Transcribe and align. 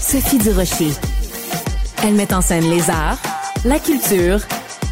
Sophie 0.00 0.38
Durocher. 0.38 0.90
Elle 2.02 2.14
met 2.14 2.32
en 2.32 2.40
scène 2.40 2.68
les 2.70 2.88
arts, 2.88 3.18
la 3.64 3.78
culture 3.78 4.40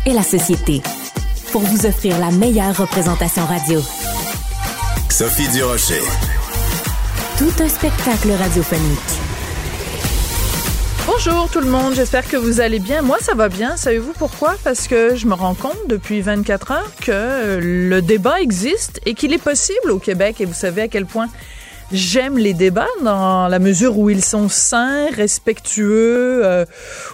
et 0.06 0.12
la 0.12 0.22
société 0.22 0.82
pour 1.52 1.62
vous 1.62 1.86
offrir 1.86 2.18
la 2.18 2.30
meilleure 2.30 2.76
représentation 2.76 3.44
radio. 3.46 3.80
Sophie 5.10 5.48
Durocher. 5.48 6.02
Tout 7.38 7.52
un 7.62 7.68
spectacle 7.68 8.30
radiophonique. 8.32 8.98
Bonjour 11.06 11.48
tout 11.50 11.60
le 11.60 11.70
monde, 11.70 11.94
j'espère 11.94 12.28
que 12.28 12.36
vous 12.36 12.60
allez 12.60 12.78
bien. 12.78 13.00
Moi, 13.00 13.16
ça 13.20 13.34
va 13.34 13.48
bien. 13.48 13.76
Savez-vous 13.76 14.12
pourquoi? 14.12 14.56
Parce 14.62 14.86
que 14.86 15.16
je 15.16 15.26
me 15.26 15.34
rends 15.34 15.54
compte 15.54 15.78
depuis 15.88 16.20
24 16.20 16.72
heures 16.72 16.92
que 17.00 17.58
le 17.60 18.02
débat 18.02 18.40
existe 18.40 19.00
et 19.06 19.14
qu'il 19.14 19.32
est 19.32 19.42
possible 19.42 19.90
au 19.90 19.98
Québec. 19.98 20.40
Et 20.40 20.44
vous 20.44 20.54
savez 20.54 20.82
à 20.82 20.88
quel 20.88 21.06
point 21.06 21.28
J'aime 21.90 22.36
les 22.36 22.52
débats 22.52 22.84
dans 23.02 23.48
la 23.48 23.58
mesure 23.58 23.98
où 23.98 24.10
ils 24.10 24.22
sont 24.22 24.50
sains, 24.50 25.06
respectueux, 25.10 26.44
euh, 26.44 26.66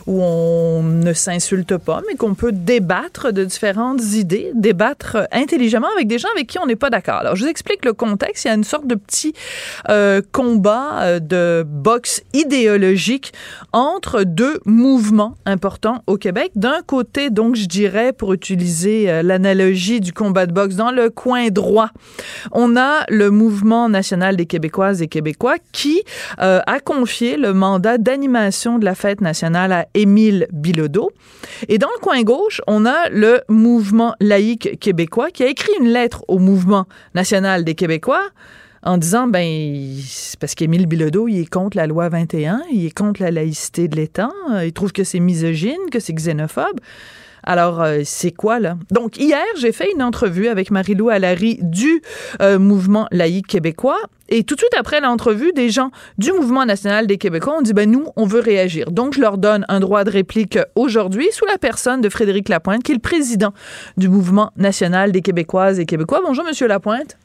où 0.08 0.20
on 0.20 0.82
ne 0.82 1.12
s'insulte 1.12 1.76
pas, 1.76 2.02
mais 2.08 2.16
qu'on 2.16 2.34
peut 2.34 2.50
débattre 2.50 3.32
de 3.32 3.44
différentes 3.44 4.02
idées, 4.14 4.50
débattre 4.56 5.28
intelligemment 5.30 5.86
avec 5.94 6.08
des 6.08 6.18
gens 6.18 6.26
avec 6.34 6.48
qui 6.48 6.58
on 6.58 6.66
n'est 6.66 6.74
pas 6.74 6.90
d'accord. 6.90 7.18
Alors, 7.18 7.36
je 7.36 7.44
vous 7.44 7.48
explique 7.48 7.84
le 7.84 7.92
contexte. 7.92 8.46
Il 8.46 8.48
y 8.48 8.50
a 8.50 8.54
une 8.54 8.64
sorte 8.64 8.88
de 8.88 8.96
petit 8.96 9.32
euh, 9.90 10.20
combat 10.32 11.02
euh, 11.02 11.20
de 11.20 11.64
boxe 11.64 12.22
idéologique 12.32 13.32
entre 13.72 14.24
deux 14.24 14.58
mouvements 14.64 15.36
importants 15.46 16.02
au 16.08 16.16
Québec. 16.16 16.50
D'un 16.56 16.82
côté, 16.84 17.30
donc, 17.30 17.54
je 17.54 17.66
dirais, 17.66 18.12
pour 18.12 18.32
utiliser 18.32 19.22
l'analogie 19.22 20.00
du 20.00 20.12
combat 20.12 20.46
de 20.46 20.52
boxe, 20.52 20.74
dans 20.74 20.90
le 20.90 21.10
coin 21.10 21.50
droit, 21.50 21.90
on 22.50 22.76
a 22.76 23.04
le 23.08 23.30
mouvement 23.30 23.88
national 23.88 24.34
des 24.34 24.46
Québécois 24.46 24.63
québécoises 24.64 25.02
et 25.02 25.08
québécois 25.08 25.56
qui 25.72 26.02
euh, 26.40 26.60
a 26.66 26.80
confié 26.80 27.36
le 27.36 27.52
mandat 27.52 27.98
d'animation 27.98 28.78
de 28.78 28.84
la 28.86 28.94
fête 28.94 29.20
nationale 29.20 29.72
à 29.72 29.86
Émile 29.92 30.46
Bilodeau. 30.52 31.10
Et 31.68 31.76
dans 31.76 31.90
le 31.94 32.00
coin 32.00 32.22
gauche, 32.22 32.62
on 32.66 32.86
a 32.86 33.10
le 33.10 33.42
mouvement 33.50 34.14
laïque 34.20 34.78
québécois 34.80 35.30
qui 35.30 35.42
a 35.42 35.48
écrit 35.48 35.72
une 35.80 35.88
lettre 35.88 36.24
au 36.28 36.38
mouvement 36.38 36.86
national 37.14 37.64
des 37.64 37.74
Québécois 37.74 38.22
en 38.82 38.96
disant 38.96 39.26
ben 39.26 39.96
parce 40.40 40.54
qu'Émile 40.54 40.86
Bilodeau, 40.86 41.28
il 41.28 41.40
est 41.40 41.50
contre 41.50 41.76
la 41.76 41.86
loi 41.86 42.08
21, 42.08 42.62
il 42.72 42.86
est 42.86 42.96
contre 42.96 43.22
la 43.22 43.30
laïcité 43.30 43.88
de 43.88 43.96
l'État, 43.96 44.30
il 44.62 44.72
trouve 44.72 44.92
que 44.92 45.04
c'est 45.04 45.20
misogyne, 45.20 45.90
que 45.90 46.00
c'est 46.00 46.14
xénophobe. 46.14 46.80
Alors, 47.44 47.82
euh, 47.82 48.00
c'est 48.04 48.32
quoi, 48.32 48.58
là? 48.58 48.76
Donc, 48.90 49.18
hier, 49.18 49.44
j'ai 49.58 49.72
fait 49.72 49.90
une 49.92 50.02
entrevue 50.02 50.48
avec 50.48 50.70
Marie-Lou 50.70 51.10
Allary 51.10 51.58
du 51.60 52.02
euh, 52.40 52.58
mouvement 52.58 53.06
laïque 53.12 53.46
québécois. 53.46 53.98
Et 54.30 54.42
tout 54.44 54.54
de 54.54 54.60
suite 54.60 54.74
après 54.76 55.00
l'entrevue, 55.00 55.52
des 55.52 55.68
gens 55.68 55.90
du 56.16 56.32
mouvement 56.32 56.64
national 56.64 57.06
des 57.06 57.18
Québécois 57.18 57.58
ont 57.58 57.62
dit, 57.62 57.74
ben 57.74 57.90
nous, 57.90 58.06
on 58.16 58.24
veut 58.24 58.40
réagir. 58.40 58.90
Donc, 58.90 59.14
je 59.14 59.20
leur 59.20 59.36
donne 59.36 59.66
un 59.68 59.80
droit 59.80 60.02
de 60.04 60.10
réplique 60.10 60.58
aujourd'hui 60.74 61.28
sous 61.30 61.44
la 61.44 61.58
personne 61.58 62.00
de 62.00 62.08
Frédéric 62.08 62.48
Lapointe, 62.48 62.82
qui 62.82 62.92
est 62.92 62.94
le 62.94 63.00
président 63.00 63.52
du 63.98 64.08
mouvement 64.08 64.50
national 64.56 65.12
des 65.12 65.20
Québécoises 65.20 65.78
et 65.78 65.84
Québécois. 65.84 66.20
Bonjour, 66.24 66.44
Monsieur 66.44 66.66
Lapointe. 66.66 67.18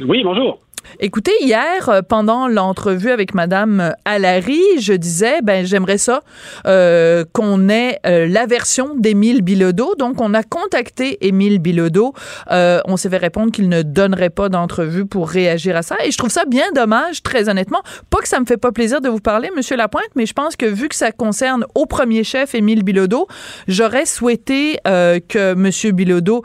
Oui, 0.00 0.22
bonjour. 0.24 0.58
Écoutez, 1.00 1.32
hier, 1.42 1.88
euh, 1.88 2.02
pendant 2.02 2.48
l'entrevue 2.48 3.10
avec 3.10 3.34
Madame 3.34 3.94
Allary, 4.04 4.60
je 4.80 4.94
disais, 4.94 5.42
ben 5.42 5.64
j'aimerais 5.64 5.98
ça 5.98 6.22
euh, 6.66 7.24
qu'on 7.32 7.68
ait 7.68 7.98
euh, 8.06 8.26
la 8.26 8.46
version 8.46 8.94
d'Émile 8.96 9.42
Bilodeau. 9.42 9.94
Donc, 9.96 10.20
on 10.20 10.34
a 10.34 10.42
contacté 10.42 11.26
Émile 11.26 11.58
Bilodeau. 11.58 12.14
on 12.50 12.96
s'est 12.96 13.10
fait 13.10 13.18
répondre 13.18 13.52
qu'il 13.52 13.68
ne 13.68 13.82
donnerait 13.82 14.30
pas 14.30 14.48
d'entrevue 14.48 15.06
pour 15.06 15.28
réagir 15.28 15.76
à 15.76 15.82
ça. 15.82 15.96
Et 16.04 16.10
je 16.10 16.18
trouve 16.18 16.30
ça 16.30 16.44
bien 16.46 16.66
dommage, 16.74 17.22
très 17.22 17.48
honnêtement. 17.48 17.82
Pas 18.10 18.18
que 18.18 18.28
ça 18.28 18.40
me 18.40 18.46
fait 18.46 18.56
pas 18.56 18.72
plaisir 18.72 19.00
de 19.00 19.08
vous 19.08 19.20
parler, 19.20 19.50
Monsieur 19.54 19.76
Lapointe, 19.76 20.10
mais 20.16 20.26
je 20.26 20.32
pense 20.32 20.56
que 20.56 20.66
vu 20.66 20.88
que 20.88 20.96
ça 20.96 21.12
concerne 21.12 21.64
au 21.74 21.86
premier 21.86 22.24
chef 22.24 22.54
Émile 22.54 22.82
Bilodeau, 22.82 23.28
j'aurais 23.68 24.06
souhaité 24.06 24.78
que 24.84 25.54
Monsieur 25.54 25.92
Bilodeau 25.92 26.42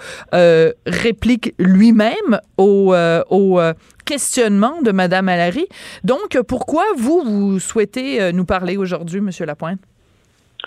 réplique 0.86 1.56
lui-même 1.58 2.40
au, 2.58 2.94
au 3.30 3.60
questionnement 4.06 4.82
de 4.82 4.92
Mme 4.92 5.30
Allary. 5.30 5.68
Donc, 6.04 6.38
pourquoi 6.48 6.84
vous, 6.98 7.22
vous 7.22 7.60
souhaitez 7.60 8.22
euh, 8.22 8.32
nous 8.32 8.46
parler 8.46 8.78
aujourd'hui, 8.78 9.20
M. 9.20 9.30
Lapointe? 9.46 9.80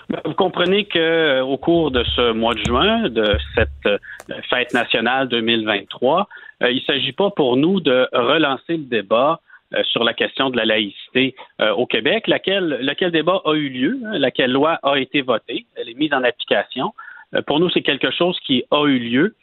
Ben, 0.09 0.21
vous 0.25 0.33
comprenez 0.33 0.85
que 0.85 0.99
euh, 0.99 1.43
au 1.43 1.57
cours 1.57 1.91
de 1.91 2.03
ce 2.15 2.31
mois 2.31 2.53
de 2.53 2.63
juin, 2.65 3.09
de 3.09 3.37
cette 3.55 3.69
euh, 3.85 3.97
fête 4.49 4.73
nationale 4.73 5.27
2023, 5.27 6.27
il 6.61 6.75
ne 6.75 6.79
s'agit 6.81 7.11
pas 7.11 7.29
pour 7.29 7.55
nous 7.55 7.79
de 7.79 8.07
relancer 8.13 8.77
le 8.77 8.85
débat 8.85 9.39
sur 9.83 10.03
la 10.03 10.13
question 10.13 10.49
de 10.49 10.57
la 10.57 10.65
laïcité 10.65 11.35
au 11.75 11.85
Québec, 11.85 12.25
laquelle, 12.25 12.79
lequel 12.81 13.11
débat 13.11 13.41
a 13.45 13.53
eu 13.53 13.69
lieu, 13.69 13.99
hein, 14.05 14.17
laquelle 14.17 14.51
loi 14.51 14.79
a 14.81 14.97
été 14.97 15.21
votée, 15.21 15.67
elle 15.75 15.87
est 15.87 15.93
mise 15.93 16.11
en 16.13 16.23
application. 16.23 16.95
pour 17.45 17.59
nous, 17.59 17.69
c'est 17.69 17.83
quelque 17.83 18.09
chose 18.09 18.39
qui 18.47 18.63
a 18.71 18.85
eu 18.85 18.97
lieu. 18.97 19.35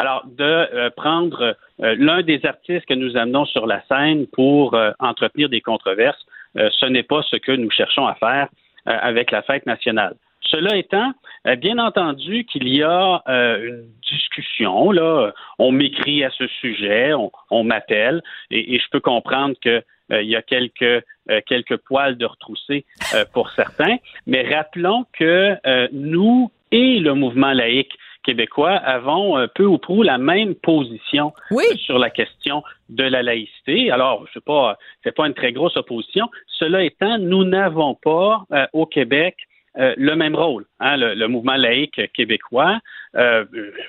Alors, 0.00 0.24
de 0.24 0.42
euh, 0.44 0.88
prendre 0.96 1.54
euh, 1.82 1.94
l'un 1.98 2.22
des 2.22 2.46
artistes 2.46 2.86
que 2.86 2.94
nous 2.94 3.18
amenons 3.18 3.44
sur 3.44 3.66
la 3.66 3.82
scène 3.86 4.26
pour 4.28 4.72
euh, 4.72 4.92
entretenir 4.98 5.50
des 5.50 5.60
controverses, 5.60 6.24
ce 6.54 6.86
n'est 6.86 7.02
pas 7.02 7.20
ce 7.30 7.36
que 7.36 7.52
nous 7.52 7.70
cherchons 7.70 8.06
à 8.08 8.14
faire 8.14 8.48
avec 8.86 9.30
la 9.30 9.42
fête 9.42 9.66
nationale. 9.66 10.16
Cela 10.40 10.76
étant, 10.76 11.12
bien 11.58 11.78
entendu 11.78 12.44
qu'il 12.44 12.66
y 12.66 12.82
a 12.82 13.22
une 13.26 13.86
discussion, 14.10 14.90
là, 14.90 15.32
on 15.60 15.70
m'écrit 15.70 16.24
à 16.24 16.30
ce 16.30 16.48
sujet, 16.48 17.12
on, 17.50 17.62
m'appelle, 17.62 18.20
et, 18.50 18.80
je 18.80 18.84
peux 18.90 18.98
comprendre 18.98 19.54
qu'il 19.62 19.82
y 20.10 20.34
a 20.34 20.42
quelques, 20.42 21.04
quelques 21.46 21.76
poils 21.76 22.16
de 22.16 22.26
retrousser 22.26 22.84
pour 23.32 23.50
certains, 23.50 23.98
mais 24.26 24.42
rappelons 24.52 25.06
que 25.12 25.56
nous 25.92 26.50
et 26.72 26.98
le 26.98 27.14
mouvement 27.14 27.52
laïque 27.52 27.96
québécois 28.24 28.72
avons 28.72 29.38
euh, 29.38 29.46
peu 29.54 29.64
ou 29.64 29.78
prou 29.78 30.02
la 30.02 30.18
même 30.18 30.54
position 30.54 31.32
euh, 31.52 31.76
sur 31.76 31.98
la 31.98 32.10
question 32.10 32.62
de 32.88 33.04
la 33.04 33.22
laïcité. 33.22 33.90
Alors, 33.90 34.26
je 34.26 34.34
sais 34.34 34.44
pas, 34.44 34.78
c'est 35.02 35.14
pas 35.14 35.26
une 35.26 35.34
très 35.34 35.52
grosse 35.52 35.76
opposition. 35.76 36.28
Cela 36.46 36.82
étant, 36.84 37.18
nous 37.18 37.44
n'avons 37.44 37.94
pas 37.94 38.44
euh, 38.52 38.66
au 38.72 38.86
Québec 38.86 39.36
le 39.76 40.16
même 40.16 40.34
rôle. 40.34 40.66
Hein. 40.80 40.96
Le, 40.96 41.28
mouvement 41.28 41.54
laïque 41.54 42.00
québécois 42.12 42.80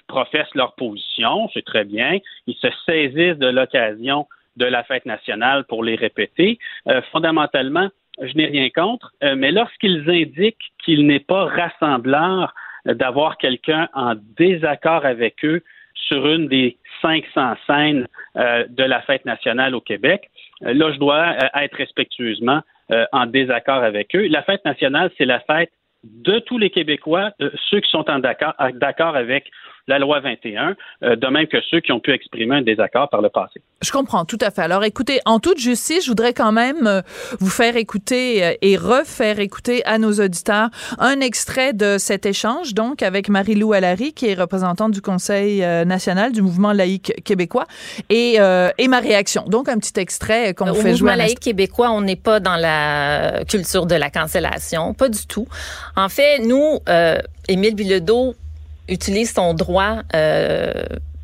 professe 0.06 0.48
leur 0.54 0.75
position, 0.75 1.50
c'est 1.56 1.66
très 1.66 1.86
bien. 1.86 2.19
Ils 2.45 2.56
se 2.56 2.68
saisissent 2.86 3.39
de 3.39 3.48
l'occasion 3.48 4.27
de 4.57 4.66
la 4.66 4.84
fête 4.84 5.07
nationale 5.07 5.63
pour 5.63 5.84
les 5.84 5.95
répéter. 5.95 6.60
fondamentalement, 7.12 7.89
je 8.22 8.31
n'ai 8.36 8.45
rien 8.45 8.69
contre, 8.69 9.12
mais 9.36 9.51
lorsqu'ils 9.51 10.07
indiquent 10.07 10.72
qu'il 10.86 11.07
n'est 11.07 11.19
pas 11.19 11.45
rassembleur 11.45 12.54
d'avoir 12.86 13.38
quelqu'un 13.38 13.89
en 13.94 14.16
désaccord 14.38 15.06
avec 15.06 15.44
eux 15.45 15.62
sur 15.95 16.28
une 16.28 16.48
des 16.48 16.78
500 17.01 17.56
scènes 17.68 18.07
euh, 18.38 18.66
de 18.69 18.83
la 18.83 19.01
fête 19.01 19.25
nationale 19.25 19.75
au 19.75 19.81
Québec. 19.81 20.30
Euh, 20.63 20.74
là, 20.74 20.92
je 20.92 21.00
dois 21.00 21.36
euh, 21.42 21.60
être 21.62 21.75
respectueusement 21.75 22.62
en 23.13 23.25
désaccord 23.25 23.83
avec 23.83 24.13
eux. 24.18 24.28
La 24.28 24.44
fête 24.44 24.66
nationale, 24.66 25.10
c'est 25.18 25.24
la 25.24 25.39
fête 25.39 25.72
de 26.04 26.39
tous 26.39 26.57
les 26.57 26.69
Québécois, 26.69 27.31
ceux 27.69 27.80
qui 27.80 27.89
sont 27.89 28.04
en 28.10 28.19
d'accord 28.19 29.16
avec 29.16 29.50
la 29.88 30.00
loi 30.00 30.19
21, 30.19 30.75
de 31.01 31.28
même 31.28 31.48
que 31.48 31.57
ceux 31.69 31.80
qui 31.80 31.92
ont 31.92 32.00
pu 32.00 32.12
exprimer 32.12 32.57
un 32.57 32.62
désaccord 32.62 33.10
par 33.10 33.22
le 33.22 33.30
passé. 33.30 33.62
Je 33.81 33.92
comprends 33.92 34.25
tout 34.25 34.38
à 34.42 34.51
fait. 34.51 34.62
Alors 34.62 34.83
écoutez, 34.83 35.19
en 35.25 35.39
toute 35.39 35.57
justice, 35.57 36.06
je 36.06 36.10
voudrais 36.10 36.33
quand 36.33 36.51
même 36.51 37.01
vous 37.39 37.50
faire 37.50 37.75
écouter 37.75 38.57
et 38.62 38.78
refaire 38.78 39.39
écouter 39.39 39.83
à 39.86 39.98
nos 39.98 40.13
auditeurs 40.13 40.69
un 41.00 41.19
extrait 41.19 41.74
de 41.74 41.98
cet 41.98 42.25
échange, 42.25 42.74
donc 42.74 43.01
avec 43.01 43.30
Marie-Lou 43.30 43.74
Allary, 43.74 44.13
qui 44.13 44.28
est 44.28 44.33
représentante 44.33 44.92
du 44.92 45.01
Conseil 45.01 45.60
national 45.86 46.31
du 46.31 46.42
mouvement 46.42 46.74
laïque 46.74 47.13
québécois, 47.24 47.66
et, 48.10 48.36
et 48.77 48.88
ma 48.88 49.00
réaction. 49.00 49.44
Donc 49.48 49.69
un 49.69 49.77
petit 49.77 50.00
extrait 50.00 50.54
qu'on 50.54 50.74
fait 50.74 50.74
jouer. 50.74 50.89
Au 50.89 50.94
mouvement 50.94 51.16
laïque 51.16 51.39
québécois, 51.39 51.92
on 51.92 52.01
n'est 52.01 52.16
pas 52.16 52.39
dans 52.39 52.56
la 52.56 53.44
culture 53.48 53.86
de 53.86 53.95
la 53.95 54.10
cancellation, 54.10 54.94
pas 54.94 55.10
du 55.10 55.25
tout. 55.27 55.48
En 55.95 56.10
fait, 56.10 56.39
nous, 56.39 56.80
euh, 56.89 57.19
Émile 57.48 57.75
Bilodeau 57.75 58.36
utilise 58.92 59.34
son 59.34 59.54
droit 59.54 60.04
euh, 60.14 60.72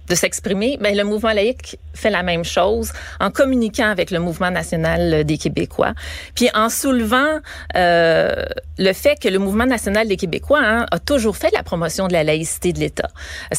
de 0.08 0.16
s'exprimer, 0.16 0.78
ben, 0.80 0.96
le 0.96 1.04
mouvement 1.04 1.34
laïque 1.34 1.78
fait 1.94 2.10
la 2.10 2.24
même 2.24 2.46
chose 2.46 2.94
en 3.20 3.30
communiquant 3.30 3.90
avec 3.90 4.12
le 4.12 4.20
mouvement 4.20 4.52
national 4.52 5.26
des 5.26 5.38
Québécois, 5.38 5.94
puis 6.34 6.50
en 6.54 6.70
soulevant 6.70 7.40
euh, 7.76 8.46
le 8.78 8.94
fait 8.94 9.20
que 9.20 9.28
le 9.28 9.40
mouvement 9.40 9.66
national 9.66 10.08
des 10.08 10.16
Québécois 10.16 10.62
hein, 10.64 10.86
a 10.92 11.00
toujours 11.00 11.36
fait 11.36 11.52
la 11.52 11.64
promotion 11.64 12.08
de 12.08 12.14
la 12.14 12.24
laïcité 12.24 12.72
de 12.72 12.80
l'État. 12.80 13.10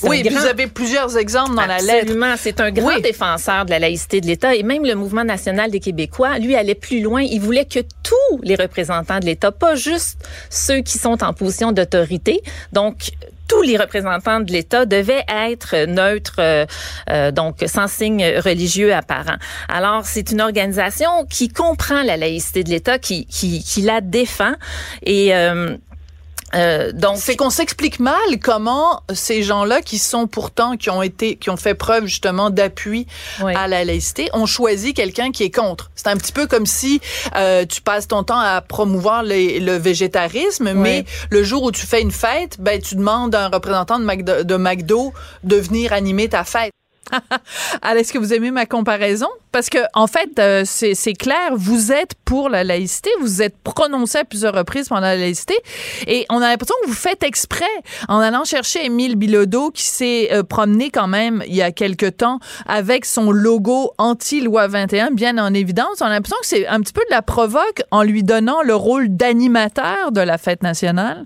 Oui, 0.05 0.23
vous 0.27 0.47
avez 0.47 0.69
plusieurs 0.69 1.19
exemples 1.19 1.55
dans 1.55 1.67
la 1.67 1.79
lettre. 1.79 2.03
Absolument, 2.03 2.35
c'est 2.39 2.61
un 2.61 2.71
grand 2.71 2.99
défenseur 3.01 3.67
de 3.67 3.71
la 3.71 3.79
laïcité 3.79 4.21
de 4.21 4.27
l'État 4.27 4.55
et 4.55 4.63
même 4.63 4.85
le 4.85 4.95
mouvement 4.95 5.25
national 5.25 5.71
des 5.71 5.81
Québécois, 5.81 6.39
lui, 6.39 6.55
allait 6.55 6.75
plus 6.75 7.03
loin. 7.03 7.21
Il 7.21 7.41
voulait 7.41 7.67
que 7.67 7.81
tous 8.03 8.41
les 8.43 8.55
représentants 8.55 9.19
de 9.19 9.27
l'État, 9.27 9.53
pas 9.53 9.75
juste 9.75 10.17
ceux 10.49 10.81
qui 10.81 10.97
sont 10.97 11.23
en 11.23 11.35
position 11.35 11.73
d'autorité, 11.73 12.41
donc 12.73 13.11
tous 13.49 13.63
les 13.63 13.77
représentants 13.77 14.41
de 14.41 14.53
l'État 14.53 14.87
devaient 14.87 15.25
être 15.29 15.87
neutres, 15.87 16.37
euh, 16.39 16.67
euh, 17.11 17.33
donc 17.33 17.65
sans 17.67 17.89
signe 17.89 18.25
religieux 18.45 18.95
apparent. 18.95 19.39
Alors, 19.69 20.05
c'est 20.05 20.31
une 20.31 20.41
organisation 20.41 21.25
qui 21.29 21.49
comprend 21.49 22.03
la 22.03 22.17
laïcité 22.17 22.63
de 22.63 22.71
l'État, 22.71 22.99
qui, 22.99 23.27
qui, 23.27 23.65
qui 23.65 23.83
la 23.83 24.01
défend 24.01 24.53
et 25.03 25.35
euh, 25.35 25.77
euh, 26.55 26.93
donc, 26.93 27.19
c'est 27.19 27.37
qu'on 27.37 27.51
s'explique 27.51 28.01
mal 28.01 28.15
comment 28.43 29.03
ces 29.13 29.43
gens-là 29.43 29.83
qui 29.83 29.99
sont 29.99 30.27
pourtant 30.27 30.77
qui 30.77 30.91
ont 30.91 31.03
été 31.03 31.37
qui 31.37 31.51
ont 31.51 31.57
fait 31.57 31.75
preuve 31.75 32.07
justement 32.07 32.51
d'appui 32.51 33.07
à 33.41 33.69
la 33.69 33.85
laïcité 33.85 34.29
ont 34.33 34.47
choisi 34.47 34.95
quelqu'un 34.95 35.31
qui 35.31 35.45
est 35.45 35.51
contre. 35.51 35.91
C'est 35.95 36.09
un 36.09 36.17
petit 36.17 36.33
peu 36.33 36.47
comme 36.47 36.67
si 36.67 37.01
euh, 37.37 37.65
tu 37.67 37.81
passes 37.81 38.09
ton 38.09 38.23
temps 38.23 38.39
à 38.39 38.61
promouvoir 38.61 39.23
le 39.25 39.77
végétarisme, 39.77 40.73
mais 40.73 41.05
le 41.31 41.43
jour 41.43 41.63
où 41.63 41.73
tu 41.73 41.87
fais 41.87 42.01
une 42.01 42.11
fête, 42.11 42.57
ben 42.59 42.81
tu 42.81 42.95
demandes 42.95 43.35
à 43.35 43.47
un 43.47 43.49
représentant 43.49 43.99
de 43.99 44.05
McDo, 44.05 44.45
de 44.45 44.57
McDo 44.57 45.13
de 45.45 45.57
venir 45.57 45.93
animer 45.93 46.29
ta 46.29 46.45
fête. 46.45 46.73
Alors, 47.83 47.99
est-ce 47.99 48.13
que 48.13 48.19
vous 48.19 48.35
aimez 48.35 48.51
ma 48.51 48.67
comparaison? 48.67 49.29
Parce 49.53 49.71
que, 49.71 49.79
en 49.95 50.07
fait, 50.07 50.39
euh, 50.39 50.63
c'est 50.65 51.13
clair, 51.15 51.53
vous 51.55 51.93
êtes 51.93 52.15
pour 52.25 52.49
la 52.49 52.65
laïcité, 52.65 53.11
vous 53.21 53.43
êtes 53.43 53.57
prononcé 53.63 54.19
à 54.19 54.25
plusieurs 54.25 54.55
reprises 54.55 54.89
pendant 54.89 55.03
la 55.03 55.17
laïcité, 55.17 55.55
et 56.07 56.27
on 56.31 56.37
a 56.37 56.49
l'impression 56.49 56.75
que 56.83 56.89
vous 56.89 56.95
faites 56.95 57.23
exprès 57.23 57.65
en 58.09 58.19
allant 58.21 58.45
chercher 58.45 58.85
Émile 58.85 59.17
Bilodeau, 59.17 59.71
qui 59.71 59.85
s'est 59.85 60.29
euh, 60.33 60.43
promené 60.43 60.91
quand 60.91 61.09
même 61.09 61.43
il 61.47 61.55
y 61.55 61.63
a 61.63 61.73
quelque 61.73 62.09
temps 62.09 62.41
avec 62.67 63.05
son 63.05 63.31
logo 63.31 63.93
anti-loi 63.99 64.67
21 64.69 65.11
bien 65.13 65.39
en 65.39 65.55
évidence. 65.55 66.01
On 66.01 66.07
a 66.07 66.11
l'impression 66.11 66.39
que 66.41 66.47
c'est 66.47 66.67
un 66.67 66.81
petit 66.81 66.93
peu 66.93 67.03
de 67.09 67.15
la 67.15 67.23
provoque 67.23 67.83
en 67.91 68.03
lui 68.03 68.23
donnant 68.23 68.63
le 68.63 68.75
rôle 68.75 69.09
d'animateur 69.09 70.13
de 70.13 70.21
la 70.21 70.39
fête 70.39 70.63
nationale. 70.63 71.25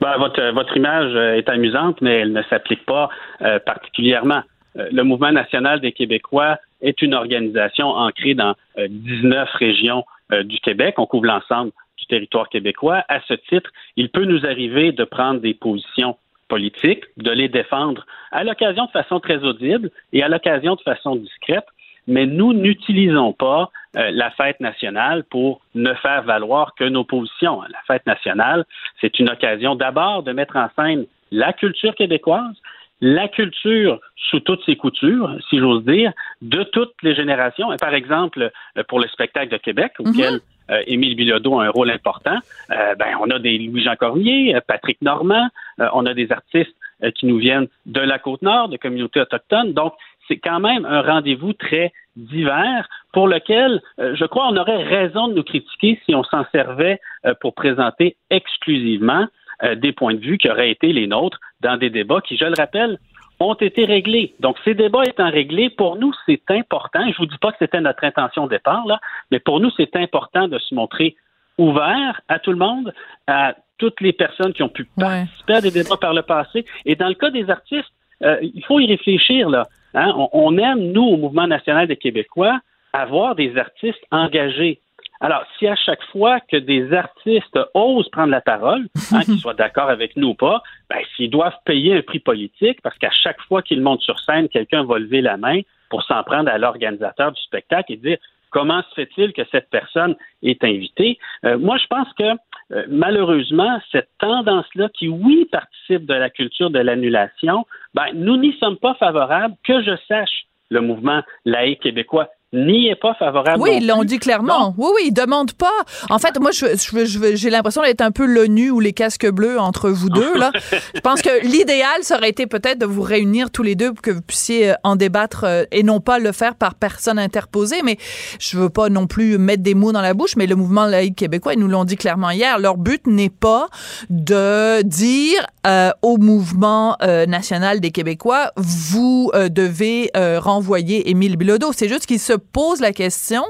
Ben, 0.00 0.16
votre, 0.18 0.76
image 0.76 1.14
est 1.38 1.48
amusante, 1.48 2.00
mais 2.00 2.20
elle 2.20 2.32
ne 2.32 2.42
s'applique 2.44 2.84
pas 2.86 3.08
euh, 3.42 3.58
particulièrement. 3.64 4.42
Euh, 4.76 4.88
le 4.92 5.02
Mouvement 5.02 5.32
national 5.32 5.80
des 5.80 5.92
Québécois 5.92 6.58
est 6.80 7.02
une 7.02 7.14
organisation 7.14 7.88
ancrée 7.88 8.34
dans 8.34 8.54
19 8.78 9.48
euh, 9.48 9.58
régions 9.58 10.04
euh, 10.32 10.42
du 10.42 10.58
Québec. 10.60 10.94
On 10.98 11.06
couvre 11.06 11.26
l'ensemble 11.26 11.72
du 11.98 12.06
territoire 12.06 12.48
québécois. 12.48 13.04
À 13.08 13.20
ce 13.22 13.34
titre, 13.34 13.70
il 13.96 14.08
peut 14.10 14.24
nous 14.24 14.46
arriver 14.46 14.92
de 14.92 15.04
prendre 15.04 15.40
des 15.40 15.54
positions 15.54 16.16
politiques, 16.48 17.04
de 17.16 17.30
les 17.30 17.48
défendre 17.48 18.06
à 18.32 18.42
l'occasion 18.44 18.86
de 18.86 18.90
façon 18.90 19.20
très 19.20 19.44
audible 19.44 19.90
et 20.12 20.22
à 20.22 20.28
l'occasion 20.28 20.74
de 20.74 20.80
façon 20.80 21.16
discrète, 21.16 21.66
mais 22.06 22.26
nous 22.26 22.52
n'utilisons 22.52 23.32
pas 23.32 23.70
la 23.94 24.30
fête 24.32 24.58
nationale 24.58 25.22
pour 25.24 25.60
ne 25.76 25.94
faire 25.94 26.22
valoir 26.22 26.74
que 26.74 26.84
nos 26.84 27.04
positions. 27.04 27.60
La 27.62 27.78
fête 27.86 28.04
nationale, 28.04 28.64
c'est 29.00 29.20
une 29.20 29.30
occasion 29.30 29.76
d'abord 29.76 30.24
de 30.24 30.32
mettre 30.32 30.56
en 30.56 30.68
scène 30.76 31.06
la 31.30 31.52
culture 31.52 31.94
québécoise, 31.94 32.54
la 33.00 33.28
culture 33.28 34.00
sous 34.30 34.40
toutes 34.40 34.64
ses 34.64 34.76
coutures, 34.76 35.36
si 35.48 35.58
j'ose 35.58 35.84
dire, 35.84 36.12
de 36.42 36.62
toutes 36.64 36.94
les 37.02 37.14
générations. 37.14 37.72
Et 37.72 37.76
par 37.76 37.94
exemple, 37.94 38.50
euh, 38.76 38.82
pour 38.88 39.00
le 39.00 39.08
spectacle 39.08 39.50
de 39.50 39.56
Québec, 39.56 39.92
mhm. 39.98 40.10
auquel 40.10 40.40
euh, 40.70 40.82
Émile 40.86 41.16
Bilodeau 41.16 41.58
a 41.58 41.64
un 41.64 41.70
rôle 41.70 41.90
important, 41.90 42.38
euh, 42.70 42.94
ben, 42.94 43.16
on 43.20 43.30
a 43.30 43.38
des 43.38 43.58
Louis-Jean 43.58 43.96
Cormier, 43.96 44.56
Patrick 44.66 45.00
Normand, 45.02 45.48
on 45.78 46.06
a 46.06 46.14
des 46.14 46.30
artistes 46.30 46.74
qui 47.14 47.26
nous 47.26 47.38
viennent 47.38 47.66
de 47.86 48.00
la 48.00 48.18
Côte-Nord, 48.18 48.68
de 48.68 48.76
communautés 48.76 49.20
autochtones. 49.20 49.72
Donc, 49.72 49.94
c'est 50.28 50.36
quand 50.36 50.60
même 50.60 50.84
un 50.84 51.00
rendez-vous 51.00 51.54
très 51.54 51.92
divers 52.14 52.86
pour 53.12 53.26
lequel, 53.26 53.80
je 53.98 54.24
crois, 54.26 54.48
on 54.48 54.56
aurait 54.56 54.84
raison 54.84 55.28
de 55.28 55.34
nous 55.34 55.42
critiquer 55.42 55.98
si 56.04 56.14
on 56.14 56.22
s'en 56.24 56.44
servait 56.52 57.00
pour 57.40 57.54
présenter 57.54 58.16
exclusivement 58.28 59.26
euh, 59.62 59.74
des 59.74 59.92
points 59.92 60.14
de 60.14 60.20
vue 60.20 60.38
qui 60.38 60.50
auraient 60.50 60.70
été 60.70 60.92
les 60.92 61.06
nôtres 61.06 61.38
dans 61.60 61.76
des 61.76 61.90
débats 61.90 62.20
qui, 62.20 62.36
je 62.36 62.44
le 62.44 62.54
rappelle, 62.56 62.98
ont 63.40 63.54
été 63.54 63.84
réglés. 63.84 64.34
Donc, 64.40 64.56
ces 64.64 64.74
débats 64.74 65.04
étant 65.04 65.30
réglés, 65.30 65.70
pour 65.70 65.96
nous, 65.96 66.12
c'est 66.26 66.42
important. 66.50 67.00
Je 67.10 67.16
vous 67.16 67.26
dis 67.26 67.38
pas 67.38 67.52
que 67.52 67.58
c'était 67.58 67.80
notre 67.80 68.04
intention 68.04 68.44
au 68.44 68.48
départ, 68.48 68.86
là, 68.86 69.00
mais 69.30 69.40
pour 69.40 69.60
nous, 69.60 69.70
c'est 69.76 69.96
important 69.96 70.46
de 70.46 70.58
se 70.58 70.74
montrer 70.74 71.16
ouvert 71.56 72.20
à 72.28 72.38
tout 72.38 72.52
le 72.52 72.58
monde, 72.58 72.92
à 73.26 73.54
toutes 73.78 74.00
les 74.02 74.12
personnes 74.12 74.52
qui 74.52 74.62
ont 74.62 74.68
pu 74.68 74.84
participer 74.84 75.54
à 75.54 75.60
des 75.62 75.70
débats 75.70 75.96
par 75.96 76.12
le 76.12 76.22
passé. 76.22 76.66
Et 76.84 76.96
dans 76.96 77.08
le 77.08 77.14
cas 77.14 77.30
des 77.30 77.48
artistes, 77.48 77.90
euh, 78.22 78.36
il 78.42 78.62
faut 78.64 78.78
y 78.78 78.86
réfléchir, 78.86 79.48
là. 79.48 79.66
Hein. 79.94 80.12
On, 80.16 80.28
on, 80.32 80.58
aime, 80.58 80.92
nous, 80.92 81.02
au 81.02 81.16
Mouvement 81.16 81.46
national 81.46 81.88
des 81.88 81.96
Québécois, 81.96 82.60
avoir 82.92 83.34
des 83.34 83.56
artistes 83.56 84.04
engagés. 84.10 84.80
Alors, 85.20 85.44
si 85.58 85.66
à 85.66 85.76
chaque 85.76 86.02
fois 86.12 86.40
que 86.40 86.56
des 86.56 86.92
artistes 86.94 87.58
osent 87.74 88.08
prendre 88.10 88.30
la 88.30 88.40
parole, 88.40 88.86
hein, 89.12 89.20
qu'ils 89.22 89.38
soient 89.38 89.54
d'accord 89.54 89.90
avec 89.90 90.16
nous 90.16 90.28
ou 90.28 90.34
pas, 90.34 90.62
ben, 90.88 90.98
s'ils 91.14 91.30
doivent 91.30 91.58
payer 91.64 91.96
un 91.96 92.02
prix 92.02 92.20
politique, 92.20 92.80
parce 92.82 92.96
qu'à 92.98 93.10
chaque 93.10 93.40
fois 93.42 93.62
qu'ils 93.62 93.82
montent 93.82 94.02
sur 94.02 94.18
scène, 94.20 94.48
quelqu'un 94.48 94.84
va 94.84 94.98
lever 94.98 95.20
la 95.20 95.36
main 95.36 95.60
pour 95.90 96.02
s'en 96.04 96.22
prendre 96.22 96.50
à 96.50 96.56
l'organisateur 96.56 97.32
du 97.32 97.42
spectacle 97.42 97.92
et 97.92 97.96
dire 97.96 98.18
comment 98.50 98.82
se 98.82 98.94
fait-il 98.94 99.32
que 99.32 99.42
cette 99.52 99.70
personne 99.70 100.16
est 100.42 100.64
invitée? 100.64 101.18
Euh, 101.44 101.58
moi, 101.58 101.76
je 101.78 101.86
pense 101.86 102.08
que 102.18 102.36
euh, 102.72 102.84
malheureusement, 102.88 103.80
cette 103.92 104.08
tendance-là, 104.18 104.88
qui 104.94 105.08
oui 105.08 105.46
participe 105.50 106.06
de 106.06 106.14
la 106.14 106.30
culture 106.30 106.70
de 106.70 106.78
l'annulation, 106.78 107.66
ben, 107.94 108.06
nous 108.14 108.36
n'y 108.36 108.56
sommes 108.58 108.76
pas 108.76 108.94
favorables, 108.94 109.54
que 109.64 109.82
je 109.82 109.96
sache 110.08 110.46
le 110.70 110.80
mouvement 110.80 111.22
laïque 111.44 111.80
québécois 111.80 112.28
n'y 112.52 112.88
est 112.88 112.96
pas 112.96 113.14
favorable. 113.14 113.60
Oui, 113.60 113.78
ils 113.80 113.86
l'ont 113.86 114.02
dit 114.02 114.18
clairement. 114.18 114.74
Oui, 114.76 114.90
oui, 114.96 115.02
ils 115.06 115.12
demandent 115.12 115.52
pas. 115.52 115.68
En 116.08 116.18
fait, 116.18 116.38
moi, 116.40 116.50
je, 116.50 116.66
je, 116.66 117.36
j'ai 117.36 117.50
l'impression 117.50 117.82
d'être 117.82 118.00
un 118.00 118.10
peu 118.10 118.26
l'ONU 118.26 118.70
ou 118.70 118.80
les 118.80 118.92
casques 118.92 119.28
bleus 119.30 119.58
entre 119.60 119.90
vous 119.90 120.10
deux. 120.10 120.36
Là, 120.36 120.50
je 120.94 121.00
pense 121.00 121.22
que 121.22 121.46
l'idéal 121.46 122.02
ça 122.02 122.16
aurait 122.16 122.30
été 122.30 122.46
peut-être 122.46 122.78
de 122.78 122.86
vous 122.86 123.02
réunir 123.02 123.50
tous 123.50 123.62
les 123.62 123.76
deux 123.76 123.92
pour 123.92 124.02
que 124.02 124.10
vous 124.10 124.22
puissiez 124.22 124.70
euh, 124.70 124.74
en 124.82 124.96
débattre 124.96 125.44
euh, 125.44 125.64
et 125.70 125.82
non 125.82 126.00
pas 126.00 126.18
le 126.18 126.32
faire 126.32 126.56
par 126.56 126.74
personne 126.74 127.18
interposée. 127.18 127.82
Mais 127.84 127.98
je 128.40 128.56
veux 128.56 128.70
pas 128.70 128.88
non 128.88 129.06
plus 129.06 129.38
mettre 129.38 129.62
des 129.62 129.74
mots 129.74 129.92
dans 129.92 130.02
la 130.02 130.14
bouche. 130.14 130.34
Mais 130.36 130.46
le 130.46 130.56
mouvement 130.56 130.86
laïque 130.86 131.16
québécois, 131.16 131.54
ils 131.54 131.60
nous 131.60 131.68
l'ont 131.68 131.84
dit 131.84 131.96
clairement 131.96 132.30
hier. 132.30 132.58
Leur 132.58 132.76
but 132.76 133.06
n'est 133.06 133.30
pas 133.30 133.68
de 134.08 134.82
dire 134.82 135.46
euh, 135.66 135.90
au 136.02 136.16
mouvement 136.16 136.96
national 137.00 137.80
des 137.80 137.90
Québécois, 137.90 138.52
vous 138.56 139.30
devez 139.34 140.10
renvoyer 140.14 141.10
Émile 141.10 141.36
Bilodeau. 141.36 141.72
C'est 141.72 141.88
juste 141.88 142.06
qu'ils 142.06 142.20
se 142.20 142.32
pose 142.40 142.80
la 142.80 142.92
question, 142.92 143.44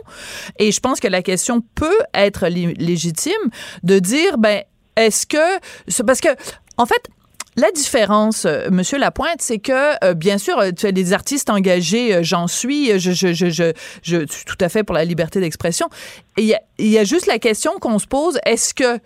et 0.58 0.72
je 0.72 0.80
pense 0.80 1.00
que 1.00 1.08
la 1.08 1.22
question 1.22 1.62
peut 1.74 1.98
être 2.14 2.48
légitime, 2.48 3.32
de 3.82 3.98
dire, 3.98 4.38
ben, 4.38 4.62
est-ce 4.96 5.26
que... 5.26 6.02
Parce 6.04 6.20
que, 6.20 6.28
en 6.76 6.86
fait, 6.86 7.08
la 7.56 7.70
différence, 7.72 8.44
euh, 8.44 8.68
Monsieur 8.70 8.98
Lapointe, 8.98 9.40
c'est 9.40 9.58
que 9.58 10.04
euh, 10.04 10.14
bien 10.14 10.38
sûr, 10.38 10.58
euh, 10.58 10.70
tu 10.70 10.86
as 10.86 10.92
des 10.92 11.12
artistes 11.12 11.50
engagés, 11.50 12.22
j'en 12.22 12.46
suis, 12.46 12.98
je, 12.98 13.10
je, 13.10 13.32
je, 13.32 14.26
suis 14.26 14.44
tout 14.46 14.56
à 14.60 14.68
fait 14.68 14.84
pour 14.84 14.94
la 14.94 15.04
liberté 15.04 15.40
d'expression. 15.40 15.88
Il 16.36 16.56
il 16.78 16.88
y 16.88 16.98
a 16.98 17.04
juste 17.04 17.26
la 17.26 17.38
question 17.38 17.72
qu'on 17.80 17.98
se 17.98 18.06
pose 18.06 18.38
est-ce 18.46 18.72
que 18.72 18.98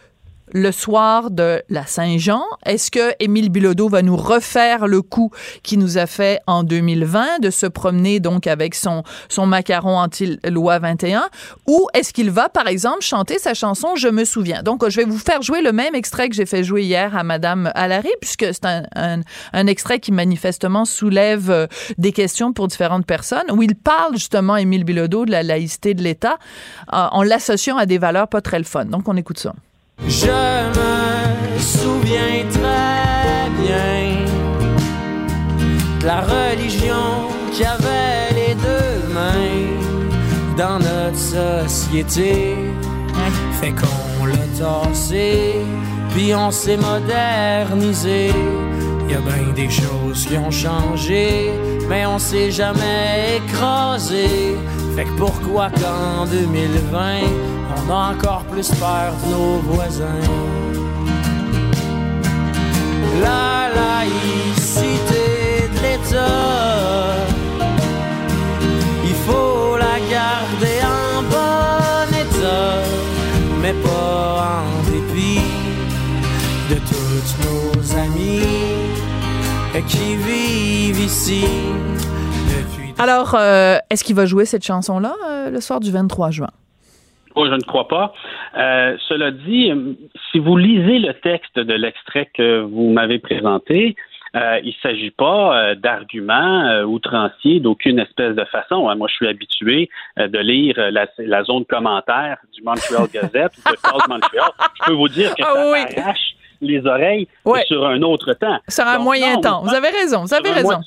le 0.52 0.72
soir 0.72 1.30
de 1.30 1.62
la 1.68 1.86
Saint-Jean? 1.86 2.42
Est-ce 2.64 2.90
que 2.90 3.14
Émile 3.20 3.50
Bilodeau 3.50 3.88
va 3.88 4.02
nous 4.02 4.16
refaire 4.16 4.86
le 4.86 5.02
coup 5.02 5.30
qu'il 5.62 5.78
nous 5.78 5.98
a 5.98 6.06
fait 6.06 6.40
en 6.46 6.62
2020 6.62 7.40
de 7.40 7.50
se 7.50 7.66
promener 7.66 8.20
donc 8.20 8.46
avec 8.46 8.74
son, 8.74 9.02
son 9.28 9.46
macaron 9.46 9.98
anti-loi 9.98 10.78
21? 10.78 11.28
Ou 11.66 11.88
est-ce 11.94 12.12
qu'il 12.12 12.30
va, 12.30 12.48
par 12.48 12.66
exemple, 12.66 13.02
chanter 13.02 13.38
sa 13.38 13.54
chanson 13.54 13.96
Je 13.96 14.08
me 14.08 14.24
souviens? 14.24 14.62
Donc, 14.62 14.88
je 14.88 14.96
vais 14.96 15.04
vous 15.04 15.18
faire 15.18 15.42
jouer 15.42 15.62
le 15.62 15.72
même 15.72 15.94
extrait 15.94 16.28
que 16.28 16.34
j'ai 16.34 16.46
fait 16.46 16.64
jouer 16.64 16.82
hier 16.82 17.16
à 17.16 17.24
Madame 17.24 17.70
Allary, 17.74 18.12
puisque 18.20 18.46
c'est 18.52 18.66
un, 18.66 18.82
un, 19.52 19.66
extrait 19.66 19.98
qui 19.98 20.12
manifestement 20.12 20.84
soulève 20.84 21.50
euh, 21.50 21.66
des 21.98 22.12
questions 22.12 22.52
pour 22.52 22.68
différentes 22.68 23.06
personnes, 23.06 23.50
où 23.50 23.62
il 23.62 23.74
parle 23.74 24.14
justement, 24.14 24.56
Émile 24.56 24.84
Bilodeau, 24.84 25.24
de 25.24 25.30
la 25.30 25.42
laïcité 25.42 25.94
de 25.94 26.02
l'État, 26.02 26.38
en 26.88 27.22
l'associant 27.22 27.76
à 27.76 27.86
des 27.86 27.98
valeurs 27.98 28.28
pas 28.28 28.40
très 28.40 28.58
le. 28.64 28.90
Donc, 28.90 29.08
on 29.08 29.16
écoute 29.16 29.38
ça. 29.38 29.54
Je 30.00 30.26
me 30.26 31.58
souviens 31.58 32.44
très 32.50 33.50
bien 33.62 34.24
de 36.00 36.06
la 36.06 36.20
religion 36.20 37.28
qui 37.52 37.64
avait 37.64 38.34
les 38.34 38.54
deux 38.54 39.14
mains 39.14 40.56
dans 40.56 40.78
notre 40.78 41.16
société. 41.68 42.56
Fait 43.60 43.72
qu'on 43.72 44.26
l'a 44.26 44.34
tassé, 44.58 45.54
puis 46.10 46.34
on 46.34 46.50
s'est 46.50 46.76
modernisé. 46.76 48.30
Y 49.08 49.14
a 49.14 49.20
bien 49.20 49.52
des 49.54 49.70
choses 49.70 50.26
qui 50.26 50.36
ont 50.36 50.50
changé, 50.50 51.50
mais 51.88 52.04
on 52.06 52.18
s'est 52.18 52.50
jamais 52.50 53.38
écrasé. 53.38 54.56
Fait 54.96 55.04
que 55.04 55.16
pourquoi 55.16 55.70
qu'en 55.70 56.26
2020 56.26 57.63
on 57.76 57.90
a 57.90 58.14
encore 58.14 58.44
plus 58.44 58.68
peur 58.70 59.12
de 59.24 59.30
nos 59.30 59.58
voisins. 59.72 60.04
La 63.22 63.68
laïcité 63.80 65.68
de 65.74 65.80
l'État, 65.82 67.14
il 69.04 69.14
faut 69.26 69.76
la 69.76 69.98
garder 70.10 70.80
en 70.82 71.22
bon 71.22 72.16
état, 72.22 72.82
mais 73.62 73.74
pas 73.74 74.62
en 74.66 74.90
dépit 74.90 75.40
de 76.70 76.76
tous 76.88 77.36
nos 77.44 77.98
amis 77.98 78.84
qui 79.82 80.16
vivent 80.16 81.00
ici. 81.00 81.44
Alors, 82.98 83.34
euh, 83.34 83.78
est-ce 83.90 84.04
qu'il 84.04 84.14
va 84.14 84.26
jouer 84.26 84.44
cette 84.44 84.64
chanson-là 84.64 85.14
euh, 85.28 85.50
le 85.50 85.60
soir 85.60 85.80
du 85.80 85.90
23 85.90 86.30
juin? 86.30 86.50
Oh, 87.34 87.46
je 87.46 87.54
ne 87.54 87.62
crois 87.62 87.88
pas. 87.88 88.12
Euh, 88.56 88.96
cela 89.08 89.30
dit, 89.30 89.72
si 90.30 90.38
vous 90.38 90.56
lisez 90.56 90.98
le 90.98 91.12
texte 91.14 91.58
de 91.58 91.74
l'extrait 91.74 92.30
que 92.32 92.60
vous 92.60 92.90
m'avez 92.90 93.18
présenté, 93.18 93.96
euh, 94.36 94.58
il 94.62 94.68
ne 94.68 94.80
s'agit 94.82 95.10
pas 95.10 95.56
euh, 95.56 95.74
d'arguments 95.74 96.82
outranciers 96.82 97.60
d'aucune 97.60 97.98
espèce 97.98 98.34
de 98.34 98.44
façon. 98.44 98.88
Hein. 98.88 98.94
Moi, 98.96 99.08
je 99.08 99.14
suis 99.14 99.28
habitué 99.28 99.90
de 100.16 100.38
lire 100.38 100.76
la, 100.78 101.44
zone 101.44 101.64
commentaire 101.64 102.38
du 102.52 102.62
Montreal 102.62 103.08
Gazette 103.12 103.52
ou 103.58 103.70
de 103.70 103.76
Cause 103.76 104.02
Montreal. 104.08 104.50
Je 104.80 104.86
peux 104.86 104.94
vous 104.94 105.08
dire 105.08 105.34
que 105.34 105.42
ah 105.42 105.86
ça 105.94 106.02
arrache 106.02 106.36
les 106.60 106.86
oreilles 106.86 107.28
sur 107.66 107.86
un 107.86 108.00
autre 108.02 108.32
temps. 108.34 108.58
Sur 108.68 108.86
un 108.86 108.98
moyen 108.98 109.40
temps. 109.40 109.62
Vous 109.62 109.74
avez 109.74 109.90
raison. 109.90 110.22
Vous 110.22 110.34
avez 110.34 110.50
raison. 110.50 110.80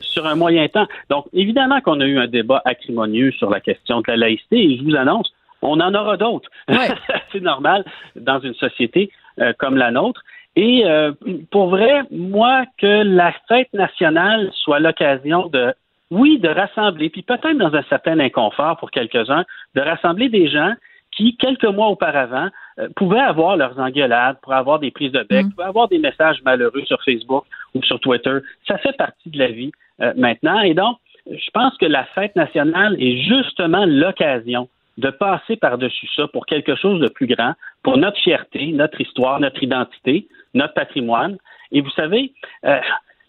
sur, 0.00 0.26
un 0.26 0.34
moyen 0.34 0.66
temps. 0.68 0.86
Donc, 1.08 1.26
évidemment 1.32 1.80
qu'on 1.80 2.00
a 2.00 2.06
eu 2.06 2.18
un 2.18 2.26
débat 2.26 2.62
acrimonieux 2.64 3.32
sur 3.32 3.50
la 3.50 3.60
question 3.60 4.00
de 4.00 4.04
la 4.08 4.16
laïcité 4.16 4.58
et 4.58 4.78
je 4.78 4.82
vous 4.82 4.96
annonce, 4.96 5.32
on 5.62 5.80
en 5.80 5.94
aura 5.94 6.16
d'autres. 6.16 6.50
c'est 7.32 7.40
normal 7.40 7.84
dans 8.16 8.40
une 8.40 8.54
société 8.54 9.10
euh, 9.40 9.52
comme 9.58 9.76
la 9.76 9.90
nôtre. 9.90 10.22
Et 10.56 10.84
euh, 10.84 11.12
pour 11.50 11.68
vrai, 11.68 12.02
moi, 12.10 12.64
que 12.78 13.02
la 13.02 13.32
fête 13.48 13.72
nationale 13.72 14.50
soit 14.52 14.80
l'occasion 14.80 15.46
de, 15.48 15.72
oui, 16.10 16.38
de 16.38 16.48
rassembler, 16.48 17.08
puis 17.08 17.22
peut-être 17.22 17.56
dans 17.56 17.74
un 17.74 17.84
certain 17.84 18.18
inconfort 18.18 18.76
pour 18.78 18.90
quelques-uns, 18.90 19.44
de 19.74 19.80
rassembler 19.80 20.28
des 20.28 20.48
gens 20.48 20.74
qui, 21.12 21.36
quelques 21.36 21.64
mois 21.64 21.88
auparavant, 21.88 22.48
euh, 22.78 22.88
pouvaient 22.96 23.20
avoir 23.20 23.56
leurs 23.56 23.78
engueulades, 23.78 24.38
pouvaient 24.42 24.56
avoir 24.56 24.80
des 24.80 24.90
prises 24.90 25.12
de 25.12 25.22
bec, 25.22 25.46
mm. 25.46 25.50
pouvaient 25.50 25.68
avoir 25.68 25.88
des 25.88 25.98
messages 25.98 26.42
malheureux 26.42 26.84
sur 26.86 27.02
Facebook 27.04 27.44
ou 27.74 27.82
sur 27.82 28.00
Twitter. 28.00 28.38
Ça 28.66 28.78
fait 28.78 28.96
partie 28.96 29.30
de 29.30 29.38
la 29.38 29.48
vie 29.48 29.72
maintenant. 30.16 30.60
Et 30.60 30.72
donc, 30.72 30.96
je 31.26 31.50
pense 31.52 31.76
que 31.76 31.84
la 31.84 32.04
fête 32.14 32.34
nationale 32.36 32.96
est 32.98 33.18
justement 33.22 33.84
l'occasion 33.84 34.66
de 34.98 35.10
passer 35.10 35.56
par-dessus 35.56 36.08
ça 36.14 36.26
pour 36.28 36.46
quelque 36.46 36.76
chose 36.76 37.00
de 37.00 37.08
plus 37.08 37.26
grand, 37.26 37.54
pour 37.82 37.96
notre 37.96 38.18
fierté, 38.18 38.72
notre 38.72 39.00
histoire, 39.00 39.40
notre 39.40 39.62
identité, 39.62 40.26
notre 40.54 40.74
patrimoine. 40.74 41.38
Et 41.72 41.80
vous 41.80 41.90
savez, 41.90 42.32
euh, 42.64 42.80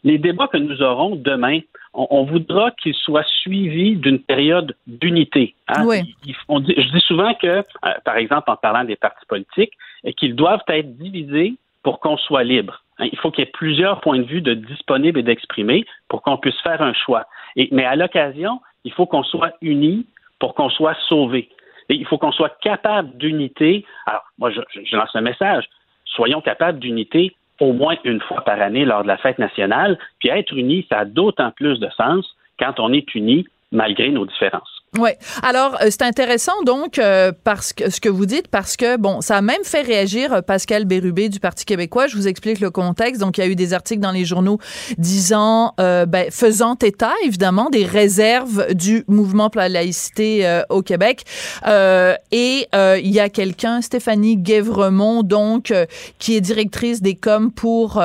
les 0.04 0.18
débats 0.18 0.48
que 0.48 0.58
nous 0.58 0.82
aurons 0.82 1.16
demain, 1.16 1.60
on, 1.94 2.24
voudra 2.24 2.72
qu'ils 2.72 2.96
soient 2.96 3.26
suivis 3.42 3.98
d'une 3.98 4.20
période 4.20 4.76
d'unité. 4.88 5.56
Hein. 5.68 5.86
je 6.26 6.92
dis 6.92 7.02
souvent 7.02 7.34
que, 7.34 7.48
euh, 7.48 7.64
par 8.06 8.16
exemple, 8.16 8.50
en 8.50 8.56
parlant 8.56 8.86
des 8.86 8.96
partis 8.96 9.26
politiques, 9.26 9.74
qu'ils 10.18 10.36
doivent 10.36 10.64
être 10.70 10.98
divisés 10.98 11.56
pour 11.84 12.00
qu'on 12.00 12.18
soit 12.18 12.44
libre. 12.44 12.84
Hein. 12.98 13.08
il 13.12 13.18
faut 13.18 13.32
qu'il 13.32 13.44
y 13.44 13.48
ait 13.48 13.52
plusieurs 13.52 14.00
points 14.02 14.20
de 14.20 14.24
vue 14.24 14.42
de 14.42 14.54
disponibles 14.54 15.20
et 15.20 15.24
d'exprimer 15.24 15.86
pour 16.08 16.22
qu'on 16.22 16.38
puisse 16.38 16.60
faire 16.62 16.82
un 16.82 16.94
choix. 16.94 17.26
Et, 17.56 17.68
mais 17.72 17.86
à 17.86 17.96
l'occasion, 17.96 18.62
il 18.86 18.94
faut 18.94 19.06
qu'on 19.06 19.24
soit 19.24 19.54
unis 19.62 20.06
pour 20.42 20.56
qu'on 20.56 20.70
soit 20.70 20.98
sauvé 21.08 21.48
il 21.96 22.06
faut 22.06 22.18
qu'on 22.18 22.32
soit 22.32 22.58
capable 22.62 23.18
d'unité. 23.18 23.86
Alors, 24.06 24.24
moi, 24.38 24.52
je, 24.52 24.62
je 24.84 24.96
lance 24.96 25.16
un 25.16 25.22
message. 25.22 25.66
Soyons 26.06 26.42
capables 26.42 26.80
d'unité 26.80 27.36
au 27.60 27.74
moins 27.74 27.96
une 28.04 28.22
fois 28.22 28.42
par 28.42 28.60
année 28.62 28.86
lors 28.86 29.04
de 29.04 29.08
la 29.08 29.18
fête 29.18 29.40
nationale. 29.40 29.98
Puis 30.20 30.30
être 30.30 30.54
unis, 30.54 30.86
ça 30.90 31.00
a 31.00 31.06
d'autant 31.06 31.52
plus 31.52 31.80
de 31.80 31.90
sens 31.90 32.36
quand 32.60 32.80
on 32.80 32.92
est 32.92 33.14
unis 33.16 33.46
malgré 33.72 34.10
nos 34.10 34.26
différences. 34.26 34.81
Oui. 35.00 35.12
Alors, 35.42 35.78
euh, 35.82 35.88
c'est 35.90 36.02
intéressant, 36.02 36.64
donc, 36.66 37.00
euh, 37.00 37.32
parce 37.46 37.72
que 37.72 37.90
ce 37.90 38.02
que 38.02 38.10
vous 38.10 38.26
dites, 38.26 38.50
parce 38.50 38.76
que, 38.76 38.98
bon, 38.98 39.22
ça 39.22 39.38
a 39.38 39.42
même 39.42 39.64
fait 39.64 39.84
réagir 39.84 40.34
euh, 40.34 40.42
Pascal 40.42 40.84
Bérubé 40.84 41.30
du 41.30 41.40
Parti 41.40 41.64
québécois. 41.64 42.08
Je 42.08 42.18
vous 42.18 42.28
explique 42.28 42.60
le 42.60 42.72
contexte. 42.72 43.22
Donc, 43.22 43.38
il 43.38 43.42
y 43.42 43.44
a 43.46 43.48
eu 43.48 43.56
des 43.56 43.74
articles 43.74 44.02
dans 44.02 44.12
les 44.12 44.26
journaux 44.26 44.60
disant, 44.98 45.74
ben, 45.78 46.30
faisant 46.30 46.76
état, 46.76 47.14
évidemment, 47.24 47.70
des 47.70 47.86
réserves 47.86 48.74
du 48.74 49.06
mouvement 49.08 49.50
pour 49.50 49.62
la 49.62 49.70
laïcité 49.70 50.62
au 50.70 50.82
Québec. 50.82 51.24
et 51.66 52.68
il 52.74 53.12
y 53.12 53.20
a 53.20 53.30
quelqu'un, 53.30 53.82
Stéphanie 53.82 54.36
Guévremont, 54.36 55.24
donc, 55.24 55.74
qui 56.20 56.36
est 56.36 56.42
directrice 56.42 57.02
des 57.02 57.16
coms 57.16 57.50
pour 57.50 58.02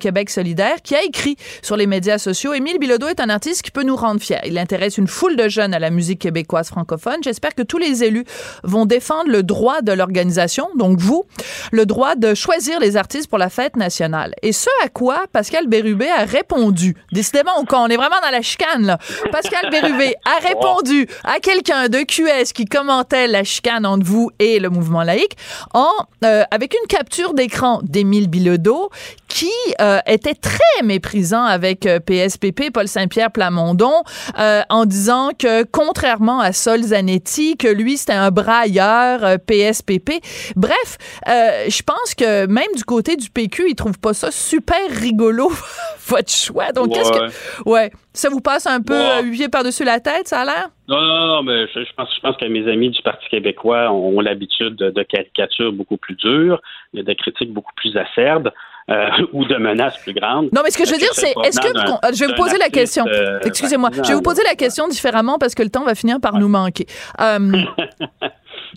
Québec 0.00 0.30
solidaire, 0.30 0.82
qui 0.82 0.96
a 0.96 1.04
écrit 1.04 1.36
sur 1.62 1.76
les 1.76 1.86
médias 1.86 2.18
sociaux, 2.18 2.52
Émile 2.52 2.78
Bilodeau 2.78 3.06
est 3.06 3.20
un 3.20 3.28
artiste 3.28 3.62
qui 3.62 3.70
peut 3.70 3.84
nous 3.84 3.96
rendre 3.96 4.20
fiers. 4.20 4.40
Il 4.44 4.58
intéresse 4.58 4.98
une 4.98 5.08
foule 5.08 5.36
de 5.36 5.48
jeunes 5.48 5.74
à 5.74 5.78
la 5.78 5.90
musique 5.90 5.99
musique 6.00 6.20
québécoise 6.20 6.68
francophone. 6.68 7.18
J'espère 7.22 7.54
que 7.54 7.62
tous 7.62 7.76
les 7.76 8.02
élus 8.02 8.24
vont 8.64 8.86
défendre 8.86 9.30
le 9.30 9.42
droit 9.42 9.82
de 9.82 9.92
l'organisation, 9.92 10.68
donc 10.76 10.98
vous, 10.98 11.26
le 11.72 11.84
droit 11.84 12.14
de 12.14 12.34
choisir 12.34 12.80
les 12.80 12.96
artistes 12.96 13.28
pour 13.28 13.36
la 13.36 13.50
fête 13.50 13.76
nationale. 13.76 14.34
Et 14.42 14.52
ce 14.52 14.70
à 14.82 14.88
quoi 14.88 15.24
Pascal 15.30 15.66
Bérubé 15.66 16.08
a 16.08 16.24
répondu. 16.24 16.96
Décidément, 17.12 17.50
on 17.70 17.86
est 17.88 17.96
vraiment 17.96 18.20
dans 18.22 18.30
la 18.30 18.40
chicane, 18.40 18.86
là. 18.86 18.98
Pascal 19.30 19.70
Bérubé 19.70 20.14
a 20.24 20.46
répondu 20.46 21.06
à 21.24 21.38
quelqu'un 21.38 21.88
de 21.88 21.98
QS 21.98 22.52
qui 22.54 22.64
commentait 22.64 23.26
la 23.26 23.44
chicane 23.44 23.84
entre 23.84 24.06
vous 24.06 24.30
et 24.38 24.58
le 24.58 24.70
mouvement 24.70 25.02
laïque 25.02 25.36
en, 25.74 25.90
euh, 26.24 26.44
avec 26.50 26.74
une 26.74 26.86
capture 26.88 27.34
d'écran 27.34 27.80
d'Émile 27.82 28.28
Bilodeau 28.28 28.90
qui 29.28 29.52
euh, 29.80 29.98
était 30.06 30.34
très 30.34 30.82
méprisant 30.82 31.44
avec 31.44 31.80
PSPP, 32.06 32.60
euh, 32.60 32.70
Paul 32.72 32.88
Saint-Pierre 32.88 33.30
Plamondon, 33.30 34.02
en 34.36 34.84
disant 34.84 35.30
que 35.38 35.64
contrairement 35.90 36.38
à 36.38 36.52
Sol 36.52 36.82
Zanetti, 36.82 37.56
que 37.56 37.66
lui, 37.66 37.96
c'était 37.96 38.12
un 38.12 38.30
brailleur 38.30 39.40
PSPP. 39.44 40.10
Euh, 40.10 40.52
Bref, 40.54 40.98
euh, 41.28 41.64
je 41.68 41.82
pense 41.82 42.14
que 42.14 42.46
même 42.46 42.72
du 42.76 42.84
côté 42.84 43.16
du 43.16 43.28
PQ, 43.28 43.70
ils 43.70 43.74
trouvent 43.74 43.98
pas 43.98 44.14
ça 44.14 44.30
super 44.30 44.78
rigolo, 44.88 45.48
votre 46.06 46.30
choix. 46.30 46.70
Donc, 46.70 46.94
qu'est-ce 46.94 47.10
que... 47.10 47.68
Ouais. 47.68 47.90
Ça 48.12 48.28
vous 48.28 48.40
passe 48.40 48.66
un 48.66 48.80
peu 48.82 48.94
ouais. 48.94 49.48
par-dessus 49.48 49.84
la 49.84 49.98
tête, 49.98 50.28
ça 50.28 50.42
a 50.42 50.44
l'air? 50.44 50.68
Non, 50.86 51.00
non, 51.00 51.26
non, 51.26 51.42
mais 51.42 51.66
je, 51.66 51.92
pense, 51.96 52.08
je 52.14 52.20
pense 52.20 52.36
que 52.36 52.44
mes 52.46 52.70
amis 52.70 52.90
du 52.90 53.02
Parti 53.02 53.28
québécois 53.28 53.90
ont, 53.90 54.20
l'habitude 54.20 54.76
de, 54.76 54.90
de, 54.90 55.02
caricatures 55.02 55.72
beaucoup 55.72 55.96
plus 55.96 56.14
dures, 56.14 56.60
de 56.94 57.12
critiques 57.14 57.52
beaucoup 57.52 57.72
plus 57.74 57.96
acerbes. 57.96 58.50
Euh, 58.90 59.08
ou 59.32 59.44
de 59.44 59.56
menaces 59.56 59.96
plus 59.98 60.12
grandes. 60.12 60.48
Non, 60.52 60.62
mais 60.64 60.70
ce 60.70 60.78
que 60.78 60.84
je 60.84 60.92
veux 60.92 60.98
dire, 60.98 61.12
c'est 61.12 61.32
est-ce 61.44 61.60
que 61.60 61.68
je 61.68 62.24
vais 62.24 62.26
vous 62.26 62.34
poser 62.42 62.58
la 62.58 62.68
question. 62.68 63.04
Euh, 63.06 63.38
Excusez-moi, 63.44 63.90
je 63.92 64.08
vais 64.08 64.14
vous 64.14 64.22
poser 64.22 64.42
la 64.42 64.54
question 64.54 64.88
différemment 64.88 65.38
parce 65.38 65.54
que 65.54 65.62
le 65.62 65.70
temps 65.70 65.84
va 65.84 65.94
finir 65.94 66.20
par 66.20 66.38
nous 66.38 66.48
manquer. 66.48 66.86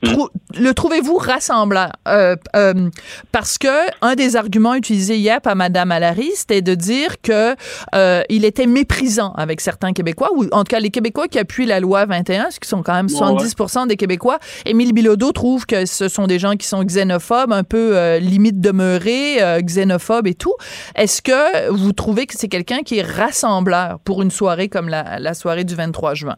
Euh, 0.05 0.27
le 0.55 0.73
trouvez-vous 0.73 1.17
rassembleur? 1.17 1.91
Euh, 2.07 2.35
euh, 2.55 2.89
parce 3.31 3.57
que 3.57 3.67
un 4.01 4.15
des 4.15 4.35
arguments 4.35 4.75
utilisés 4.75 5.17
hier 5.17 5.41
par 5.41 5.55
Mme 5.55 5.91
Allary, 5.91 6.31
c'était 6.35 6.61
de 6.61 6.75
dire 6.75 7.21
que 7.21 7.55
euh, 7.95 8.21
il 8.29 8.45
était 8.45 8.67
méprisant 8.67 9.33
avec 9.33 9.61
certains 9.61 9.93
Québécois, 9.93 10.29
ou 10.35 10.45
en 10.51 10.63
tout 10.63 10.69
cas 10.69 10.79
les 10.79 10.91
Québécois 10.91 11.27
qui 11.27 11.39
appuient 11.39 11.65
la 11.65 11.79
loi 11.79 12.05
21, 12.05 12.51
ce 12.51 12.59
qui 12.59 12.67
sont 12.67 12.83
quand 12.83 12.93
même 12.93 13.07
70% 13.07 13.87
des 13.87 13.95
Québécois. 13.95 14.39
Émile 14.65 14.93
Bilodeau 14.93 15.31
trouve 15.31 15.65
que 15.65 15.85
ce 15.85 16.07
sont 16.07 16.27
des 16.27 16.39
gens 16.39 16.55
qui 16.55 16.67
sont 16.67 16.83
xénophobes, 16.83 17.51
un 17.51 17.63
peu 17.63 18.17
limite 18.17 18.59
demeurés, 18.61 19.39
xénophobes 19.61 20.27
et 20.27 20.35
tout. 20.35 20.53
Est-ce 20.95 21.21
que 21.21 21.69
vous 21.69 21.93
trouvez 21.93 22.25
que 22.25 22.35
c'est 22.37 22.47
quelqu'un 22.47 22.81
qui 22.83 22.99
est 22.99 23.03
rassembleur 23.03 23.99
pour 24.03 24.21
une 24.21 24.31
soirée 24.31 24.69
comme 24.69 24.89
la, 24.89 25.19
la 25.19 25.33
soirée 25.33 25.63
du 25.63 25.75
23 25.75 26.13
juin? 26.13 26.35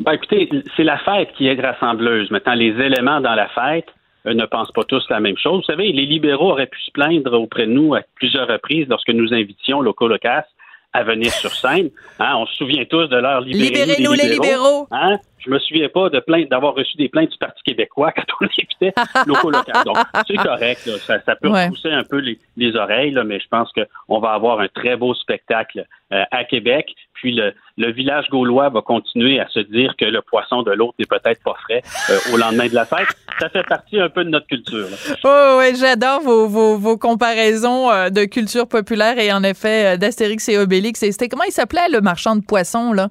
Ben, 0.00 0.12
écoutez, 0.12 0.48
c'est 0.76 0.84
la 0.84 0.98
fête 0.98 1.32
qui 1.36 1.46
est 1.46 1.60
rassembleuse. 1.60 2.30
Maintenant, 2.30 2.54
les 2.54 2.70
éléments 2.80 3.20
dans 3.20 3.34
la 3.34 3.48
fête 3.48 3.86
euh, 4.26 4.34
ne 4.34 4.44
pensent 4.44 4.72
pas 4.72 4.84
tous 4.84 5.04
la 5.08 5.20
même 5.20 5.38
chose. 5.38 5.60
Vous 5.60 5.72
savez, 5.72 5.92
les 5.92 6.06
libéraux 6.06 6.50
auraient 6.50 6.66
pu 6.66 6.80
se 6.82 6.90
plaindre 6.90 7.32
auprès 7.40 7.66
de 7.66 7.72
nous 7.72 7.94
à 7.94 8.00
plusieurs 8.14 8.48
reprises 8.48 8.86
lorsque 8.88 9.10
nous 9.10 9.32
invitions 9.32 9.80
Loco 9.80 10.06
Locas 10.08 10.44
à 10.92 11.02
venir 11.02 11.30
sur 11.30 11.50
scène. 11.52 11.90
Hein, 12.18 12.34
on 12.38 12.46
se 12.46 12.54
souvient 12.54 12.86
tous 12.86 13.08
de 13.08 13.16
leur 13.18 13.42
Libérez-nous 13.42 14.14
les 14.14 14.28
libéraux. 14.30 14.88
Hein? 14.90 15.18
Je 15.38 15.50
me 15.50 15.58
souviens 15.58 15.90
pas 15.90 16.08
de 16.08 16.18
plainte 16.18 16.48
d'avoir 16.48 16.74
reçu 16.74 16.96
des 16.96 17.10
plaintes 17.10 17.30
du 17.30 17.36
Parti 17.36 17.62
québécois 17.62 18.10
quand 18.12 18.24
on 18.40 18.46
écoutait 18.46 18.94
Loco 19.26 19.50
Locas. 19.50 19.84
Donc, 19.84 19.98
c'est 20.26 20.36
correct. 20.36 20.80
Ça, 21.00 21.36
peut 21.36 21.50
pousser 21.68 21.90
un 21.90 22.04
peu 22.04 22.22
les, 22.56 22.76
oreilles, 22.76 23.14
mais 23.26 23.38
je 23.38 23.48
pense 23.48 23.70
qu'on 23.72 24.18
va 24.18 24.30
avoir 24.30 24.60
un 24.60 24.68
très 24.68 24.96
beau 24.96 25.12
spectacle 25.14 25.86
euh, 26.12 26.22
à 26.30 26.44
Québec. 26.44 26.94
Puis 27.14 27.32
le, 27.32 27.54
le, 27.78 27.92
village 27.92 28.28
gaulois 28.30 28.68
va 28.68 28.82
continuer 28.82 29.40
à 29.40 29.48
se 29.48 29.60
dire 29.60 29.94
que 29.98 30.04
le 30.04 30.20
poisson 30.22 30.62
de 30.62 30.70
l'autre 30.70 30.94
n'est 30.98 31.06
peut-être 31.06 31.42
pas 31.42 31.54
frais 31.62 31.82
euh, 32.10 32.32
au 32.32 32.36
lendemain 32.36 32.68
de 32.68 32.74
la 32.74 32.84
fête. 32.84 33.08
Ça 33.40 33.48
fait 33.48 33.66
partie 33.66 33.98
un 33.98 34.08
peu 34.08 34.24
de 34.24 34.30
notre 34.30 34.46
culture. 34.46 34.86
Oh, 35.24 35.56
oui, 35.58 35.74
j'adore 35.76 36.20
vos, 36.20 36.46
vos, 36.46 36.78
vos, 36.78 36.96
comparaisons 36.96 37.90
euh, 37.90 38.10
de 38.10 38.24
culture 38.24 38.68
populaire 38.68 39.18
et 39.18 39.32
en 39.32 39.42
effet 39.42 39.94
euh, 39.94 39.96
d'Astérix 39.96 40.48
et 40.48 40.58
Obélix. 40.58 41.00
C'était 41.00 41.28
comment 41.28 41.44
il 41.44 41.52
s'appelait 41.52 41.88
le 41.90 42.00
marchand 42.00 42.36
de 42.36 42.44
poissons 42.44 42.92
là, 42.92 43.08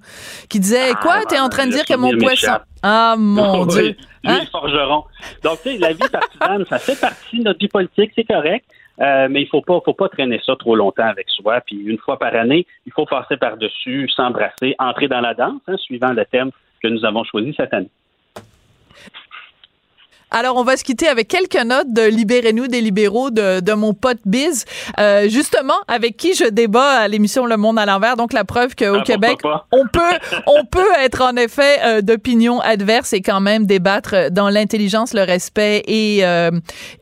qui 0.49 0.59
disait 0.59 0.91
ah, 0.91 0.99
quoi 1.01 1.25
T'es 1.27 1.39
en 1.39 1.49
train 1.49 1.65
de 1.67 1.71
dire 1.71 1.85
que 1.85 1.95
mon 1.95 2.17
poisson 2.17 2.59
Ah 2.81 3.15
mon 3.17 3.65
Dieu. 3.67 3.95
Hein? 4.23 4.41
forgeron. 4.51 5.03
Donc, 5.43 5.61
tu 5.61 5.71
sais, 5.71 5.77
la 5.77 5.93
vie 5.93 6.09
partisane, 6.11 6.65
ça 6.69 6.79
fait 6.79 6.99
partie 6.99 7.39
de 7.39 7.43
notre 7.43 7.59
vie 7.59 7.67
politique, 7.67 8.11
c'est 8.15 8.23
correct. 8.23 8.65
Euh, 9.01 9.27
mais 9.29 9.41
il 9.41 9.47
faut 9.47 9.61
pas, 9.61 9.79
faut 9.83 9.93
pas 9.93 10.09
traîner 10.09 10.39
ça 10.45 10.55
trop 10.55 10.75
longtemps 10.75 11.07
avec 11.07 11.29
soi. 11.29 11.61
Puis 11.61 11.77
une 11.77 11.97
fois 11.97 12.17
par 12.17 12.33
année, 12.35 12.65
il 12.85 12.93
faut 12.93 13.05
passer 13.05 13.37
par-dessus, 13.37 14.07
s'embrasser, 14.09 14.75
entrer 14.79 15.07
dans 15.07 15.21
la 15.21 15.33
danse, 15.33 15.61
hein, 15.67 15.77
suivant 15.77 16.13
le 16.13 16.25
thème 16.25 16.51
que 16.81 16.87
nous 16.87 17.03
avons 17.05 17.23
choisi 17.23 17.53
cette 17.55 17.73
année. 17.73 17.89
Alors, 20.37 20.57
on 20.57 20.65
va 20.65 20.75
se 20.75 20.83
quitter 20.83 21.07
avec 21.07 21.29
quelques 21.29 21.55
notes 21.55 21.93
de 21.93 22.01
Libérez-nous 22.01 22.67
des 22.67 22.81
libéraux 22.81 23.29
de, 23.31 23.61
de 23.61 23.71
mon 23.71 23.93
pote 23.93 24.17
Biz, 24.25 24.65
euh, 24.99 25.29
justement, 25.29 25.77
avec 25.87 26.17
qui 26.17 26.33
je 26.33 26.43
débat 26.43 26.89
à 26.89 27.07
l'émission 27.07 27.45
Le 27.45 27.55
Monde 27.55 27.79
à 27.79 27.85
l'envers. 27.85 28.17
Donc, 28.17 28.33
la 28.33 28.43
preuve 28.43 28.75
qu'au 28.75 28.97
ah, 28.99 29.03
Québec, 29.05 29.39
on 29.71 29.87
peut, 29.87 30.01
on 30.45 30.65
peut 30.65 30.91
être 30.99 31.21
en 31.21 31.37
effet 31.37 31.79
euh, 31.85 32.01
d'opinion 32.01 32.59
adverse 32.59 33.13
et 33.13 33.21
quand 33.21 33.39
même 33.39 33.65
débattre 33.65 34.29
dans 34.29 34.49
l'intelligence, 34.49 35.13
le 35.13 35.21
respect 35.21 35.83
et, 35.87 36.25
euh, 36.25 36.51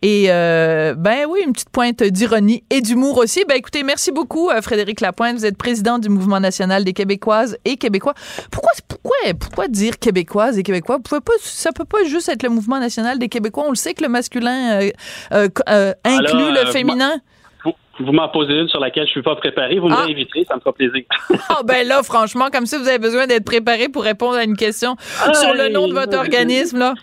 et 0.04 0.26
euh, 0.28 0.94
ben 0.96 1.26
oui, 1.28 1.40
une 1.44 1.54
petite 1.54 1.72
pointe 1.72 2.04
d'ironie 2.04 2.64
et 2.70 2.82
d'humour 2.82 3.18
aussi. 3.18 3.46
Ben 3.50 3.56
écoutez, 3.58 3.82
merci 3.82 4.12
beaucoup, 4.12 4.52
euh, 4.52 4.62
Frédéric 4.62 5.02
Lapointe. 5.02 5.38
Vous 5.38 5.46
êtes 5.48 5.58
président 5.58 5.98
du 5.98 6.10
Mouvement 6.10 6.40
national 6.40 6.84
des 6.84 6.94
Québécoises 6.94 7.58
et 7.66 7.78
Québécois. 7.78 8.14
Pourquoi, 8.52 8.74
pourquoi, 8.88 9.34
pourquoi 9.40 9.68
dire 9.70 9.98
Québécoises 9.98 10.60
et 10.60 10.62
Québécois? 10.62 10.98
Vous 10.98 11.02
pouvez 11.02 11.22
pas, 11.22 11.34
ça 11.42 11.72
peut 11.72 11.84
pas 11.84 12.04
juste 12.04 12.30
être 12.30 12.44
le 12.44 12.50
Mouvement 12.50 12.80
national 12.80 13.18
des 13.18 13.23
Québécois. 13.30 13.66
On 13.68 13.70
le 13.70 13.76
sait 13.76 13.94
que 13.94 14.04
le 14.04 14.10
masculin 14.10 14.82
euh, 14.82 14.90
euh, 15.34 15.48
euh, 15.70 15.94
inclut 16.04 16.52
le 16.52 16.72
féminin. 16.72 17.14
Vous, 18.00 18.12
m'en 18.12 18.28
posez 18.28 18.54
une 18.54 18.68
sur 18.68 18.80
laquelle 18.80 19.06
je 19.06 19.12
suis 19.12 19.22
pas 19.22 19.36
préparé. 19.36 19.78
Vous 19.78 19.88
me 19.88 19.94
ah. 19.94 20.06
réinviterez, 20.06 20.46
ça 20.46 20.56
me 20.56 20.60
fera 20.62 20.74
plaisir. 20.74 21.04
Ah 21.50 21.62
ben 21.64 21.88
là, 21.88 22.02
franchement, 22.02 22.48
comme 22.52 22.66
si 22.66 22.76
vous 22.76 22.88
avez 22.88 22.98
besoin 22.98 23.28
d'être 23.28 23.46
préparé 23.46 23.88
pour 23.88 24.04
répondre 24.04 24.36
à 24.36 24.44
une 24.44 24.58
question 24.58 24.96
sur 25.34 25.54
le 25.54 25.70
nom 25.70 25.88
de 25.88 25.94
votre 25.94 26.18
organisme 26.18 26.80
là. 26.80 26.94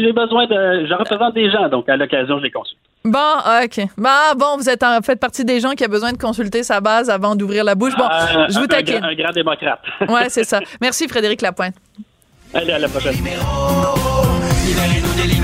J'ai 0.00 0.12
besoin 0.12 0.46
de, 0.46 0.86
je 0.86 0.94
représente 0.94 1.34
des 1.34 1.50
gens, 1.50 1.68
donc 1.68 1.88
à 1.88 1.96
l'occasion, 1.96 2.38
je 2.38 2.44
les 2.44 2.50
consulte. 2.50 2.80
Bon, 3.04 3.18
ok. 3.64 3.86
Bah, 3.96 4.34
bon, 4.36 4.56
vous 4.58 4.68
êtes 4.68 4.82
en 4.82 5.00
fait 5.00 5.16
partie 5.16 5.44
des 5.44 5.60
gens 5.60 5.72
qui 5.72 5.84
a 5.84 5.88
besoin 5.88 6.12
de 6.12 6.18
consulter 6.18 6.62
sa 6.62 6.80
base 6.80 7.08
avant 7.08 7.34
d'ouvrir 7.34 7.64
la 7.64 7.74
bouche. 7.74 7.96
Bon, 7.96 8.08
je 8.48 8.58
vous 8.58 8.66
taquine. 8.66 9.02
Un, 9.02 9.14
grand 9.14 9.32
démocrate. 9.32 9.80
ouais, 10.08 10.28
c'est 10.28 10.44
ça. 10.44 10.60
Merci, 10.80 11.08
Frédéric 11.08 11.40
Lapointe. 11.40 11.74
Allez, 12.52 12.72
à 12.72 12.78
la 12.78 12.88
prochaine. 12.88 13.14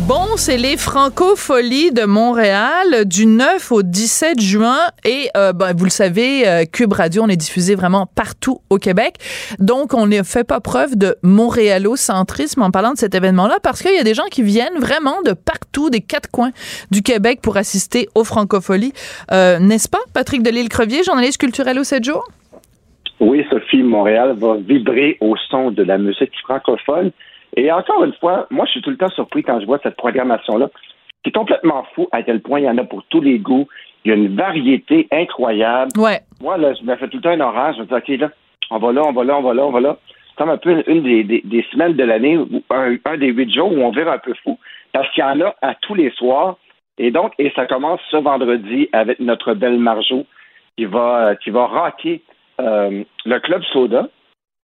Bon, 0.00 0.36
c'est 0.36 0.58
les 0.58 0.76
Francopholies 0.76 1.90
de 1.90 2.04
Montréal 2.04 3.06
du 3.06 3.24
9 3.24 3.72
au 3.72 3.82
17 3.82 4.38
juin 4.40 4.76
et 5.06 5.30
euh, 5.38 5.54
ben, 5.54 5.72
vous 5.74 5.84
le 5.84 5.90
savez, 5.90 6.46
euh, 6.46 6.64
Cube 6.70 6.92
Radio, 6.92 7.22
on 7.24 7.28
est 7.28 7.36
diffusé 7.36 7.74
vraiment 7.74 8.06
partout 8.14 8.58
au 8.68 8.76
Québec. 8.76 9.14
Donc, 9.58 9.94
on 9.94 10.06
ne 10.06 10.22
fait 10.22 10.46
pas 10.46 10.60
preuve 10.60 10.96
de 10.96 11.16
montréalocentrisme 11.22 12.60
en 12.60 12.70
parlant 12.70 12.92
de 12.92 12.98
cet 12.98 13.14
événement-là 13.14 13.56
parce 13.62 13.82
qu'il 13.82 13.94
y 13.94 13.98
a 13.98 14.04
des 14.04 14.12
gens 14.12 14.26
qui 14.30 14.42
viennent 14.42 14.78
vraiment 14.78 15.22
de 15.22 15.32
partout, 15.32 15.88
des 15.88 16.02
quatre 16.02 16.30
coins 16.30 16.50
du 16.90 17.02
Québec 17.02 17.40
pour 17.42 17.56
assister 17.56 18.06
aux 18.14 18.24
Francopholies. 18.24 18.92
Euh, 19.32 19.58
n'est-ce 19.58 19.88
pas, 19.88 20.00
Patrick 20.12 20.42
Delisle-Crevier, 20.42 21.04
journaliste 21.04 21.40
culturel 21.40 21.78
au 21.78 21.84
7 21.84 22.04
jours? 22.04 22.28
Oui, 23.18 23.46
Sophie, 23.48 23.82
Montréal 23.82 24.36
va 24.38 24.56
vibrer 24.56 25.16
au 25.22 25.36
son 25.48 25.70
de 25.70 25.82
la 25.82 25.96
musique 25.96 26.32
francophone. 26.44 27.12
Et 27.54 27.70
encore 27.72 28.04
une 28.04 28.12
fois, 28.14 28.46
moi, 28.50 28.66
je 28.66 28.72
suis 28.72 28.82
tout 28.82 28.90
le 28.90 28.96
temps 28.96 29.10
surpris 29.10 29.42
quand 29.42 29.60
je 29.60 29.66
vois 29.66 29.78
cette 29.82 29.96
programmation-là. 29.96 30.68
C'est 31.24 31.32
complètement 31.32 31.84
fou 31.94 32.08
à 32.12 32.22
quel 32.22 32.40
point 32.40 32.60
il 32.60 32.66
y 32.66 32.70
en 32.70 32.78
a 32.78 32.84
pour 32.84 33.02
tous 33.04 33.20
les 33.20 33.38
goûts. 33.38 33.66
Il 34.04 34.10
y 34.10 34.12
a 34.12 34.16
une 34.16 34.36
variété 34.36 35.08
incroyable. 35.10 35.90
Ouais. 35.96 36.20
Moi, 36.40 36.56
là, 36.58 36.74
je 36.74 36.84
me 36.84 36.94
fais 36.96 37.08
tout 37.08 37.16
le 37.16 37.22
temps 37.22 37.30
un 37.30 37.40
orage. 37.40 37.76
Je 37.76 37.82
me 37.82 37.86
dis, 37.86 37.94
OK, 37.94 38.20
là, 38.20 38.30
on 38.70 38.78
va 38.78 38.92
là, 38.92 39.02
on 39.06 39.12
va 39.12 39.24
là, 39.24 39.36
on 39.38 39.42
va 39.42 39.54
là, 39.54 39.66
on 39.66 39.70
va 39.70 39.80
là. 39.80 39.96
C'est 40.28 40.36
comme 40.36 40.50
un 40.50 40.56
peu 40.56 40.84
une 40.86 41.02
des, 41.02 41.24
des, 41.24 41.66
semaines 41.72 41.94
de 41.94 42.04
l'année, 42.04 42.38
un, 42.70 42.96
un, 43.04 43.16
des 43.16 43.28
huit 43.28 43.52
jours 43.52 43.72
où 43.72 43.80
on 43.80 43.90
vire 43.90 44.10
un 44.10 44.18
peu 44.18 44.34
fou. 44.44 44.58
Parce 44.92 45.10
qu'il 45.12 45.22
y 45.22 45.26
en 45.26 45.40
a 45.40 45.54
à 45.62 45.74
tous 45.74 45.94
les 45.94 46.10
soirs. 46.10 46.56
Et 46.98 47.10
donc, 47.10 47.32
et 47.38 47.52
ça 47.56 47.66
commence 47.66 48.00
ce 48.10 48.16
vendredi 48.16 48.88
avec 48.92 49.18
notre 49.20 49.54
belle 49.54 49.78
Marjo 49.78 50.26
qui 50.76 50.84
va, 50.84 51.34
qui 51.36 51.50
va 51.50 51.66
rocker 51.66 52.22
euh, 52.60 53.02
le 53.24 53.38
Club 53.40 53.62
Soda 53.72 54.08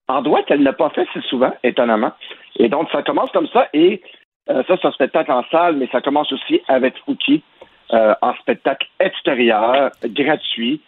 en 0.08 0.22
droit 0.22 0.42
qu'elle 0.42 0.62
n'a 0.62 0.72
pas 0.72 0.90
fait 0.90 1.06
si 1.12 1.20
souvent, 1.22 1.52
étonnamment. 1.62 2.12
Et 2.58 2.68
donc, 2.68 2.88
ça 2.90 3.02
commence 3.02 3.30
comme 3.30 3.48
ça, 3.48 3.68
et 3.72 4.02
euh, 4.50 4.62
ça, 4.66 4.76
c'est 4.80 4.88
un 4.88 4.92
spectacle 4.92 5.30
en 5.32 5.44
salle, 5.50 5.76
mais 5.76 5.88
ça 5.92 6.00
commence 6.00 6.32
aussi 6.32 6.60
avec 6.68 6.94
Fouki, 7.04 7.42
euh, 7.92 8.14
en 8.22 8.34
spectacle 8.34 8.86
extérieur, 8.98 9.90
gratuit, 10.04 10.80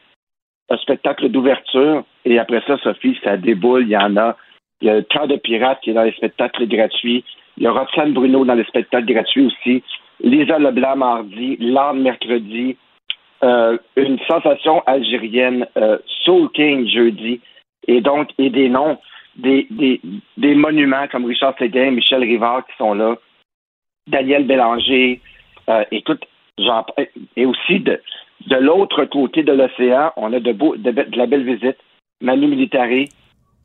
un 0.71 0.77
spectacle 0.79 1.29
d'ouverture, 1.29 2.05
et 2.25 2.39
après 2.39 2.63
ça, 2.67 2.79
Sophie, 2.79 3.19
ça 3.23 3.37
déboule, 3.37 3.83
il 3.83 3.91
y 3.91 3.97
en 3.97 4.17
a. 4.17 4.37
Il 4.81 4.89
y 4.89 4.91
a 4.91 4.97
le 4.97 5.03
Cœur 5.03 5.29
de 5.29 5.37
Pirate 5.37 5.81
qui 5.83 5.91
est 5.91 5.95
dans 5.95 6.03
les 6.03 6.13
spectacles 6.13 6.67
gratuits. 6.67 7.25
Il 7.57 7.63
y 7.63 7.67
a 7.69 7.73
Roxane 7.73 8.13
Bruno 8.13 8.45
dans 8.45 8.55
les 8.55 8.65
spectacles 8.65 9.13
gratuits 9.13 9.47
aussi. 9.47 9.83
Lisa 10.21 10.59
Leblanc 10.59 10.97
mardi, 10.97 11.57
L'Arme 11.61 12.01
mercredi, 12.01 12.77
euh, 13.45 13.79
une 13.97 14.19
sensation 14.29 14.83
algérienne, 14.87 15.67
euh, 15.77 15.99
Soul 16.25 16.51
King 16.51 16.89
jeudi, 16.89 17.41
et 17.89 18.01
donc, 18.01 18.31
et 18.39 18.51
des 18.51 18.69
noms, 18.69 18.99
des, 19.37 19.67
des, 19.71 20.01
des 20.37 20.55
monuments 20.55 21.09
comme 21.09 21.25
Richard 21.25 21.55
Séguin, 21.59 21.91
Michel 21.91 22.23
Rivard 22.23 22.67
qui 22.67 22.77
sont 22.77 22.95
là, 22.95 23.17
Daniel 24.07 24.47
Bélanger, 24.47 25.21
euh, 25.69 25.85
écoute, 25.91 26.25
et 27.37 27.47
aussi 27.47 27.81
de, 27.81 28.01
de 28.47 28.57
l'autre 28.57 29.05
côté 29.07 29.43
de 29.43 29.53
l'océan, 29.53 30.13
on 30.17 30.33
a 30.33 30.41
de, 30.41 30.53
beau, 30.53 30.77
de, 30.77 30.91
la 31.17 31.27
belle 31.27 31.45
visite, 31.45 31.79
Manu 32.21 32.47
Militari, 32.47 33.09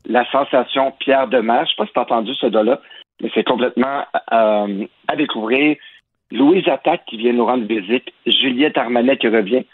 la 0.06 0.24
sensation 0.30 0.92
Pierre 1.00 1.28
Demar, 1.28 1.64
je 1.64 1.70
sais 1.70 1.76
pas 1.76 1.86
si 1.86 1.92
tu 1.92 1.98
as 1.98 2.02
entendu 2.02 2.34
ce 2.34 2.46
gars-là, 2.46 2.80
mais 3.20 3.30
c'est 3.34 3.44
complètement 3.44 4.04
euh, 4.32 4.86
à 5.08 5.16
découvrir. 5.16 5.76
Louise 6.30 6.68
Attaque 6.68 7.04
qui 7.06 7.16
vient 7.16 7.32
nous 7.32 7.46
rendre 7.46 7.66
visite, 7.66 8.10
Juliette 8.26 8.78
Armanet 8.78 9.16
qui 9.16 9.28
revient. 9.28 9.64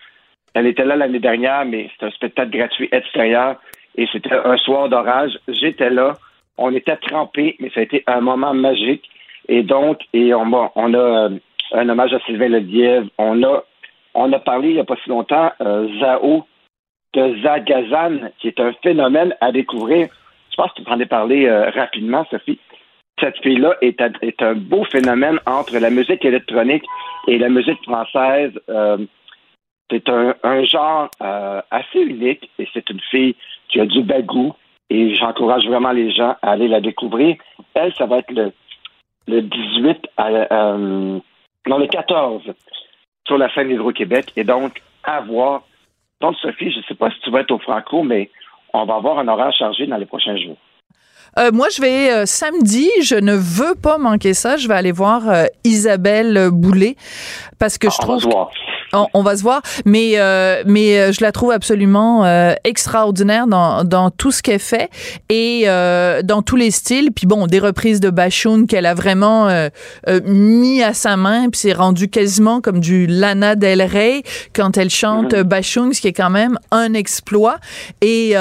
Elle 0.54 0.68
était 0.68 0.84
là 0.84 0.96
l'année 0.96 1.18
dernière, 1.18 1.64
mais 1.64 1.90
c'est 1.98 2.06
un 2.06 2.10
spectacle 2.10 2.56
gratuit 2.56 2.88
extérieur 2.92 3.56
et 3.96 4.06
c'était 4.12 4.34
un 4.34 4.56
soir 4.56 4.88
d'orage. 4.88 5.38
J'étais 5.48 5.90
là, 5.90 6.14
on 6.58 6.74
était 6.74 6.96
trempés, 6.96 7.56
mais 7.60 7.70
ça 7.70 7.80
a 7.80 7.82
été 7.84 8.02
un 8.06 8.20
moment 8.20 8.54
magique. 8.54 9.08
Et 9.48 9.62
donc, 9.62 10.00
et 10.12 10.32
on 10.34 10.52
a, 10.52 10.72
euh, 10.76 11.30
un 11.72 11.88
hommage 11.88 12.12
à 12.14 12.20
Sylvain 12.20 12.48
Lediève. 12.48 13.06
On 13.18 13.42
a, 13.42 13.64
on 14.14 14.32
a 14.32 14.38
parlé 14.38 14.68
il 14.68 14.74
n'y 14.74 14.80
a 14.80 14.84
pas 14.84 14.96
si 15.02 15.10
longtemps, 15.10 15.52
euh, 15.60 15.88
Zao 16.00 16.46
de 17.14 17.42
Zagazan, 17.42 18.30
qui 18.38 18.48
est 18.48 18.60
un 18.60 18.72
phénomène 18.82 19.34
à 19.40 19.52
découvrir. 19.52 20.08
Je 20.50 20.56
pense 20.56 20.72
que 20.72 20.82
tu 20.82 20.90
en 20.90 21.00
as 21.00 21.06
parlé 21.06 21.46
euh, 21.46 21.70
rapidement, 21.70 22.24
Sophie. 22.30 22.58
cette 23.20 23.38
fille-là 23.38 23.74
est, 23.82 24.00
un 24.42 24.54
beau 24.54 24.84
phénomène 24.84 25.38
entre 25.46 25.78
la 25.78 25.90
musique 25.90 26.24
électronique 26.24 26.84
et 27.28 27.38
la 27.38 27.48
musique 27.48 27.82
française. 27.84 28.52
C'est 29.90 30.08
un, 30.08 30.64
genre 30.64 31.10
assez 31.70 32.00
unique 32.00 32.50
et 32.58 32.66
c'est 32.72 32.88
une 32.90 33.00
fille 33.10 33.36
qui 33.68 33.80
a 33.80 33.86
du 33.86 34.02
bel 34.02 34.24
goût 34.24 34.54
et 34.90 35.14
j'encourage 35.14 35.66
vraiment 35.66 35.92
les 35.92 36.12
gens 36.12 36.36
à 36.42 36.50
aller 36.50 36.68
la 36.68 36.80
découvrir. 36.80 37.36
Elle, 37.74 37.94
ça 37.94 38.06
va 38.06 38.18
être 38.18 38.30
le, 38.30 38.52
le 39.26 39.42
18 39.42 39.98
à, 40.16 40.28
euh, 40.28 41.18
non, 41.66 41.78
le 41.78 41.86
14 41.86 42.42
sur 43.26 43.38
la 43.38 43.52
scène 43.54 43.70
Hydro-Québec 43.70 44.32
et 44.36 44.44
donc 44.44 44.82
à 45.02 45.20
voir. 45.20 45.62
Donc, 46.20 46.36
Sophie, 46.36 46.70
je 46.70 46.78
ne 46.78 46.82
sais 46.84 46.94
pas 46.94 47.10
si 47.10 47.20
tu 47.20 47.30
vas 47.30 47.40
être 47.40 47.50
au 47.50 47.58
Franco, 47.58 48.02
mais 48.02 48.30
on 48.72 48.84
va 48.84 48.96
avoir 48.96 49.18
un 49.18 49.28
horaire 49.28 49.52
chargé 49.52 49.86
dans 49.86 49.96
les 49.96 50.06
prochains 50.06 50.36
jours. 50.36 50.56
Euh, 51.38 51.50
moi, 51.52 51.68
je 51.74 51.80
vais 51.80 52.12
euh, 52.12 52.26
samedi. 52.26 52.88
Je 53.02 53.16
ne 53.16 53.34
veux 53.34 53.74
pas 53.74 53.98
manquer 53.98 54.34
ça. 54.34 54.56
Je 54.56 54.68
vais 54.68 54.74
aller 54.74 54.92
voir 54.92 55.28
euh, 55.28 55.44
Isabelle 55.64 56.50
Boulay 56.52 56.96
parce 57.58 57.78
que 57.78 57.88
je 57.90 57.96
on 58.00 58.02
trouve. 58.02 58.16
Va 58.16 58.20
se 58.20 58.28
voir. 58.28 58.50
On, 58.94 59.08
on, 59.12 59.22
va 59.22 59.36
se 59.36 59.42
voir, 59.42 59.62
mais 59.84 60.16
mais 60.66 61.12
je 61.12 61.20
la 61.20 61.32
trouve 61.32 61.52
absolument 61.52 62.24
extraordinaire 62.64 63.46
dans, 63.46 63.84
dans 63.84 64.10
tout 64.10 64.30
ce 64.30 64.42
qu'elle 64.42 64.58
fait 64.58 64.88
et 65.28 65.66
dans 65.66 66.42
tous 66.42 66.56
les 66.56 66.70
styles. 66.70 67.10
Puis 67.12 67.26
bon, 67.26 67.46
des 67.46 67.58
reprises 67.58 68.00
de 68.00 68.10
Bachoun 68.10 68.66
qu'elle 68.66 68.86
a 68.86 68.94
vraiment 68.94 69.48
mis 70.24 70.82
à 70.82 70.94
sa 70.94 71.16
main, 71.16 71.48
puis 71.50 71.60
c'est 71.60 71.72
rendu 71.72 72.08
quasiment 72.08 72.60
comme 72.60 72.80
du 72.80 73.06
Lana 73.06 73.56
Del 73.56 73.82
Rey 73.82 74.22
quand 74.54 74.76
elle 74.78 74.90
chante 74.90 75.32
mm 75.32 75.38
-hmm. 75.38 75.42
Bachoun, 75.42 75.92
ce 75.92 76.00
qui 76.00 76.08
est 76.08 76.12
quand 76.12 76.30
même 76.30 76.58
un 76.70 76.94
exploit. 76.94 77.58
Et 78.00 78.34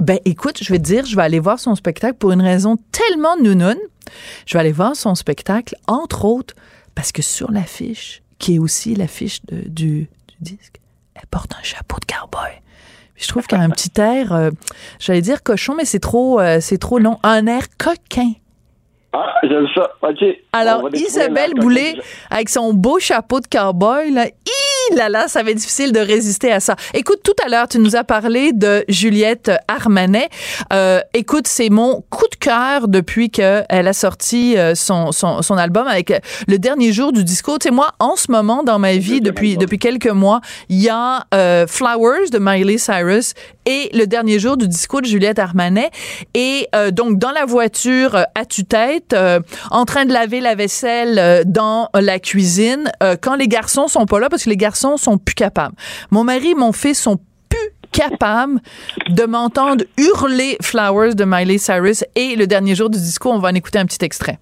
ben 0.00 0.18
écoute, 0.24 0.58
je 0.62 0.72
vais 0.72 0.78
te 0.78 0.84
dire, 0.84 1.04
je 1.06 1.16
vais 1.16 1.22
aller 1.22 1.40
voir 1.40 1.58
son 1.58 1.74
spectacle 1.74 2.16
pour 2.18 2.30
une 2.30 2.42
raison 2.42 2.76
tellement 2.92 3.36
nounoune. 3.36 3.78
Je 4.46 4.54
vais 4.54 4.60
aller 4.60 4.72
voir 4.72 4.94
son 4.94 5.14
spectacle, 5.14 5.74
entre 5.86 6.24
autres, 6.24 6.54
parce 6.94 7.12
que 7.12 7.22
sur 7.22 7.50
l'affiche, 7.50 8.22
qui 8.38 8.54
est 8.54 8.58
aussi 8.58 8.94
l'affiche 8.94 9.40
du, 9.46 10.08
disque, 10.40 10.80
elle 11.14 11.26
porte 11.30 11.52
un 11.58 11.62
chapeau 11.62 11.96
de 11.98 12.06
cowboy. 12.06 12.50
Je 13.16 13.26
trouve 13.26 13.46
qu'elle 13.46 13.60
a 13.60 13.64
un 13.64 13.70
petit 13.70 13.90
air, 14.00 14.32
euh, 14.32 14.50
j'allais 15.00 15.22
dire 15.22 15.42
cochon, 15.42 15.74
mais 15.74 15.84
c'est 15.84 15.98
trop, 15.98 16.38
euh, 16.38 16.60
c'est 16.60 16.78
trop 16.78 17.00
long. 17.00 17.18
Un 17.24 17.46
air 17.48 17.66
coquin. 17.76 18.32
Ah, 19.12 19.34
j'aime 19.42 19.66
ça. 19.74 19.90
OK. 20.02 20.22
Alors, 20.52 20.88
Isabelle 20.92 21.54
Boulay, 21.54 21.96
avec 22.30 22.50
son 22.50 22.74
beau 22.74 22.98
chapeau 22.98 23.40
de 23.40 23.46
cowboy, 23.46 24.10
là, 24.10 24.26
là 24.94 25.08
là, 25.08 25.28
ça 25.28 25.42
va 25.42 25.50
être 25.50 25.56
difficile 25.56 25.92
de 25.92 26.00
résister 26.00 26.52
à 26.52 26.60
ça. 26.60 26.76
Écoute, 26.92 27.20
tout 27.24 27.34
à 27.44 27.48
l'heure, 27.48 27.68
tu 27.68 27.78
nous 27.78 27.96
as 27.96 28.04
parlé 28.04 28.52
de 28.52 28.84
Juliette 28.88 29.50
Armanet. 29.66 30.28
Euh, 30.74 31.00
écoute, 31.14 31.46
c'est 31.46 31.70
mon 31.70 32.02
coup 32.10 32.26
de 32.30 32.36
cœur 32.36 32.86
depuis 32.88 33.30
qu'elle 33.30 33.66
a 33.70 33.92
sorti 33.94 34.58
euh, 34.58 34.74
son, 34.74 35.10
son, 35.12 35.40
son, 35.40 35.56
album 35.56 35.86
avec 35.86 36.12
le 36.46 36.58
dernier 36.58 36.92
jour 36.92 37.12
du 37.12 37.24
disco. 37.24 37.58
Tu 37.58 37.68
sais, 37.68 37.74
moi, 37.74 37.92
en 38.00 38.14
ce 38.16 38.30
moment, 38.30 38.62
dans 38.62 38.78
ma 38.78 38.96
vie, 38.96 39.22
depuis, 39.22 39.56
depuis 39.56 39.78
quelques 39.78 40.06
mois, 40.06 40.40
il 40.68 40.82
y 40.82 40.90
a 40.90 41.24
euh, 41.34 41.66
Flowers 41.66 42.28
de 42.30 42.38
Miley 42.38 42.76
Cyrus 42.76 43.32
et 43.68 43.90
le 43.92 44.06
dernier 44.06 44.38
jour 44.38 44.56
du 44.56 44.66
disco 44.66 45.00
de 45.00 45.06
Juliette 45.06 45.38
Armanet. 45.38 45.90
Et 46.34 46.68
euh, 46.74 46.90
donc, 46.90 47.18
dans 47.18 47.32
la 47.32 47.44
voiture, 47.44 48.16
à 48.34 48.44
tue-tête, 48.46 48.97
euh, 49.12 49.40
en 49.70 49.84
train 49.84 50.04
de 50.04 50.12
laver 50.12 50.40
la 50.40 50.54
vaisselle 50.54 51.18
euh, 51.18 51.42
dans 51.44 51.88
la 51.94 52.18
cuisine, 52.18 52.90
quand 53.22 53.36
les 53.36 53.48
garçons 53.48 53.88
sont 53.88 54.06
pas 54.06 54.20
là, 54.20 54.28
parce 54.28 54.44
que 54.44 54.50
les 54.50 54.56
garçons 54.56 54.96
sont 54.96 55.18
plus 55.18 55.34
capables. 55.34 55.74
Mon 56.10 56.24
mari 56.24 56.50
et 56.50 56.54
mon 56.54 56.72
fils 56.72 57.00
sont 57.00 57.18
plus 57.48 57.58
capables 57.92 58.60
de 59.08 59.24
m'entendre 59.24 59.84
hurler 59.96 60.56
Flowers 60.60 61.14
de 61.14 61.24
Miley 61.24 61.58
Cyrus 61.58 62.04
et 62.14 62.36
le 62.36 62.46
dernier 62.46 62.74
jour 62.74 62.90
du 62.90 62.98
disco, 62.98 63.30
on 63.30 63.38
va 63.38 63.48
en 63.48 63.54
écouter 63.54 63.78
un 63.78 63.86
petit 63.86 64.04
extrait. 64.04 64.38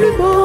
A 0.00 0.41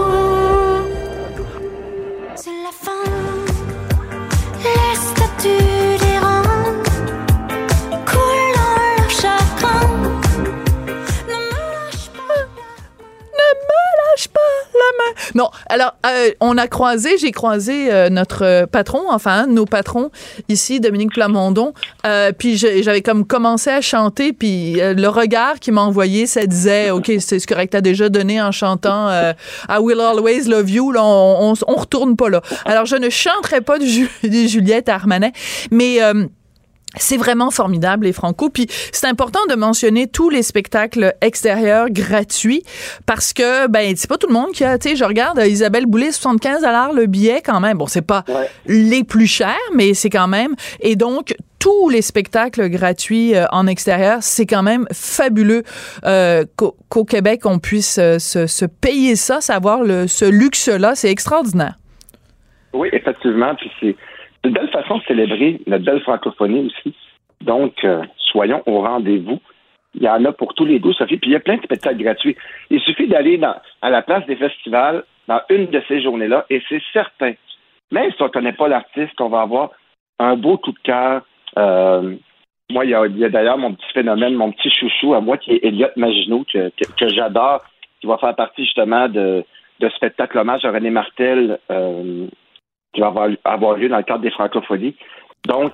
pas 14.25 14.39
la 14.73 14.79
main. 14.97 15.31
Non, 15.35 15.49
alors 15.67 15.93
euh, 16.05 16.31
on 16.39 16.57
a 16.57 16.67
croisé, 16.67 17.17
j'ai 17.17 17.31
croisé 17.31 17.91
euh, 17.91 18.09
notre 18.09 18.43
euh, 18.43 18.65
patron, 18.65 19.03
enfin 19.11 19.47
nos 19.47 19.65
patrons 19.65 20.09
ici, 20.49 20.79
Dominique 20.79 21.13
Plamondon. 21.13 21.73
Euh, 22.05 22.31
puis 22.31 22.57
j'avais 22.57 23.01
comme 23.01 23.25
commencé 23.25 23.69
à 23.69 23.81
chanter, 23.81 24.33
puis 24.33 24.81
euh, 24.81 24.93
le 24.93 25.09
regard 25.09 25.59
qu'il 25.59 25.73
m'a 25.73 25.81
envoyé, 25.81 26.25
ça 26.25 26.45
disait, 26.45 26.91
ok, 26.91 27.11
c'est 27.19 27.39
ce 27.39 27.47
correct, 27.47 27.71
t'as 27.71 27.81
déjà 27.81 28.09
donné 28.09 28.41
en 28.41 28.51
chantant 28.51 29.09
I 29.69 29.77
Will 29.79 29.99
Always 29.99 30.43
Love 30.47 30.69
You. 30.69 30.91
Là, 30.91 31.03
on, 31.03 31.51
on, 31.51 31.53
on, 31.67 31.75
retourne 31.75 32.15
pas 32.15 32.29
là. 32.29 32.41
Alors 32.65 32.85
je 32.85 32.95
ne 32.95 33.09
chanterai 33.09 33.61
pas 33.61 33.77
du, 33.79 34.09
du 34.23 34.47
Juliette 34.47 34.89
Armanet, 34.89 35.33
mais 35.71 35.99
c'est 36.95 37.17
vraiment 37.17 37.51
formidable, 37.51 38.05
les 38.05 38.13
Franco. 38.13 38.49
Puis 38.49 38.67
c'est 38.91 39.07
important 39.07 39.39
de 39.49 39.55
mentionner 39.55 40.07
tous 40.07 40.29
les 40.29 40.41
spectacles 40.41 41.13
extérieurs 41.21 41.89
gratuits 41.89 42.63
parce 43.05 43.33
que, 43.33 43.67
ben, 43.67 43.93
c'est 43.95 44.09
pas 44.09 44.17
tout 44.17 44.27
le 44.27 44.33
monde 44.33 44.51
qui 44.53 44.63
a, 44.63 44.77
tu 44.77 44.89
sais, 44.89 44.95
je 44.95 45.03
regarde 45.03 45.39
Isabelle 45.45 45.85
Boulay, 45.85 46.11
75 46.11 46.63
le 46.95 47.05
billet 47.05 47.41
quand 47.43 47.59
même. 47.59 47.77
Bon, 47.77 47.87
c'est 47.87 48.05
pas 48.05 48.23
ouais. 48.27 48.49
les 48.67 49.03
plus 49.03 49.27
chers, 49.27 49.55
mais 49.73 49.93
c'est 49.93 50.09
quand 50.09 50.27
même. 50.27 50.55
Et 50.79 50.95
donc, 50.95 51.35
tous 51.59 51.89
les 51.89 52.01
spectacles 52.01 52.69
gratuits 52.69 53.35
euh, 53.35 53.45
en 53.51 53.67
extérieur, 53.67 54.19
c'est 54.21 54.45
quand 54.45 54.63
même 54.63 54.85
fabuleux 54.91 55.63
euh, 56.05 56.45
qu'au 56.55 56.75
qu 56.89 57.05
Québec, 57.05 57.41
on 57.45 57.59
puisse 57.59 57.97
euh, 57.97 58.19
se, 58.19 58.47
se, 58.47 58.65
payer 58.65 59.15
ça, 59.15 59.41
savoir 59.41 59.83
le, 59.83 60.07
ce 60.07 60.25
luxe-là. 60.25 60.95
C'est 60.95 61.09
extraordinaire. 61.09 61.75
Oui, 62.73 62.89
effectivement. 62.93 63.55
Puis 63.55 63.71
c'est 63.79 63.95
une 64.47 64.53
belle 64.53 64.69
façon 64.69 64.97
de 64.97 65.03
célébrer 65.03 65.59
notre 65.67 65.83
belle 65.83 66.01
francophonie 66.01 66.67
aussi. 66.67 66.95
Donc, 67.41 67.83
euh, 67.83 68.03
soyons 68.17 68.63
au 68.65 68.81
rendez-vous. 68.81 69.39
Il 69.95 70.03
y 70.03 70.09
en 70.09 70.23
a 70.25 70.31
pour 70.31 70.53
tous 70.53 70.65
les 70.65 70.79
goûts, 70.79 70.93
Sophie. 70.93 71.17
Puis 71.17 71.31
il 71.31 71.33
y 71.33 71.37
a 71.37 71.39
plein 71.39 71.57
de 71.57 71.63
spectacles 71.63 72.03
gratuits. 72.03 72.35
Il 72.69 72.79
suffit 72.81 73.07
d'aller 73.07 73.39
à 73.81 73.89
la 73.89 74.01
place 74.01 74.25
des 74.25 74.35
festivals 74.35 75.03
dans 75.27 75.41
une 75.49 75.67
de 75.67 75.81
ces 75.87 76.01
journées-là 76.01 76.45
et 76.49 76.61
c'est 76.69 76.81
certain, 76.93 77.33
même 77.91 78.11
si 78.11 78.21
on 78.21 78.25
ne 78.25 78.29
connaît 78.29 78.53
pas 78.53 78.67
l'artiste, 78.67 79.19
on 79.19 79.29
va 79.29 79.41
avoir 79.41 79.71
un 80.19 80.35
beau 80.35 80.57
coup 80.57 80.71
de 80.71 80.79
cœur. 80.79 81.21
Euh, 81.57 82.15
moi, 82.69 82.85
il 82.85 82.91
y 82.91 82.95
a, 82.95 83.29
d'ailleurs 83.29 83.57
mon 83.57 83.73
petit 83.73 83.91
phénomène, 83.93 84.35
mon 84.35 84.51
petit 84.51 84.69
chouchou 84.69 85.13
à 85.13 85.21
moi 85.21 85.37
qui 85.37 85.51
est 85.51 85.65
Elliot 85.65 85.89
Maginot, 85.95 86.45
que 86.53 87.07
j'adore, 87.09 87.63
qui 87.99 88.07
va 88.07 88.17
faire 88.17 88.35
partie 88.35 88.63
justement 88.63 89.09
de, 89.09 89.43
de 89.79 89.89
spectacle 89.89 90.37
hommage 90.37 90.65
à 90.65 90.71
René 90.71 90.89
Martel 90.89 91.59
euh, 91.71 92.27
qui 92.97 93.01
va 93.01 93.07
avoir, 93.07 93.29
avoir 93.45 93.77
lieu 93.77 93.89
dans 93.89 93.97
le 93.97 94.03
cadre 94.03 94.21
des 94.21 94.31
francophonies. 94.31 94.95
Donc, 95.45 95.71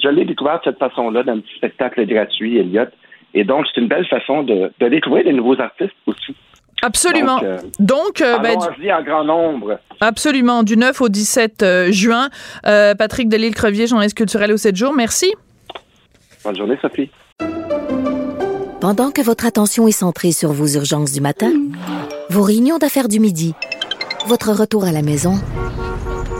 je 0.00 0.08
l'ai 0.08 0.24
découvert 0.24 0.58
de 0.58 0.64
cette 0.64 0.78
façon-là, 0.78 1.24
d'un 1.24 1.40
petit 1.40 1.54
spectacle 1.56 2.06
gratuit, 2.06 2.58
Elliot. 2.58 2.86
Et 3.34 3.42
donc, 3.42 3.66
c'est 3.66 3.80
une 3.80 3.88
belle 3.88 4.06
façon 4.06 4.44
de, 4.44 4.70
de 4.78 4.88
découvrir 4.88 5.24
des 5.24 5.32
nouveaux 5.32 5.60
artistes 5.60 5.94
aussi. 6.06 6.36
Absolument. 6.82 7.38
Donc, 7.38 7.44
euh, 7.44 7.58
Donc 7.80 8.20
euh, 8.20 8.38
ben, 8.38 8.56
du... 8.78 8.92
en 8.92 9.02
grand 9.02 9.24
nombre. 9.24 9.80
Absolument. 10.00 10.62
Du 10.62 10.76
9 10.76 11.00
au 11.00 11.08
17 11.08 11.62
euh, 11.62 11.90
juin. 11.90 12.28
Euh, 12.66 12.94
Patrick 12.94 13.28
Delisle-Crevier, 13.28 13.88
journaliste 13.88 14.16
culturel 14.16 14.52
au 14.52 14.56
7 14.56 14.76
jours. 14.76 14.92
Merci. 14.92 15.34
Bonne 16.44 16.56
journée, 16.56 16.78
Sophie. 16.80 17.10
Pendant 18.80 19.10
que 19.10 19.22
votre 19.22 19.46
attention 19.46 19.88
est 19.88 19.92
centrée 19.92 20.30
sur 20.30 20.52
vos 20.52 20.66
urgences 20.66 21.12
du 21.12 21.20
matin, 21.20 21.52
vos 22.28 22.42
réunions 22.42 22.78
d'affaires 22.78 23.08
du 23.08 23.18
midi, 23.18 23.54
votre 24.26 24.52
retour 24.52 24.84
à 24.84 24.92
la 24.92 25.02
maison 25.02 25.36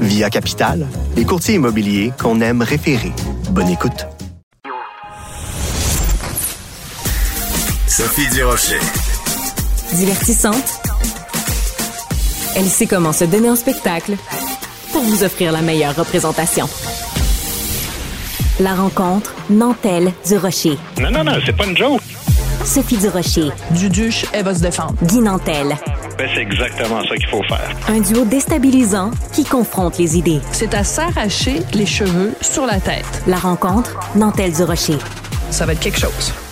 Via 0.00 0.30
Capital, 0.30 0.86
les 1.16 1.24
courtiers 1.24 1.56
immobiliers 1.56 2.12
qu'on 2.20 2.40
aime 2.40 2.62
référer. 2.62 3.12
Bonne 3.50 3.68
écoute. 3.68 4.06
Sophie 7.86 8.28
Durocher. 8.32 8.78
Divertissante. 9.92 10.80
Elle 12.56 12.66
sait 12.66 12.86
comment 12.86 13.12
se 13.12 13.24
donner 13.24 13.50
en 13.50 13.56
spectacle 13.56 14.16
pour 14.92 15.02
vous 15.02 15.24
offrir 15.24 15.52
la 15.52 15.62
meilleure 15.62 15.96
représentation. 15.96 16.68
La 18.60 18.74
rencontre 18.74 19.34
Nantel 19.50 20.12
du 20.26 20.36
Rocher. 20.36 20.78
Non, 21.00 21.10
non, 21.10 21.24
non, 21.24 21.38
c'est 21.44 21.56
pas 21.56 21.66
une 21.66 21.76
joke. 21.76 22.02
Sophie 22.64 22.98
Durocher. 22.98 23.50
Duduche, 23.70 24.26
elle 24.32 24.44
va 24.44 24.54
se 24.54 24.60
défendre. 24.60 24.94
Guy 25.02 25.20
Nantel. 25.20 25.76
Ben, 26.18 26.28
c'est 26.34 26.40
exactement 26.42 27.00
ça 27.04 27.14
qu'il 27.14 27.28
faut 27.28 27.44
faire. 27.44 27.70
Un 27.86 28.00
duo 28.00 28.24
déstabilisant 28.24 29.12
qui 29.32 29.44
confronte 29.44 29.98
les 29.98 30.18
idées. 30.18 30.40
C'est 30.50 30.74
à 30.74 30.82
s'arracher 30.82 31.60
les 31.74 31.86
cheveux 31.86 32.34
sur 32.40 32.66
la 32.66 32.80
tête. 32.80 33.22
La 33.28 33.36
rencontre 33.36 33.96
Nantel 34.16 34.52
du 34.52 34.64
Rocher. 34.64 34.98
Ça 35.50 35.64
va 35.64 35.74
être 35.74 35.80
quelque 35.80 36.00
chose. 36.00 36.47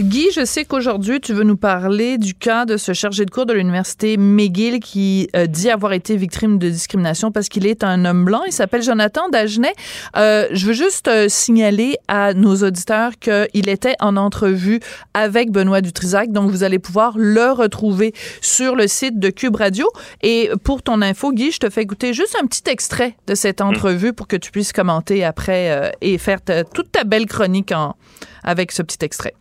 Guy, 0.00 0.32
je 0.34 0.44
sais 0.44 0.64
qu'aujourd'hui, 0.64 1.20
tu 1.20 1.32
veux 1.34 1.44
nous 1.44 1.56
parler 1.56 2.18
du 2.18 2.34
cas 2.34 2.64
de 2.64 2.76
ce 2.76 2.92
chargé 2.92 3.24
de 3.24 3.30
cours 3.30 3.46
de 3.46 3.52
l'université 3.52 4.16
McGill 4.16 4.80
qui 4.80 5.28
euh, 5.36 5.46
dit 5.46 5.70
avoir 5.70 5.92
été 5.92 6.16
victime 6.16 6.58
de 6.58 6.68
discrimination 6.68 7.30
parce 7.30 7.48
qu'il 7.48 7.64
est 7.64 7.84
un 7.84 8.04
homme 8.04 8.24
blanc. 8.24 8.42
Il 8.44 8.52
s'appelle 8.52 8.82
Jonathan 8.82 9.28
Dagenet. 9.28 9.72
Euh, 10.16 10.48
je 10.50 10.66
veux 10.66 10.72
juste 10.72 11.06
euh, 11.06 11.28
signaler 11.28 11.96
à 12.08 12.34
nos 12.34 12.56
auditeurs 12.64 13.12
qu'il 13.20 13.68
était 13.68 13.94
en 14.00 14.16
entrevue 14.16 14.80
avec 15.14 15.52
Benoît 15.52 15.80
Dutrisac, 15.80 16.32
donc 16.32 16.50
vous 16.50 16.64
allez 16.64 16.80
pouvoir 16.80 17.12
le 17.16 17.52
retrouver 17.52 18.14
sur 18.40 18.74
le 18.74 18.88
site 18.88 19.20
de 19.20 19.30
Cube 19.30 19.54
Radio. 19.54 19.86
Et 20.22 20.50
pour 20.64 20.82
ton 20.82 21.02
info, 21.02 21.30
Guy, 21.30 21.52
je 21.52 21.58
te 21.58 21.70
fais 21.70 21.82
écouter 21.82 22.12
juste 22.14 22.36
un 22.42 22.48
petit 22.48 22.68
extrait 22.68 23.14
de 23.28 23.36
cette 23.36 23.60
entrevue 23.60 24.12
pour 24.12 24.26
que 24.26 24.34
tu 24.34 24.50
puisses 24.50 24.72
commenter 24.72 25.22
après 25.22 25.92
et 26.00 26.18
faire 26.18 26.40
toute 26.74 26.90
ta 26.90 27.04
belle 27.04 27.26
chronique 27.26 27.70
en, 27.70 27.94
avec 28.42 28.72
ce 28.72 28.82
petit 28.82 29.04
extrait. 29.04 29.34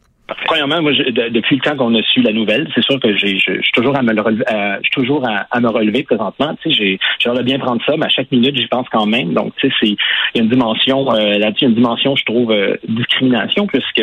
Premièrement, 0.45 0.81
moi, 0.81 0.93
je- 0.93 1.09
de- 1.11 1.29
depuis 1.29 1.57
le 1.57 1.61
temps 1.61 1.75
qu'on 1.75 1.93
a 1.95 2.01
su 2.01 2.21
la 2.21 2.31
nouvelle, 2.31 2.69
c'est 2.73 2.83
sûr 2.83 2.97
que 2.99 3.13
j'ai, 3.17 3.37
je, 3.37 3.61
suis 3.61 3.71
toujours 3.73 3.97
à 3.97 4.01
me 4.01 4.13
le 4.13 4.21
relever, 4.21 4.45
euh, 4.49 4.77
je 4.77 4.83
suis 4.83 4.91
toujours 4.91 5.27
à, 5.27 5.59
me 5.59 5.67
relever 5.67 6.03
présentement. 6.03 6.55
Tu 6.61 6.73
sais, 6.73 6.97
j'ai, 7.25 7.43
bien 7.43 7.59
prendre 7.59 7.81
ça, 7.85 7.97
mais 7.97 8.05
à 8.05 8.09
chaque 8.09 8.31
minute, 8.31 8.55
j'y 8.55 8.67
pense 8.67 8.87
quand 8.89 9.05
même. 9.05 9.33
Donc, 9.33 9.53
tu 9.57 9.67
sais, 9.67 9.73
c'est, 9.81 9.87
il 9.89 9.97
y 10.35 10.39
a 10.39 10.43
une 10.43 10.49
dimension 10.49 11.11
euh, 11.13 11.37
là-dessus, 11.37 11.65
une 11.65 11.75
dimension, 11.75 12.15
je 12.15 12.23
trouve, 12.23 12.51
euh, 12.51 12.77
discrimination, 12.87 13.67
puisque, 13.67 14.01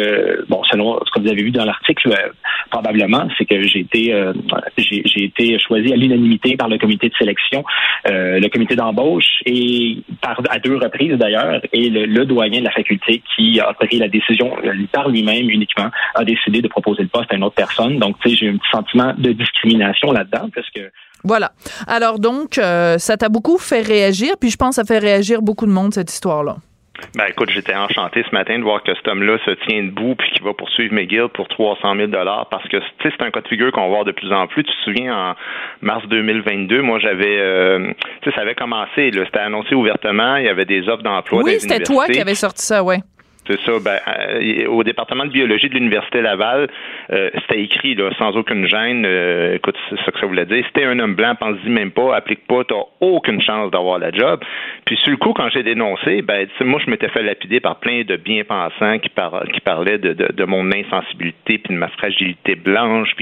bon, 0.48 0.62
selon 0.64 1.00
ce 1.06 1.10
que 1.10 1.20
vous 1.20 1.28
avez 1.30 1.42
vu 1.42 1.50
dans 1.52 1.64
l'article, 1.64 2.12
euh, 2.12 2.28
probablement, 2.70 3.26
c'est 3.38 3.46
que 3.46 3.62
j'ai 3.62 3.80
été, 3.80 4.12
euh, 4.12 4.34
j'ai, 4.76 5.02
j'ai 5.06 5.24
été 5.24 5.58
choisi 5.58 5.90
à 5.90 5.96
l'unanimité 5.96 6.56
par 6.56 6.68
le 6.68 6.76
comité 6.76 7.08
de 7.08 7.14
sélection, 7.14 7.64
euh, 8.08 8.38
le 8.40 8.48
comité 8.48 8.76
d'embauche, 8.76 9.40
et 9.46 9.96
par 10.20 10.38
à 10.50 10.58
deux 10.58 10.76
reprises 10.76 11.14
d'ailleurs, 11.14 11.62
et 11.72 11.88
le, 11.88 12.04
le 12.04 12.26
doyen 12.26 12.60
de 12.60 12.64
la 12.64 12.72
faculté 12.72 13.22
qui 13.34 13.58
a 13.58 13.72
pris 13.72 13.98
la 13.98 14.08
décision 14.08 14.54
par 14.92 15.08
lui-même 15.08 15.48
uniquement 15.48 15.90
a 16.20 16.24
décidé 16.24 16.62
de 16.62 16.68
proposer 16.68 17.02
le 17.02 17.08
poste 17.08 17.32
à 17.32 17.36
une 17.36 17.44
autre 17.44 17.56
personne. 17.56 17.98
Donc, 17.98 18.18
tu 18.20 18.30
sais, 18.30 18.36
j'ai 18.36 18.48
un 18.48 18.56
petit 18.56 18.70
sentiment 18.70 19.14
de 19.16 19.32
discrimination 19.32 20.12
là-dedans, 20.12 20.48
parce 20.54 20.68
que 20.70 20.90
Voilà. 21.24 21.52
Alors 21.86 22.18
donc, 22.18 22.58
euh, 22.58 22.98
ça 22.98 23.16
t'a 23.16 23.28
beaucoup 23.28 23.58
fait 23.58 23.82
réagir, 23.82 24.34
puis 24.40 24.50
je 24.50 24.56
pense 24.56 24.76
que 24.76 24.82
ça 24.82 24.84
fait 24.84 24.98
réagir 25.00 25.42
beaucoup 25.42 25.66
de 25.66 25.72
monde, 25.72 25.92
cette 25.92 26.12
histoire-là. 26.12 26.56
Ben 27.16 27.24
écoute, 27.28 27.50
j'étais 27.50 27.74
enchanté 27.74 28.24
ce 28.28 28.34
matin 28.34 28.58
de 28.58 28.62
voir 28.62 28.82
que 28.82 28.94
cet 28.94 29.08
homme-là 29.08 29.38
se 29.44 29.50
tient 29.66 29.82
debout 29.82 30.14
puis 30.16 30.30
qu'il 30.32 30.42
va 30.42 30.52
poursuivre 30.52 30.94
McGill 30.94 31.28
pour 31.32 31.48
300 31.48 31.96
000 31.96 32.08
dollars 32.08 32.48
parce 32.50 32.64
que 32.68 32.76
tu 32.76 32.84
sais 33.02 33.14
c'est 33.16 33.24
un 33.24 33.30
cas 33.30 33.40
de 33.40 33.48
figure 33.48 33.72
qu'on 33.72 33.82
va 33.82 33.88
voir 33.88 34.04
de 34.04 34.12
plus 34.12 34.32
en 34.32 34.46
plus. 34.46 34.64
Tu 34.64 34.70
te 34.70 34.82
souviens 34.84 35.14
en 35.14 35.34
mars 35.80 36.06
2022, 36.08 36.82
moi 36.82 36.98
j'avais, 36.98 37.38
euh, 37.38 37.92
tu 38.22 38.30
sais 38.30 38.36
ça 38.36 38.42
avait 38.42 38.54
commencé, 38.54 39.10
là, 39.10 39.24
c'était 39.24 39.40
annoncé 39.40 39.74
ouvertement, 39.74 40.36
il 40.36 40.44
y 40.44 40.48
avait 40.48 40.64
des 40.64 40.88
offres 40.88 41.02
d'emploi. 41.02 41.42
oui, 41.42 41.56
c'était 41.58 41.82
toi 41.82 42.06
qui 42.06 42.20
avais 42.20 42.34
sorti 42.34 42.64
ça, 42.64 42.82
ouais. 42.82 42.98
Ça. 43.64 43.72
Ben, 43.82 43.98
euh, 44.08 44.66
au 44.66 44.82
département 44.84 45.24
de 45.24 45.30
biologie 45.30 45.68
de 45.68 45.74
l'Université 45.74 46.20
Laval, 46.20 46.68
euh, 47.12 47.30
c'était 47.40 47.62
écrit 47.62 47.94
là, 47.94 48.10
sans 48.18 48.36
aucune 48.36 48.66
gêne. 48.66 49.04
euh, 49.06 49.56
écoute, 49.56 49.76
c'est 49.88 49.96
ça 50.04 50.12
que 50.12 50.20
ça 50.20 50.26
voulait 50.26 50.46
dire. 50.46 50.64
C'était 50.66 50.84
un 50.84 50.98
homme 50.98 51.14
blanc, 51.14 51.34
pense-y 51.34 51.68
même 51.68 51.90
pas, 51.90 52.14
applique 52.16 52.46
pas, 52.46 52.64
t'as 52.64 52.82
aucune 53.00 53.40
chance 53.42 53.70
d'avoir 53.70 53.98
la 53.98 54.10
job. 54.10 54.40
Puis 54.84 54.96
sur 54.96 55.10
le 55.10 55.16
coup, 55.16 55.32
quand 55.32 55.48
j'ai 55.50 55.62
dénoncé, 55.62 56.22
ben, 56.22 56.46
moi, 56.60 56.80
je 56.84 56.90
m'étais 56.90 57.08
fait 57.08 57.22
lapider 57.22 57.60
par 57.60 57.76
plein 57.80 58.02
de 58.02 58.16
bien-pensants 58.16 58.98
qui, 58.98 59.10
qui 59.52 59.60
parlaient 59.60 59.98
de, 59.98 60.44
mon 60.44 60.70
insensibilité 60.72 61.58
puis 61.58 61.74
de 61.74 61.78
ma 61.78 61.88
fragilité 61.88 62.54
blanche, 62.54 63.14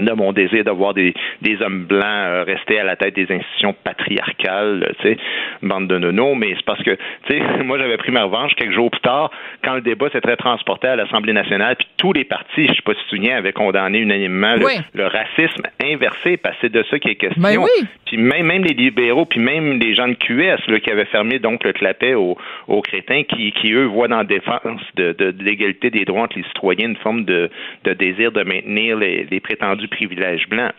de 0.00 0.12
mon 0.12 0.32
désir 0.32 0.64
de 0.64 0.70
voir 0.70 0.94
des, 0.94 1.14
des 1.42 1.60
hommes 1.62 1.84
blancs 1.84 2.02
euh, 2.04 2.44
rester 2.44 2.78
à 2.78 2.84
la 2.84 2.96
tête 2.96 3.14
des 3.14 3.30
institutions 3.30 3.74
patriarcales, 3.84 4.84
euh, 4.88 4.92
tu 5.00 5.08
sais, 5.08 5.16
bande 5.62 5.88
de 5.88 5.98
nonos, 5.98 6.34
mais 6.34 6.54
c'est 6.56 6.64
parce 6.64 6.82
que, 6.82 6.92
tu 7.28 7.38
sais, 7.38 7.40
moi 7.64 7.78
j'avais 7.78 7.96
pris 7.96 8.12
ma 8.12 8.24
revanche 8.24 8.54
quelques 8.54 8.72
jours 8.74 8.90
plus 8.90 9.00
tard, 9.00 9.30
quand 9.62 9.74
le 9.74 9.80
débat 9.80 10.08
s'était 10.10 10.36
transporté 10.36 10.88
à 10.88 10.96
l'Assemblée 10.96 11.32
nationale, 11.32 11.76
puis 11.76 11.88
tous 11.96 12.12
les 12.12 12.24
partis, 12.24 12.66
je 12.68 12.74
sais 12.74 12.82
pas 12.84 12.92
si 12.92 12.98
tu 13.00 13.04
te 13.04 13.16
souviens, 13.16 13.36
avaient 13.36 13.52
condamné 13.52 13.98
unanimement 13.98 14.54
le, 14.56 14.64
Oui. 14.66 14.72
le 14.94 15.06
racisme 15.06 15.62
inversé, 15.82 16.36
parce 16.36 16.54
que 16.56 16.62
c'est 16.62 16.72
de 16.72 16.84
ça 16.90 16.98
qu'il 16.98 17.10
est 17.12 17.16
question. 17.16 17.42
Ben 17.42 17.56
oui. 17.58 17.86
Même, 18.16 18.64
les 18.64 18.74
libéraux, 18.74 19.24
puis 19.24 19.40
même 19.40 19.78
les 19.78 19.94
gens 19.94 20.08
de 20.08 20.14
QS 20.14 20.68
là, 20.68 20.80
qui 20.80 20.90
avaient 20.90 21.04
fermé 21.06 21.38
donc 21.38 21.64
le 21.64 21.72
clapet 21.72 22.14
aux, 22.14 22.36
aux 22.68 22.82
crétins, 22.82 23.22
qui, 23.24 23.52
qui 23.52 23.72
eux 23.72 23.84
voient 23.84 24.08
dans 24.08 24.24
défense 24.24 24.80
de, 24.96 25.12
de, 25.12 25.30
de 25.30 25.42
l'égalité 25.42 25.90
des 25.90 26.04
droits 26.04 26.22
entre 26.22 26.38
les 26.38 26.44
citoyens 26.44 26.88
une 26.88 26.96
forme 26.96 27.24
de, 27.24 27.50
de 27.84 27.92
désir 27.92 28.32
de 28.32 28.42
maintenir 28.42 28.96
les, 28.96 29.24
les 29.24 29.40
prétendus 29.40 29.88
privilèges 29.88 30.48
blancs. 30.48 30.72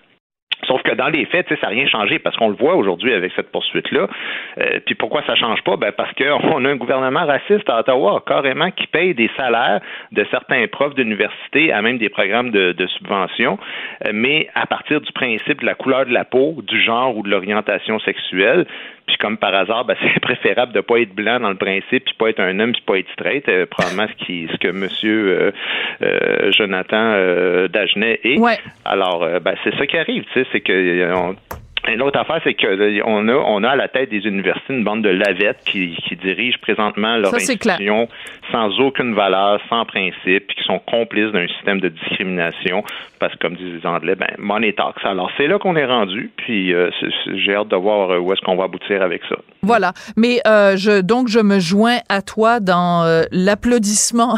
Sauf 0.68 0.82
que 0.84 0.96
dans 0.96 1.10
les 1.10 1.26
faits, 1.26 1.48
ça 1.50 1.56
n'a 1.63 1.68
rien 1.68 1.88
changé 1.88 2.20
parce 2.20 2.36
qu'on 2.38 2.50
le 2.50 2.56
voit 2.56 2.76
aujourd'hui 2.76 3.13
avec 3.13 3.32
cette 3.36 3.52
poursuite-là. 3.52 4.08
Euh, 4.60 4.80
puis 4.86 4.96
pourquoi 4.96 5.22
ça 5.28 5.36
change 5.36 5.62
pas? 5.63 5.76
Ben 5.78 5.91
parce 5.91 6.12
qu'on 6.13 6.65
a 6.65 6.70
un 6.70 6.76
gouvernement 6.76 7.26
raciste 7.26 7.70
à 7.70 7.80
Ottawa, 7.80 8.24
carrément, 8.26 8.72
qui 8.72 8.88
paye 8.88 9.13
des 9.13 9.30
salaires 9.38 9.82
de 10.12 10.26
certains 10.32 10.65
profs 10.68 10.96
d'université 10.96 11.72
à 11.72 11.82
même 11.82 11.98
des 11.98 12.10
programmes 12.10 12.52
de, 12.52 12.72
de 12.72 12.88
subvention, 12.88 13.60
euh, 14.06 14.12
mais 14.13 14.50
à 14.56 14.65
partir 14.65 15.02
du 15.02 15.12
principe 15.12 15.62
de 15.62 15.65
la 15.65 15.76
couleur 15.76 16.06
de 16.06 16.13
la 16.13 16.26
peau, 16.26 16.56
du 16.65 16.82
genre 16.82 17.15
ou 17.15 17.24
de 17.24 17.30
l'orientation 17.30 18.00
sexuelle. 18.00 18.65
Puis 19.08 19.18
comme 19.18 19.38
par 19.38 19.54
hasard, 19.54 19.86
ben, 19.86 19.96
c'est 20.13 20.20
préférable 20.20 20.74
de 20.74 20.82
pas 20.82 20.98
être 21.00 21.13
blanc 21.13 21.39
dans 21.39 21.50
le 21.50 21.56
principe, 21.58 22.06
puis 22.06 22.15
pas 22.18 22.30
être 22.30 22.39
un 22.39 22.60
homme, 22.60 22.72
puis 22.74 22.82
pas 22.86 22.98
être 22.98 23.12
straight. 23.13 23.48
Euh, 23.50 23.65
probablement 23.65 24.08
ce, 24.08 24.26
qui, 24.26 24.48
ce 24.52 24.58
que 24.58 24.70
Monsieur 24.72 25.28
euh, 25.28 25.52
euh, 26.02 26.52
Jonathan 26.52 26.98
euh, 27.13 27.68
Dagenet 27.68 28.20
est. 28.24 28.39
Ouais. 28.39 28.58
Alors, 28.84 29.24
euh, 29.24 29.39
ben, 29.39 29.56
c'est 29.63 29.76
ça 29.78 29.86
qui 29.86 29.98
arrive, 29.98 30.24
tu 30.34 30.39
sais, 30.41 30.48
c'est 30.52 30.62
que 30.62 30.72
euh, 30.74 31.15
on- 31.15 31.36
l'autre 31.95 32.19
affaire, 32.19 32.39
c'est 32.43 32.54
que 32.54 32.65
euh, 32.65 33.02
a, 33.02 33.06
on 33.06 33.63
a 33.63 33.69
à 33.69 33.76
la 33.76 33.88
tête 33.88 34.10
des 34.10 34.26
universités 34.26 34.74
une 34.74 34.84
bande 34.84 35.04
de 35.04 35.10
lavettes 35.10 35.60
qui, 35.65 35.95
qui 36.08 36.15
dirigent 36.15 36.58
présentement 36.62 37.17
leur 37.17 37.32
Ça, 37.32 37.38
institution 37.38 38.08
sans 38.52 38.80
aucune 38.80 39.13
valeur, 39.13 39.60
sans 39.69 39.86
principe, 39.86 40.48
puis 40.48 40.56
qui 40.58 40.63
sont 40.63 40.80
complices 40.80 41.32
d'un 41.32 41.48
système 41.48 41.80
de 41.80 41.89
discrimination, 41.89 42.84
parce 43.19 43.34
que 43.34 43.39
comme 43.39 43.56
disent 43.56 43.82
les 43.82 43.86
Anglais, 43.86 44.15
ben 44.15 44.30
money 44.38 44.74
talks. 44.74 45.04
Alors 45.04 45.30
c'est 45.38 45.48
là 45.48 45.60
qu'on 45.60 45.76
est 45.76 45.86
rendu, 45.86 46.32
puis 46.38 46.74
euh, 46.74 46.89
j'ai 47.36 47.56
hâte 47.56 47.67
de 47.67 47.76
voir 47.76 48.12
euh, 48.12 48.19
où 48.19 48.34
est-ce 48.34 48.41
qu'on 48.41 48.56
va 48.56 48.65
aboutir 48.65 49.02
avec 49.02 49.21
ça. 49.30 49.36
Voilà. 49.62 49.93
Mais 50.15 50.41
euh, 50.48 50.78
je, 50.78 51.02
donc, 51.02 51.28
je 51.28 51.39
me 51.39 51.60
joins 51.60 51.98
à 52.10 52.21
toi 52.21 52.60
dans 52.60 53.04
euh, 53.04 53.24
l'applaudissement, 53.32 54.38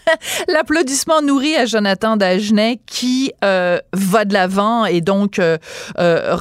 l'applaudissement 0.48 1.20
nourri 1.20 1.56
à 1.56 1.66
Jonathan 1.66 2.16
Dagenet 2.16 2.78
qui 2.86 3.32
va 3.42 4.24
de 4.24 4.32
l'avant 4.32 4.84
et 4.84 5.00
donc 5.00 5.38
euh, 5.38 6.36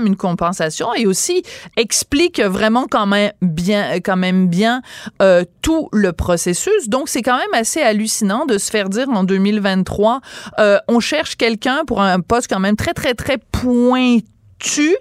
une 0.00 0.16
compensation 0.16 0.94
et 0.94 1.06
aussi 1.06 1.42
explique 1.76 2.40
vraiment 2.40 2.86
quand 2.90 3.06
même 3.06 3.32
bien, 3.40 4.00
quand 4.00 4.16
même 4.16 4.48
bien 4.48 4.82
euh, 5.20 5.44
tout 5.62 5.88
le 5.92 6.12
processus. 6.12 6.88
Donc, 6.88 7.08
c'est 7.08 7.22
quand 7.22 7.36
même 7.36 7.54
assez 7.54 7.80
hallucinant 7.80 8.46
de 8.46 8.58
se 8.58 8.70
faire 8.70 8.88
dire 8.88 9.08
en 9.10 9.24
2023, 9.24 10.20
euh, 10.58 10.78
on 10.88 11.00
cherche 11.00 11.36
quelqu'un 11.36 11.84
pour 11.86 12.00
un 12.00 12.20
poste 12.20 12.48
quand 12.48 12.60
même 12.60 12.76
très, 12.76 12.94
très, 12.94 13.14
très 13.14 13.38
pointu 13.38 14.24
tu 14.62 14.94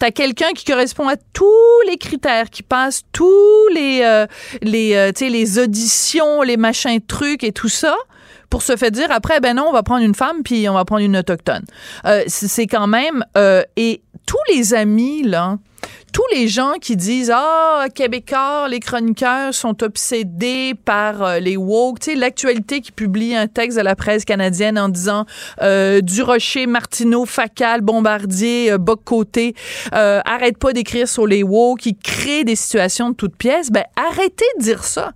as 0.00 0.10
quelqu'un 0.10 0.52
qui 0.54 0.64
correspond 0.64 1.08
à 1.08 1.16
tous 1.32 1.46
les 1.88 1.96
critères, 1.96 2.50
qui 2.50 2.62
passe 2.62 3.02
tous 3.12 3.68
les 3.74 4.00
euh, 4.02 4.26
les 4.62 4.94
euh, 4.94 5.12
les 5.20 5.58
auditions, 5.58 6.42
les 6.42 6.56
machins 6.56 7.00
trucs 7.00 7.44
et 7.44 7.52
tout 7.52 7.68
ça 7.68 7.96
pour 8.50 8.62
se 8.62 8.76
faire 8.76 8.90
dire 8.90 9.10
après 9.10 9.40
ben 9.40 9.54
non 9.56 9.66
on 9.68 9.72
va 9.72 9.82
prendre 9.82 10.02
une 10.02 10.14
femme 10.14 10.42
puis 10.42 10.68
on 10.68 10.74
va 10.74 10.84
prendre 10.84 11.02
une 11.02 11.16
autochtone. 11.16 11.64
Euh, 12.04 12.22
c'est 12.26 12.66
quand 12.66 12.86
même 12.86 13.24
euh, 13.36 13.62
et 13.76 14.02
tous 14.28 14.54
les 14.54 14.74
amis 14.74 15.22
là 15.22 15.58
tous 16.12 16.24
les 16.32 16.48
gens 16.48 16.72
qui 16.80 16.96
disent 16.96 17.30
ah 17.32 17.86
Québécois, 17.94 18.66
les 18.68 18.80
chroniqueurs 18.80 19.54
sont 19.54 19.82
obsédés 19.82 20.74
par 20.74 21.22
euh, 21.22 21.38
les 21.38 21.56
woke, 21.56 22.00
tu 22.00 22.10
sais 22.10 22.16
l'actualité 22.16 22.80
qui 22.80 22.92
publie 22.92 23.36
un 23.36 23.46
texte 23.46 23.76
de 23.78 23.82
la 23.82 23.94
presse 23.94 24.24
canadienne 24.24 24.78
en 24.78 24.88
disant 24.88 25.26
euh, 25.62 26.00
Durocher, 26.00 26.66
Martineau, 26.66 27.24
Facal, 27.26 27.82
Bombardier, 27.82 28.72
euh, 28.72 28.78
Boc-Côté, 28.78 29.54
euh, 29.94 30.20
arrête 30.24 30.58
pas 30.58 30.72
d'écrire 30.72 31.06
sur 31.06 31.26
les 31.26 31.42
woke, 31.42 31.80
qui 31.80 31.94
créent 31.94 32.44
des 32.44 32.56
situations 32.56 33.10
de 33.10 33.14
toutes 33.14 33.36
pièces, 33.36 33.70
ben 33.70 33.84
arrêtez 33.96 34.46
de 34.58 34.62
dire 34.62 34.84
ça. 34.84 35.12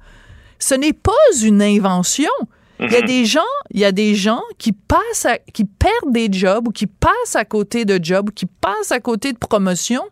Ce 0.59 0.75
n'est 0.75 0.92
pas 0.92 1.12
une 1.42 1.62
invention. 1.62 2.31
Il 2.87 2.92
y 2.92 2.97
a 2.97 3.03
des 3.03 3.25
gens, 3.25 3.40
il 3.71 3.81
y 3.81 3.85
a 3.85 3.92
des 3.92 4.14
gens 4.14 4.42
qui 4.59 4.73
passent, 4.73 5.27
à- 5.27 5.38
qui 5.53 5.64
perdent 5.64 6.12
des 6.12 6.29
jobs 6.33 6.68
ou 6.68 6.73
qui 6.73 6.87
passent 6.87 7.37
à 7.37 7.45
côté 7.45 7.85
de 7.85 8.03
jobs, 8.03 8.29
ou 8.29 8.33
qui 8.33 8.47
passent 8.47 8.92
à 8.92 9.01
côté 9.01 9.33
de 9.33 9.38
promotions 9.38 10.05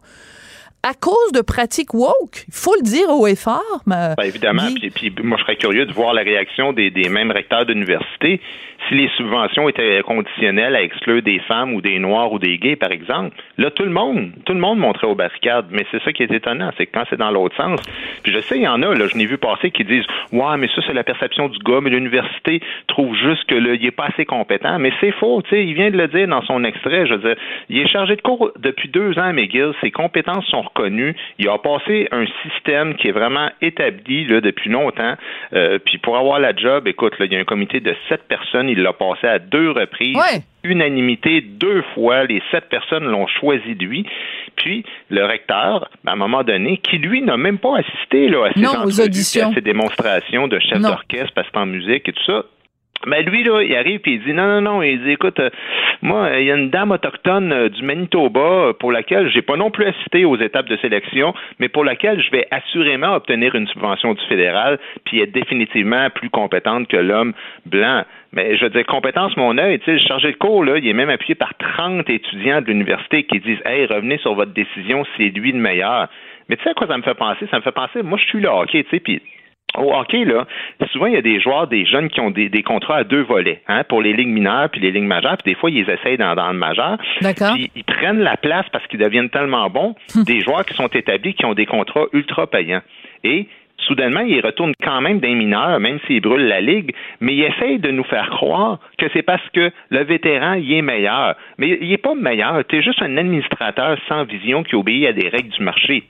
à 0.82 0.94
cause 0.94 1.32
de 1.34 1.42
pratiques 1.42 1.92
woke. 1.92 2.44
Il 2.48 2.54
faut 2.54 2.74
le 2.74 2.82
dire 2.82 3.10
haut 3.10 3.26
et 3.26 3.36
fort. 3.36 3.82
Mais, 3.86 4.14
Ben, 4.16 4.24
évidemment. 4.24 4.62
Puis, 4.74 4.90
puis 4.90 5.14
moi, 5.22 5.36
je 5.38 5.42
serais 5.44 5.56
curieux 5.56 5.84
de 5.84 5.92
voir 5.92 6.14
la 6.14 6.22
réaction 6.22 6.72
des, 6.72 6.90
des 6.90 7.10
mêmes 7.10 7.30
recteurs 7.30 7.66
d'université 7.66 8.40
si 8.88 8.94
les 8.94 9.08
subventions 9.16 9.68
étaient 9.68 10.02
conditionnelles 10.02 10.74
à 10.74 10.82
exclure 10.82 11.22
des 11.22 11.38
femmes 11.40 11.74
ou 11.74 11.80
des 11.80 11.98
noirs 11.98 12.32
ou 12.32 12.38
des 12.38 12.58
gays, 12.58 12.76
par 12.76 12.90
exemple. 12.90 13.36
Là, 13.58 13.70
tout 13.70 13.84
le 13.84 13.90
monde, 13.90 14.32
tout 14.44 14.52
le 14.52 14.60
monde 14.60 14.78
montrait 14.78 15.06
aux 15.06 15.14
barricades. 15.14 15.66
Mais 15.70 15.84
c'est 15.90 16.02
ça 16.02 16.12
qui 16.12 16.22
est 16.22 16.32
étonnant, 16.32 16.70
c'est 16.76 16.86
que 16.86 16.92
quand 16.92 17.04
c'est 17.10 17.18
dans 17.18 17.30
l'autre 17.30 17.56
sens. 17.56 17.80
Puis 18.22 18.32
je 18.32 18.40
sais, 18.40 18.56
il 18.56 18.62
y 18.62 18.68
en 18.68 18.82
a, 18.82 18.94
là, 18.94 19.06
je 19.06 19.16
n'ai 19.16 19.26
vu 19.26 19.38
passer 19.38 19.70
qui 19.70 19.84
disent, 19.84 20.06
ouais, 20.32 20.56
mais 20.58 20.68
ça 20.68 20.82
c'est 20.86 20.92
la 20.92 21.04
perception 21.04 21.48
du 21.48 21.58
gars, 21.58 21.80
mais 21.82 21.90
l'université 21.90 22.60
trouve 22.86 23.14
juste 23.14 23.44
que 23.44 23.54
là, 23.54 23.74
il 23.74 23.84
est 23.84 23.90
pas 23.90 24.06
assez 24.06 24.24
compétent. 24.24 24.78
Mais 24.78 24.92
c'est 25.00 25.12
faux, 25.12 25.42
tu 25.42 25.50
sais. 25.50 25.64
Il 25.64 25.74
vient 25.74 25.90
de 25.90 25.96
le 25.96 26.08
dire 26.08 26.26
dans 26.28 26.42
son 26.42 26.64
extrait. 26.64 27.06
Je 27.06 27.14
veux 27.14 27.28
dire, 27.28 27.36
il 27.68 27.78
est 27.78 27.88
chargé 27.88 28.16
de 28.16 28.22
cours 28.22 28.50
depuis 28.58 28.88
deux 28.88 29.18
ans 29.18 29.24
à 29.24 29.32
McGill. 29.32 29.72
Ses 29.80 29.90
compétences 29.90 30.46
sont 30.46 30.62
reconnues. 30.62 31.14
Il 31.38 31.48
a 31.48 31.58
passé 31.58 32.08
un 32.12 32.24
système 32.42 32.94
qui 32.94 33.08
est 33.08 33.12
vraiment 33.12 33.50
établi 33.60 34.24
là, 34.24 34.40
depuis 34.40 34.70
longtemps. 34.70 35.14
Euh, 35.52 35.78
puis 35.84 35.98
pour 35.98 36.16
avoir 36.16 36.40
la 36.40 36.54
job, 36.54 36.86
écoute, 36.86 37.18
là, 37.18 37.26
il 37.26 37.32
y 37.32 37.36
a 37.36 37.40
un 37.40 37.44
comité 37.44 37.80
de 37.80 37.94
sept 38.08 38.22
personnes. 38.28 38.69
Il 38.72 38.82
l'a 38.82 38.92
passé 38.92 39.26
à 39.26 39.38
deux 39.38 39.70
reprises. 39.70 40.16
Ouais. 40.16 40.42
Unanimité 40.64 41.40
deux 41.40 41.82
fois. 41.94 42.24
Les 42.24 42.42
sept 42.50 42.68
personnes 42.68 43.04
l'ont 43.04 43.26
choisi 43.26 43.74
de 43.74 43.84
lui. 43.84 44.06
Puis 44.56 44.84
le 45.08 45.24
recteur, 45.24 45.88
à 46.06 46.12
un 46.12 46.16
moment 46.16 46.42
donné, 46.42 46.76
qui 46.78 46.98
lui 46.98 47.22
n'a 47.22 47.36
même 47.36 47.58
pas 47.58 47.78
assisté 47.78 48.28
là, 48.28 48.46
à 48.46 48.52
ces 48.52 48.60
Non, 48.60 48.70
aux 48.70 48.76
entrevues, 48.76 49.02
auditions. 49.04 49.50
puis 49.50 49.52
à 49.52 49.54
ces 49.54 49.60
démonstrations 49.62 50.48
de 50.48 50.58
chef 50.58 50.80
d'orchestre, 50.80 51.32
parce 51.34 51.48
que 51.50 51.58
en 51.58 51.66
musique 51.66 52.08
et 52.08 52.12
tout 52.12 52.24
ça. 52.26 52.44
Mais 53.06 53.22
lui, 53.22 53.42
là, 53.44 53.62
il 53.62 53.74
arrive 53.74 54.00
et 54.04 54.10
il 54.10 54.22
dit 54.22 54.34
non, 54.34 54.46
non, 54.46 54.60
non. 54.60 54.82
Il 54.82 55.02
dit 55.02 55.12
écoute, 55.12 55.40
euh, 55.40 55.48
moi, 56.02 56.38
il 56.38 56.44
y 56.44 56.50
a 56.50 56.56
une 56.56 56.68
dame 56.68 56.90
autochtone 56.90 57.50
euh, 57.50 57.68
du 57.70 57.82
Manitoba 57.82 58.40
euh, 58.40 58.72
pour 58.74 58.92
laquelle 58.92 59.30
j'ai 59.30 59.40
pas 59.40 59.56
non 59.56 59.70
plus 59.70 59.86
assisté 59.86 60.26
aux 60.26 60.36
étapes 60.36 60.68
de 60.68 60.76
sélection, 60.76 61.32
mais 61.58 61.68
pour 61.68 61.82
laquelle 61.82 62.22
je 62.22 62.30
vais 62.30 62.46
assurément 62.50 63.14
obtenir 63.14 63.54
une 63.54 63.66
subvention 63.68 64.12
du 64.12 64.24
fédéral, 64.26 64.78
puis 65.04 65.20
est 65.20 65.26
définitivement 65.26 66.10
plus 66.10 66.28
compétente 66.28 66.88
que 66.88 66.98
l'homme 66.98 67.32
blanc. 67.64 68.04
Mais 68.32 68.56
je 68.56 68.64
veux 68.64 68.70
dire, 68.70 68.84
compétence, 68.84 69.34
mon 69.36 69.56
œil, 69.56 69.78
tu 69.78 69.86
sais, 69.86 69.92
le 69.92 69.98
chargé 69.98 70.32
de 70.32 70.36
cours, 70.36 70.62
là, 70.62 70.76
il 70.76 70.86
est 70.86 70.92
même 70.92 71.10
appuyé 71.10 71.34
par 71.34 71.54
30 71.56 72.08
étudiants 72.10 72.60
de 72.60 72.66
l'université 72.66 73.24
qui 73.24 73.40
disent 73.40 73.60
Hey, 73.64 73.86
revenez 73.86 74.18
sur 74.18 74.34
votre 74.34 74.52
décision, 74.52 75.04
c'est 75.16 75.30
lui 75.30 75.52
le 75.52 75.58
meilleur. 75.58 76.08
Mais 76.50 76.56
tu 76.56 76.64
sais 76.64 76.70
à 76.70 76.74
quoi 76.74 76.86
ça 76.86 76.98
me 76.98 77.02
fait 77.02 77.14
penser? 77.14 77.46
Ça 77.50 77.56
me 77.56 77.62
fait 77.62 77.72
penser, 77.72 78.02
moi, 78.02 78.18
je 78.18 78.24
suis 78.28 78.40
là, 78.40 78.54
OK, 78.56 78.70
tu 78.70 78.84
sais, 78.90 79.00
puis 79.00 79.22
au 79.78 79.92
hockey, 79.92 80.24
là, 80.24 80.46
souvent, 80.92 81.06
il 81.06 81.14
y 81.14 81.16
a 81.16 81.22
des 81.22 81.40
joueurs, 81.40 81.66
des 81.66 81.86
jeunes 81.86 82.08
qui 82.08 82.20
ont 82.20 82.30
des, 82.30 82.48
des 82.48 82.62
contrats 82.62 82.96
à 82.96 83.04
deux 83.04 83.22
volets, 83.22 83.62
hein, 83.68 83.84
pour 83.88 84.02
les 84.02 84.12
ligues 84.12 84.28
mineures 84.28 84.68
puis 84.70 84.80
les 84.80 84.90
ligues 84.90 85.04
majeures, 85.04 85.36
puis 85.36 85.52
des 85.52 85.58
fois, 85.58 85.70
ils 85.70 85.88
essayent 85.88 86.18
dans, 86.18 86.34
dans 86.34 86.50
le 86.50 86.58
majeur. 86.58 86.98
D'accord. 87.20 87.54
Puis 87.54 87.70
ils 87.74 87.84
prennent 87.84 88.20
la 88.20 88.36
place 88.36 88.66
parce 88.72 88.86
qu'ils 88.88 89.00
deviennent 89.00 89.30
tellement 89.30 89.68
bons, 89.70 89.94
des 90.26 90.40
joueurs 90.40 90.64
qui 90.64 90.74
sont 90.74 90.88
établis, 90.88 91.34
qui 91.34 91.44
ont 91.44 91.54
des 91.54 91.66
contrats 91.66 92.06
ultra 92.12 92.46
payants. 92.46 92.82
Et 93.24 93.46
soudainement, 93.78 94.20
ils 94.20 94.40
retournent 94.40 94.74
quand 94.82 95.00
même 95.00 95.20
d'un 95.20 95.34
mineur, 95.34 95.80
même 95.80 95.98
s'ils 96.06 96.20
brûlent 96.20 96.48
la 96.48 96.60
ligue, 96.60 96.94
mais 97.20 97.34
ils 97.34 97.44
essayent 97.44 97.78
de 97.78 97.90
nous 97.90 98.04
faire 98.04 98.30
croire 98.30 98.78
que 98.98 99.06
c'est 99.12 99.22
parce 99.22 99.46
que 99.50 99.70
le 99.90 100.04
vétéran, 100.04 100.54
il 100.54 100.72
est 100.72 100.82
meilleur. 100.82 101.34
Mais 101.58 101.78
il 101.80 101.88
n'est 101.88 101.98
pas 101.98 102.14
meilleur. 102.14 102.64
Tu 102.66 102.78
es 102.78 102.82
juste 102.82 103.02
un 103.02 103.16
administrateur 103.16 103.98
sans 104.08 104.24
vision 104.24 104.62
qui 104.62 104.74
obéit 104.74 105.06
à 105.06 105.12
des 105.12 105.28
règles 105.28 105.50
du 105.50 105.62
marché. 105.62 106.04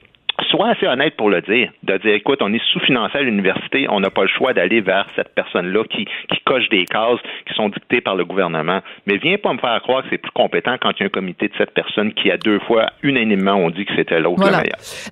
Sois 0.48 0.70
assez 0.70 0.86
honnête 0.86 1.16
pour 1.16 1.30
le 1.30 1.40
dire, 1.42 1.70
de 1.82 1.96
dire, 1.98 2.14
écoute, 2.14 2.40
on 2.42 2.52
est 2.52 2.62
sous-financé 2.72 3.18
à 3.18 3.22
l'université, 3.22 3.86
on 3.88 4.00
n'a 4.00 4.10
pas 4.10 4.22
le 4.22 4.28
choix 4.28 4.52
d'aller 4.52 4.80
vers 4.80 5.06
cette 5.14 5.34
personne-là 5.34 5.84
qui, 5.84 6.04
qui 6.04 6.40
coche 6.44 6.68
des 6.70 6.84
cases 6.84 7.20
qui 7.46 7.54
sont 7.54 7.68
dictées 7.68 8.00
par 8.00 8.16
le 8.16 8.24
gouvernement. 8.24 8.80
Mais 9.06 9.16
viens 9.18 9.36
pas 9.38 9.52
me 9.52 9.58
faire 9.58 9.80
croire 9.82 10.02
que 10.02 10.08
c'est 10.10 10.18
plus 10.18 10.32
compétent 10.32 10.76
quand 10.80 10.90
il 10.98 11.00
y 11.00 11.02
a 11.02 11.06
un 11.06 11.10
comité 11.10 11.48
de 11.48 11.54
cette 11.56 11.72
personne 11.72 12.12
qui, 12.14 12.30
à 12.30 12.36
deux 12.36 12.58
fois, 12.60 12.90
unanimement, 13.02 13.54
ont 13.54 13.70
dit 13.70 13.84
que 13.84 13.94
c'était 13.94 14.20
l'autre 14.20 14.40
Voilà. 14.40 14.62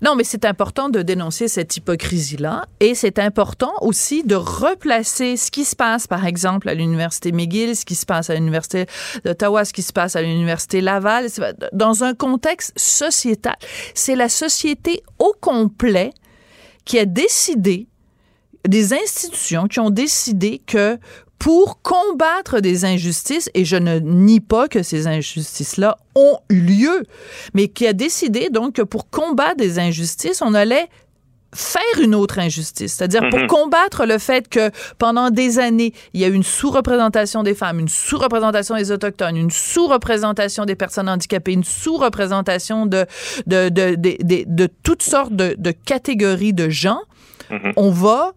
Non, 0.02 0.14
mais 0.16 0.24
c'est 0.24 0.44
important 0.44 0.88
de 0.88 1.02
dénoncer 1.02 1.48
cette 1.48 1.76
hypocrisie-là 1.76 2.62
et 2.80 2.94
c'est 2.94 3.18
important 3.18 3.72
aussi 3.80 4.24
de 4.26 4.34
replacer 4.34 5.36
ce 5.36 5.50
qui 5.50 5.64
se 5.64 5.76
passe, 5.76 6.06
par 6.06 6.26
exemple, 6.26 6.68
à 6.68 6.74
l'Université 6.74 7.32
McGill, 7.32 7.76
ce 7.76 7.84
qui 7.84 7.94
se 7.94 8.06
passe 8.06 8.30
à 8.30 8.34
l'Université 8.34 8.86
d'Ottawa, 9.24 9.64
ce 9.64 9.72
qui 9.72 9.82
se 9.82 9.92
passe 9.92 10.16
à 10.16 10.22
l'Université 10.22 10.80
Laval, 10.80 11.26
dans 11.72 12.04
un 12.04 12.14
contexte 12.14 12.78
sociétal. 12.78 13.56
C'est 13.94 14.16
la 14.16 14.28
société 14.28 15.02
au 15.18 15.34
complet 15.40 16.12
qui 16.84 16.98
a 16.98 17.04
décidé, 17.04 17.86
des 18.66 18.92
institutions 18.92 19.68
qui 19.68 19.80
ont 19.80 19.90
décidé 19.90 20.60
que 20.66 20.98
pour 21.38 21.80
combattre 21.82 22.60
des 22.60 22.84
injustices, 22.84 23.48
et 23.54 23.64
je 23.64 23.76
ne 23.76 23.98
nie 23.98 24.40
pas 24.40 24.66
que 24.68 24.82
ces 24.82 25.06
injustices-là 25.06 25.96
ont 26.16 26.38
eu 26.50 26.60
lieu, 26.60 27.04
mais 27.54 27.68
qui 27.68 27.86
a 27.86 27.92
décidé 27.92 28.50
donc 28.50 28.74
que 28.74 28.82
pour 28.82 29.08
combattre 29.08 29.56
des 29.56 29.78
injustices, 29.78 30.42
on 30.42 30.54
allait 30.54 30.88
faire 31.54 31.82
une 32.02 32.14
autre 32.14 32.38
injustice. 32.38 32.92
C'est-à-dire 32.94 33.22
pour 33.30 33.38
Mhm. 33.40 33.46
combattre 33.46 34.04
le 34.04 34.18
fait 34.18 34.48
que 34.48 34.70
pendant 34.98 35.30
des 35.30 35.58
années, 35.58 35.94
il 36.12 36.20
y 36.20 36.24
a 36.24 36.28
eu 36.28 36.34
une 36.34 36.42
sous-représentation 36.42 37.42
des 37.42 37.54
femmes, 37.54 37.78
une 37.80 37.88
sous-représentation 37.88 38.76
des 38.76 38.90
Autochtones, 38.92 39.36
une 39.36 39.50
sous-représentation 39.50 40.66
des 40.66 40.74
personnes 40.74 41.08
handicapées, 41.08 41.52
une 41.52 41.64
sous-représentation 41.64 42.84
de, 42.86 43.06
de, 43.46 43.70
de, 43.70 43.94
de, 43.94 44.16
de- 44.22 44.44
de 44.46 44.68
toutes 44.82 45.02
sortes 45.02 45.32
de, 45.32 45.70
catégories 45.70 46.52
de 46.52 46.68
gens, 46.68 47.00
on 47.76 47.90
va 47.90 48.32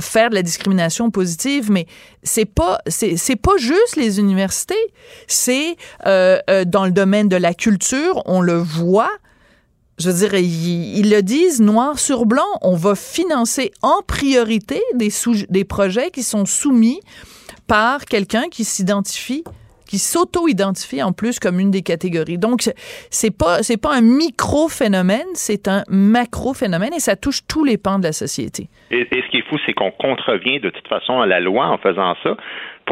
faire 0.00 0.30
de 0.30 0.34
la 0.34 0.42
discrimination 0.42 1.10
positive, 1.10 1.70
mais 1.70 1.86
c'est 2.22 2.44
pas 2.44 2.78
c'est 2.86 3.16
c'est 3.16 3.36
pas 3.36 3.56
juste 3.56 3.96
les 3.96 4.18
universités, 4.20 4.74
c'est 5.26 5.76
euh, 6.06 6.38
euh, 6.50 6.64
dans 6.64 6.84
le 6.84 6.90
domaine 6.90 7.28
de 7.28 7.36
la 7.36 7.54
culture, 7.54 8.22
on 8.26 8.40
le 8.40 8.54
voit. 8.58 9.10
Je 9.98 10.10
veux 10.10 10.26
dire, 10.26 10.34
ils, 10.34 11.10
le 11.10 11.20
disent 11.22 11.60
noir 11.60 11.98
sur 11.98 12.24
blanc. 12.26 12.48
On 12.62 12.74
va 12.76 12.94
financer 12.94 13.72
en 13.82 14.02
priorité 14.06 14.80
des, 14.94 15.64
projets 15.64 16.10
qui 16.10 16.22
sont 16.22 16.46
soumis 16.46 17.00
par 17.68 18.04
quelqu'un 18.06 18.44
qui 18.50 18.64
s'identifie, 18.64 19.44
qui 19.86 19.98
s'auto-identifie 19.98 21.02
en 21.02 21.12
plus 21.12 21.38
comme 21.38 21.60
une 21.60 21.70
des 21.70 21.82
catégories. 21.82 22.38
Donc, 22.38 22.62
c'est- 23.10 23.36
pas, 23.36 23.62
c'est 23.62 23.76
pas 23.76 23.94
un 23.94 24.00
micro-phénomène, 24.00 25.26
c'est 25.34 25.68
un 25.68 25.84
macro-phénomène 25.88 26.94
et 26.94 27.00
ça 27.00 27.14
touche 27.14 27.46
tous 27.46 27.64
les 27.64 27.76
pans 27.76 27.98
de 27.98 28.04
la 28.04 28.12
société. 28.12 28.68
Et 28.90 29.06
ce 29.10 29.30
qui 29.30 29.36
est 29.38 29.48
fou, 29.48 29.56
c'est 29.66 29.74
qu'on 29.74 29.90
contrevient 29.90 30.60
de 30.60 30.70
toute 30.70 30.88
façon 30.88 31.20
à 31.20 31.26
la 31.26 31.40
loi 31.40 31.66
en 31.66 31.78
faisant 31.78 32.14
ça. 32.22 32.36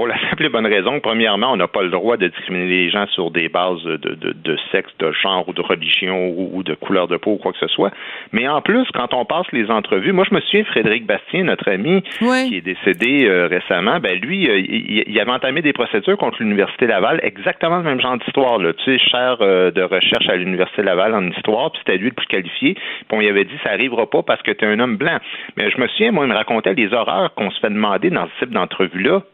Pour 0.01 0.09
la 0.09 0.19
simple 0.31 0.47
et 0.47 0.49
bonne 0.49 0.67
raison, 0.67 0.95
que, 0.95 1.03
premièrement, 1.03 1.53
on 1.53 1.59
n'a 1.59 1.69
pas 1.69 1.83
le 1.83 1.91
droit 1.91 2.17
de 2.17 2.29
discriminer 2.29 2.67
les 2.67 2.89
gens 2.89 3.07
sur 3.09 3.31
des 3.31 3.51
bases 3.51 3.83
de, 3.83 3.99
de, 3.99 4.33
de 4.33 4.57
sexe, 4.73 4.91
de 4.99 5.13
genre 5.13 5.47
ou 5.47 5.53
de 5.53 5.61
religion 5.61 6.27
ou, 6.29 6.53
ou 6.55 6.63
de 6.63 6.73
couleur 6.73 7.07
de 7.07 7.19
peau 7.19 7.33
ou 7.33 7.37
quoi 7.37 7.53
que 7.53 7.59
ce 7.59 7.67
soit. 7.67 7.91
Mais 8.33 8.49
en 8.49 8.63
plus, 8.63 8.87
quand 8.95 9.13
on 9.13 9.27
passe 9.27 9.45
les 9.53 9.71
entrevues, 9.71 10.13
moi 10.13 10.25
je 10.27 10.35
me 10.35 10.41
souviens 10.41 10.65
Frédéric 10.65 11.05
Bastien, 11.05 11.45
notre 11.45 11.71
ami 11.71 12.03
qui 12.49 12.57
est 12.57 12.63
décédé 12.63 13.29
euh, 13.29 13.47
récemment, 13.49 14.01
ben 14.01 14.19
lui, 14.19 14.49
euh, 14.49 14.59
il, 14.59 15.05
il 15.07 15.21
avait 15.21 15.33
entamé 15.33 15.61
des 15.61 15.75
procédures 15.75 16.17
contre 16.17 16.39
l'Université 16.41 16.87
Laval, 16.87 17.21
exactement 17.23 17.77
le 17.77 17.83
même 17.83 18.01
genre 18.01 18.17
d'histoire. 18.17 18.59
Tu 18.59 18.85
sais, 18.85 18.99
chaire 18.99 19.37
euh, 19.43 19.71
de 19.71 19.83
recherche 19.83 20.31
à 20.31 20.37
l'Université 20.37 20.81
Laval 20.81 21.15
en 21.15 21.29
histoire, 21.29 21.73
puis 21.73 21.83
c'était 21.85 21.99
lui 21.99 22.09
le 22.09 22.15
plus 22.15 22.27
qualifié. 22.27 22.73
Puis 22.73 23.05
on 23.11 23.19
lui 23.19 23.29
avait 23.29 23.45
dit 23.45 23.59
ça 23.63 23.73
arrivera 23.73 24.09
pas 24.09 24.23
parce 24.23 24.41
que 24.41 24.53
tu 24.53 24.65
es 24.65 24.69
un 24.69 24.81
homme 24.81 24.97
blanc. 24.97 25.19
Mais 25.59 25.71
je 25.71 25.79
me 25.79 25.87
souviens, 25.89 26.11
moi, 26.11 26.25
il 26.25 26.31
me 26.31 26.37
racontait 26.37 26.73
les 26.73 26.91
horreurs 26.95 27.35
qu'on 27.35 27.51
se 27.51 27.61
fait 27.61 27.69
demander 27.69 28.09
dans 28.09 28.27
ce 28.29 28.47
type 28.47 28.55
d'entrevue-là. 28.55 29.25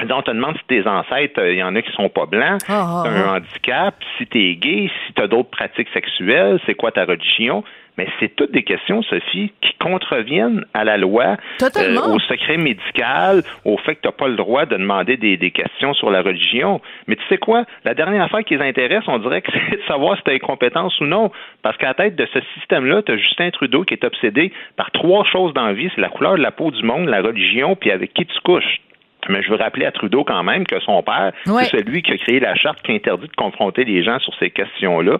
Donc, 0.00 0.18
on 0.18 0.22
te 0.22 0.30
demande 0.30 0.56
si 0.56 0.64
tes 0.68 0.88
ancêtres, 0.88 1.38
euh, 1.38 1.52
il 1.52 1.58
y 1.58 1.62
en 1.62 1.76
a 1.76 1.82
qui 1.82 1.92
sont 1.92 2.08
pas 2.08 2.24
blancs, 2.24 2.60
ah, 2.68 3.02
t'as 3.04 3.10
un 3.10 3.24
ah. 3.28 3.36
handicap, 3.36 3.94
si 4.16 4.26
t'es 4.26 4.54
gay, 4.54 4.90
si 5.06 5.12
t'as 5.12 5.26
d'autres 5.26 5.50
pratiques 5.50 5.88
sexuelles, 5.92 6.58
c'est 6.66 6.74
quoi 6.74 6.92
ta 6.92 7.04
religion? 7.04 7.62
Mais 7.98 8.08
c'est 8.18 8.34
toutes 8.34 8.52
des 8.52 8.62
questions, 8.62 9.02
Sophie, 9.02 9.52
qui 9.60 9.74
contreviennent 9.78 10.64
à 10.72 10.82
la 10.82 10.96
loi, 10.96 11.36
euh, 11.62 11.96
au 12.06 12.18
secret 12.20 12.56
médical, 12.56 13.42
au 13.66 13.76
fait 13.76 13.96
que 13.96 14.00
t'as 14.04 14.12
pas 14.12 14.28
le 14.28 14.36
droit 14.36 14.64
de 14.64 14.76
demander 14.76 15.18
des, 15.18 15.36
des 15.36 15.50
questions 15.50 15.92
sur 15.92 16.10
la 16.10 16.22
religion. 16.22 16.80
Mais 17.06 17.16
tu 17.16 17.22
sais 17.28 17.36
quoi? 17.36 17.66
La 17.84 17.92
dernière 17.92 18.22
affaire 18.22 18.44
qui 18.44 18.56
les 18.56 18.64
intéresse, 18.64 19.04
on 19.08 19.18
dirait 19.18 19.42
que 19.42 19.52
c'est 19.70 19.76
de 19.76 19.86
savoir 19.86 20.16
si 20.16 20.22
t'as 20.24 20.32
incompétence 20.32 20.98
ou 21.00 21.04
non. 21.04 21.30
Parce 21.60 21.76
qu'à 21.76 21.88
la 21.88 21.94
tête 21.94 22.16
de 22.16 22.26
ce 22.32 22.38
système-là, 22.54 23.02
t'as 23.02 23.18
Justin 23.18 23.50
Trudeau 23.50 23.84
qui 23.84 23.92
est 23.92 24.04
obsédé 24.04 24.52
par 24.76 24.90
trois 24.92 25.24
choses 25.26 25.52
dans 25.52 25.66
la 25.66 25.74
vie. 25.74 25.90
C'est 25.94 26.00
la 26.00 26.08
couleur 26.08 26.36
de 26.36 26.42
la 26.42 26.50
peau 26.50 26.70
du 26.70 26.82
monde, 26.82 27.08
la 27.08 27.20
religion, 27.20 27.76
puis 27.76 27.90
avec 27.90 28.14
qui 28.14 28.24
tu 28.24 28.40
couches. 28.42 28.80
Mais 29.28 29.42
je 29.42 29.50
veux 29.50 29.56
rappeler 29.56 29.86
à 29.86 29.92
Trudeau 29.92 30.24
quand 30.24 30.42
même 30.42 30.66
que 30.66 30.80
son 30.80 31.02
père, 31.02 31.32
Ouais. 31.46 31.64
c'est 31.64 31.78
celui 31.78 32.02
qui 32.02 32.12
a 32.12 32.16
créé 32.16 32.40
la 32.40 32.54
charte 32.54 32.82
qui 32.82 32.92
interdit 32.92 33.28
de 33.28 33.36
confronter 33.36 33.84
les 33.84 34.02
gens 34.02 34.18
sur 34.18 34.34
ces 34.38 34.50
questions-là. 34.50 35.18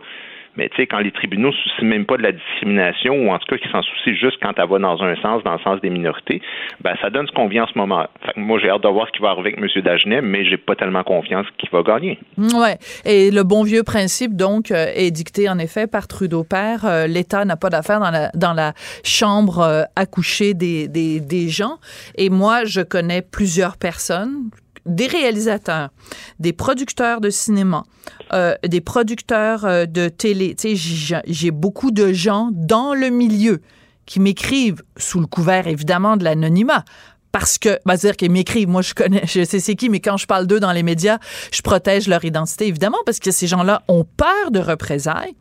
Mais 0.56 0.68
tu 0.68 0.76
sais, 0.76 0.86
quand 0.86 0.98
les 0.98 1.12
tribunaux 1.12 1.48
ne 1.48 1.52
se 1.52 1.62
soucient 1.62 1.88
même 1.88 2.04
pas 2.04 2.16
de 2.16 2.22
la 2.22 2.32
discrimination, 2.32 3.14
ou 3.14 3.30
en 3.30 3.38
tout 3.38 3.46
cas 3.48 3.56
qui 3.56 3.68
s'en 3.70 3.82
soucient 3.82 4.14
juste 4.14 4.38
quand 4.42 4.52
elle 4.56 4.68
va 4.68 4.78
dans 4.78 5.02
un 5.02 5.16
sens, 5.16 5.42
dans 5.44 5.54
le 5.54 5.60
sens 5.60 5.80
des 5.80 5.90
minorités, 5.90 6.42
ben 6.80 6.94
ça 7.00 7.10
donne 7.10 7.26
ce 7.26 7.32
qu'on 7.32 7.48
vit 7.48 7.60
en 7.60 7.66
ce 7.66 7.76
moment. 7.76 8.06
Fait 8.24 8.32
que 8.34 8.40
moi, 8.40 8.58
j'ai 8.60 8.68
hâte 8.68 8.82
de 8.82 8.88
voir 8.88 9.06
ce 9.06 9.12
qui 9.12 9.22
va 9.22 9.30
arriver 9.30 9.54
avec 9.56 9.76
M. 9.76 9.82
Dagenet, 9.82 10.20
mais 10.20 10.44
j'ai 10.44 10.56
pas 10.56 10.74
tellement 10.74 11.02
confiance 11.04 11.46
qu'il 11.58 11.70
va 11.70 11.82
gagner. 11.82 12.18
Ouais. 12.36 12.78
Et 13.04 13.30
le 13.30 13.42
bon 13.42 13.62
vieux 13.62 13.82
principe, 13.82 14.36
donc, 14.36 14.70
euh, 14.70 14.86
est 14.94 15.10
dicté 15.10 15.48
en 15.48 15.58
effet 15.58 15.86
par 15.86 16.06
Trudeau 16.08 16.44
père. 16.44 16.84
Euh, 16.84 17.06
L'État 17.06 17.44
n'a 17.44 17.56
pas 17.56 17.70
d'affaire 17.70 18.00
dans 18.00 18.10
la, 18.10 18.30
dans 18.34 18.52
la 18.52 18.72
chambre 19.04 19.60
euh, 19.60 19.82
à 19.96 20.06
coucher 20.06 20.54
des, 20.54 20.88
des, 20.88 21.20
des 21.20 21.48
gens. 21.48 21.78
Et 22.16 22.30
moi, 22.30 22.64
je 22.64 22.80
connais 22.80 23.22
plusieurs 23.22 23.76
personnes 23.76 24.50
des 24.86 25.06
réalisateurs, 25.06 25.90
des 26.38 26.52
producteurs 26.52 27.20
de 27.20 27.30
cinéma, 27.30 27.84
euh, 28.32 28.54
des 28.66 28.80
producteurs 28.80 29.64
euh, 29.64 29.86
de 29.86 30.08
télé. 30.08 30.54
Tu 30.54 30.76
sais, 30.76 31.22
j'ai 31.26 31.50
beaucoup 31.50 31.90
de 31.90 32.12
gens 32.12 32.50
dans 32.52 32.94
le 32.94 33.10
milieu 33.10 33.60
qui 34.06 34.20
m'écrivent 34.20 34.82
sous 34.96 35.20
le 35.20 35.26
couvert 35.26 35.66
évidemment 35.66 36.16
de 36.16 36.24
l'anonymat. 36.24 36.84
Parce 37.30 37.56
que, 37.56 37.78
bah, 37.86 37.96
dire 37.96 38.16
qu'ils 38.16 38.30
m'écrivent, 38.30 38.68
moi 38.68 38.82
je 38.82 38.92
connais, 38.92 39.22
je 39.26 39.44
sais 39.44 39.60
c'est 39.60 39.74
qui, 39.74 39.88
mais 39.88 40.00
quand 40.00 40.18
je 40.18 40.26
parle 40.26 40.46
d'eux 40.46 40.60
dans 40.60 40.72
les 40.72 40.82
médias, 40.82 41.18
je 41.50 41.62
protège 41.62 42.06
leur 42.06 42.24
identité 42.24 42.66
évidemment 42.66 42.98
parce 43.06 43.20
que 43.20 43.30
ces 43.30 43.46
gens-là 43.46 43.82
ont 43.88 44.04
peur 44.04 44.50
de 44.50 44.58
représailles 44.58 45.34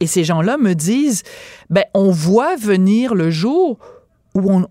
et 0.00 0.06
ces 0.06 0.24
gens-là 0.24 0.56
me 0.56 0.74
disent, 0.74 1.24
ben 1.68 1.84
on 1.92 2.10
voit 2.10 2.56
venir 2.56 3.14
le 3.14 3.30
jour 3.30 3.78
où 4.34 4.50
on, 4.50 4.66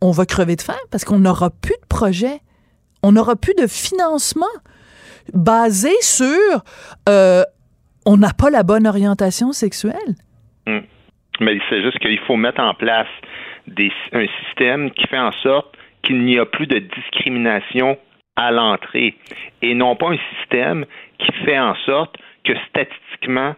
on 0.00 0.10
va 0.10 0.26
crever 0.26 0.56
de 0.56 0.62
faim 0.62 0.76
parce 0.90 1.04
qu'on 1.04 1.20
n'aura 1.20 1.50
plus 1.50 1.76
de 1.80 1.86
projet, 1.88 2.40
on 3.04 3.12
n'aura 3.12 3.36
plus 3.36 3.54
de 3.54 3.66
financement 3.66 4.54
basé 5.34 5.92
sur 6.00 6.64
euh, 7.08 7.42
on 8.06 8.16
n'a 8.16 8.32
pas 8.32 8.50
la 8.50 8.62
bonne 8.62 8.86
orientation 8.86 9.52
sexuelle. 9.52 10.14
Hmm. 10.66 10.80
Mais 11.40 11.58
c'est 11.68 11.82
juste 11.82 11.98
qu'il 11.98 12.18
faut 12.20 12.36
mettre 12.36 12.60
en 12.60 12.74
place 12.74 13.08
un 14.12 14.26
système 14.44 14.90
qui 14.90 15.06
fait 15.06 15.18
en 15.18 15.32
sorte 15.42 15.76
qu'il 16.02 16.22
n'y 16.22 16.38
a 16.38 16.46
plus 16.46 16.66
de 16.66 16.78
discrimination 16.78 17.98
à 18.36 18.50
l'entrée 18.50 19.16
et 19.62 19.74
non 19.74 19.96
pas 19.96 20.10
un 20.10 20.18
système 20.36 20.86
qui 21.18 21.32
fait 21.44 21.58
en 21.58 21.74
sorte 21.86 22.16
que 22.44 22.52
statistiquement 22.68 23.54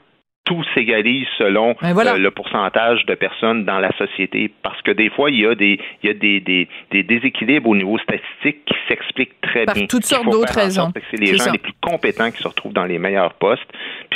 tout 0.46 0.62
s'égalise 0.74 1.26
selon 1.38 1.74
Ben 1.82 1.92
voilà. 1.92 2.14
euh, 2.14 2.18
le 2.18 2.30
pourcentage 2.30 3.04
de 3.04 3.14
personnes 3.14 3.64
dans 3.64 3.78
la 3.80 3.90
société. 3.98 4.50
Parce 4.62 4.80
que 4.82 4.92
des 4.92 5.10
fois, 5.10 5.28
il 5.30 5.40
y 5.40 5.46
a 5.46 5.54
des, 5.54 5.78
il 6.02 6.06
y 6.06 6.10
a 6.10 6.14
des, 6.14 6.40
des, 6.40 6.68
des 6.92 7.02
déséquilibres 7.02 7.68
au 7.68 7.76
niveau 7.76 7.98
statistique 7.98 8.64
qui 8.64 8.74
s'expliquent 8.88 9.38
très 9.42 9.64
Par 9.66 9.74
bien. 9.74 9.86
toutes 9.86 10.04
Il 10.04 10.14
sortes 10.14 10.30
d'autres 10.30 10.54
raisons. 10.54 10.92
C'est 11.10 11.18
les 11.20 11.36
gens 11.36 11.44
ça. 11.44 11.50
les 11.50 11.58
plus 11.58 11.74
compétents 11.82 12.30
qui 12.30 12.38
se 12.42 12.48
retrouvent 12.48 12.72
dans 12.72 12.84
les 12.84 12.98
meilleurs 12.98 13.34
postes. 13.34 13.66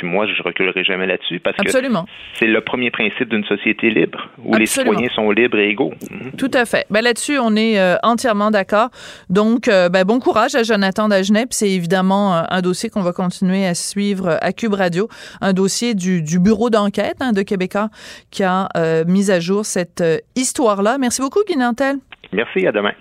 Puis 0.00 0.08
moi, 0.08 0.26
je 0.26 0.42
reculerai 0.42 0.82
jamais 0.82 1.06
là-dessus 1.06 1.40
parce 1.40 1.56
Absolument. 1.60 2.04
que 2.04 2.10
c'est 2.38 2.46
le 2.46 2.62
premier 2.62 2.90
principe 2.90 3.28
d'une 3.28 3.44
société 3.44 3.90
libre 3.90 4.30
où 4.42 4.54
les 4.54 4.64
citoyens 4.64 5.10
sont 5.14 5.30
libres 5.30 5.58
et 5.58 5.68
égaux. 5.68 5.92
Tout 6.38 6.50
à 6.54 6.64
fait. 6.64 6.86
Ben 6.88 7.02
là-dessus, 7.02 7.38
on 7.38 7.54
est 7.54 7.78
euh, 7.78 7.96
entièrement 8.02 8.50
d'accord. 8.50 8.88
Donc, 9.28 9.68
euh, 9.68 9.90
ben, 9.90 10.04
bon 10.04 10.18
courage 10.18 10.54
à 10.54 10.62
Jonathan 10.62 11.08
Dagenet. 11.08 11.44
Puis 11.44 11.58
C'est 11.58 11.68
évidemment 11.70 12.34
euh, 12.34 12.42
un 12.48 12.62
dossier 12.62 12.88
qu'on 12.88 13.02
va 13.02 13.12
continuer 13.12 13.66
à 13.66 13.74
suivre 13.74 14.26
euh, 14.28 14.36
à 14.40 14.54
Cube 14.54 14.72
Radio, 14.72 15.08
un 15.42 15.52
dossier 15.52 15.94
du, 15.94 16.22
du 16.22 16.38
bureau 16.38 16.70
d'enquête 16.70 17.16
hein, 17.20 17.32
de 17.32 17.42
Québécois 17.42 17.90
qui 18.30 18.42
a 18.42 18.70
euh, 18.78 19.04
mis 19.06 19.30
à 19.30 19.38
jour 19.38 19.66
cette 19.66 20.00
euh, 20.00 20.16
histoire-là. 20.34 20.96
Merci 20.96 21.20
beaucoup, 21.20 21.40
Guy 21.46 21.58
Nantel. 21.58 21.96
Merci, 22.32 22.66
à 22.66 22.72
demain. 22.72 22.92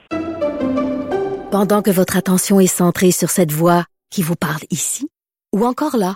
Pendant 1.49 1.81
que 1.81 1.91
votre 1.91 2.17
attention 2.17 2.59
est 2.59 2.67
centrée 2.67 3.11
sur 3.11 3.29
cette 3.29 3.53
voix 3.53 3.85
qui 4.11 4.21
vous 4.21 4.35
parle 4.35 4.61
ici, 4.69 5.07
ou 5.55 5.65
encore 5.65 5.95
là, 5.95 6.15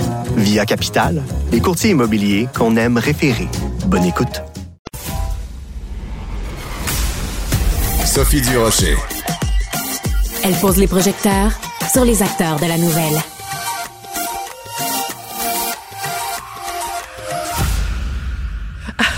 Via 0.35 0.65
Capital, 0.65 1.23
les 1.51 1.59
courtiers 1.59 1.91
immobiliers 1.91 2.47
qu'on 2.55 2.75
aime 2.75 2.97
référer. 2.97 3.47
Bonne 3.85 4.05
écoute. 4.05 4.41
Sophie 8.05 8.41
Durocher. 8.41 8.95
Elle 10.43 10.55
pose 10.55 10.77
les 10.77 10.87
projecteurs 10.87 11.51
sur 11.91 12.03
les 12.05 12.23
acteurs 12.23 12.59
de 12.59 12.65
la 12.65 12.77
nouvelle. 12.77 13.19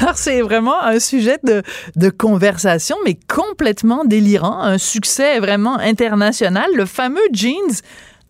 Alors, 0.01 0.17
c'est 0.17 0.41
vraiment 0.41 0.81
un 0.81 0.99
sujet 0.99 1.37
de, 1.43 1.63
de 1.95 2.09
conversation, 2.09 2.97
mais 3.05 3.17
complètement 3.33 4.03
délirant. 4.03 4.59
Un 4.59 4.77
succès 4.77 5.39
vraiment 5.39 5.77
international. 5.79 6.69
Le 6.75 6.85
fameux 6.85 7.21
jeans 7.31 7.81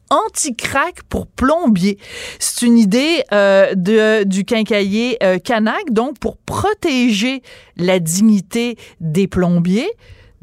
anti-crack 0.10 1.04
pour 1.10 1.28
plombier. 1.28 1.98
C'est 2.40 2.66
une 2.66 2.78
idée 2.78 3.24
euh, 3.32 3.74
de, 3.76 4.24
du 4.24 4.46
quincailler 4.46 5.18
euh, 5.24 5.40
Canac, 5.40 5.92
donc 5.92 6.20
pour 6.20 6.38
protéger 6.38 7.42
la 7.78 8.00
dignité 8.00 8.78
des 9.00 9.28
plombiers 9.28 9.90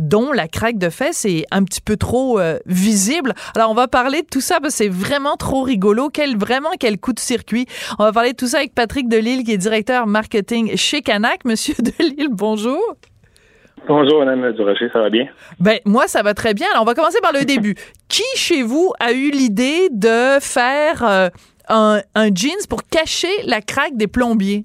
dont 0.01 0.33
la 0.33 0.49
craque 0.49 0.79
de 0.79 0.89
fesses 0.89 1.25
est 1.27 1.45
un 1.51 1.63
petit 1.63 1.81
peu 1.81 1.97
trop 1.97 2.41
euh, 2.41 2.59
visible. 2.67 3.35
Alors, 3.55 3.71
on 3.71 3.75
va 3.75 3.87
parler 3.87 4.23
de 4.23 4.27
tout 4.27 4.41
ça 4.41 4.59
parce 4.59 4.75
que 4.75 4.85
c'est 4.85 4.89
vraiment 4.89 5.37
trop 5.37 5.63
rigolo. 5.63 6.09
Quel, 6.09 6.37
vraiment, 6.37 6.71
quel 6.79 6.99
coup 6.99 7.13
de 7.13 7.21
circuit. 7.21 7.67
On 7.99 8.05
va 8.05 8.13
parler 8.13 8.33
de 8.33 8.37
tout 8.37 8.49
ça 8.49 8.59
avec 8.59 8.75
Patrick 8.75 9.09
Delille, 9.09 9.45
qui 9.45 9.53
est 9.53 9.59
directeur 9.59 10.07
marketing 10.07 10.77
chez 10.77 11.03
Canac. 11.03 11.45
Monsieur 11.45 11.75
Delille, 11.99 12.29
bonjour. 12.31 12.81
Bonjour, 13.87 14.24
Madame 14.24 14.53
Durocher, 14.53 14.89
ça 14.93 15.01
va 15.01 15.11
bien? 15.11 15.26
Ben, 15.59 15.78
moi, 15.85 16.07
ça 16.07 16.22
va 16.22 16.35
très 16.35 16.55
bien. 16.55 16.66
Alors, 16.72 16.83
on 16.83 16.87
va 16.87 16.95
commencer 16.95 17.20
par 17.20 17.33
le 17.33 17.45
début. 17.45 17.74
Qui, 18.09 18.24
chez 18.37 18.62
vous, 18.62 18.93
a 19.01 19.12
eu 19.12 19.31
l'idée 19.31 19.89
de 19.91 20.39
faire 20.41 21.03
euh, 21.03 21.28
un, 21.68 22.01
un 22.14 22.26
jeans 22.35 22.66
pour 22.68 22.83
cacher 22.85 23.43
la 23.47 23.61
craque 23.61 23.97
des 23.97 24.07
plombiers? 24.07 24.64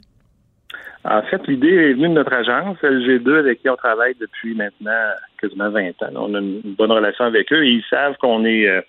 En 1.06 1.22
fait, 1.24 1.46
l'idée 1.48 1.70
est 1.70 1.94
venue 1.94 2.10
de 2.10 2.14
notre 2.14 2.34
agence, 2.34 2.78
LG2, 2.82 3.40
avec 3.40 3.62
qui 3.62 3.70
on 3.70 3.76
travaille 3.76 4.16
depuis 4.20 4.56
maintenant 4.56 4.92
quasiment 5.40 5.70
20 5.70 5.90
ans. 6.02 6.10
On 6.16 6.34
a 6.34 6.40
une 6.40 6.76
bonne 6.78 6.92
relation 6.92 7.26
avec 7.26 7.52
eux 7.54 7.64
et 7.64 7.70
ils 7.70 7.84
savent 7.90 8.18
qu'on 8.18 8.44
est 8.44 8.68
euh, 8.68 8.82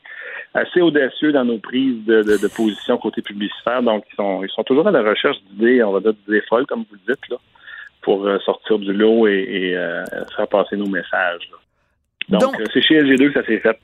assez 0.54 0.80
audacieux 0.80 1.32
dans 1.32 1.44
nos 1.44 1.58
prises 1.58 2.04
de, 2.06 2.22
de, 2.22 2.38
de 2.38 2.48
position 2.48 2.96
côté 2.96 3.20
publicitaire. 3.20 3.82
Donc, 3.82 4.04
ils 4.10 4.16
sont, 4.16 4.42
ils 4.42 4.50
sont 4.50 4.64
toujours 4.64 4.88
à 4.88 4.90
la 4.90 5.02
recherche 5.02 5.36
d'idées, 5.50 5.82
on 5.82 5.92
va 5.92 6.00
dire 6.00 6.14
d'idées 6.14 6.42
folles, 6.48 6.66
comme 6.66 6.84
vous 6.90 6.96
le 7.06 7.14
dites, 7.14 7.28
là, 7.28 7.36
pour 8.06 8.24
euh, 8.26 8.38
sortir 8.44 8.78
du 8.78 8.92
lot 8.92 9.26
et, 9.26 9.32
et, 9.50 9.76
euh, 9.76 10.04
faire 10.36 10.46
passer 10.48 10.76
nos 10.76 10.86
messages. 10.86 11.42
là. 12.30 12.38
Donc, 12.38 12.58
euh, 12.60 12.64
c'est 12.72 12.80
chez 12.82 12.94
LG2 13.02 13.32
que 13.32 13.40
ça 13.40 13.46
s'est 13.46 13.58
fait. 13.58 13.76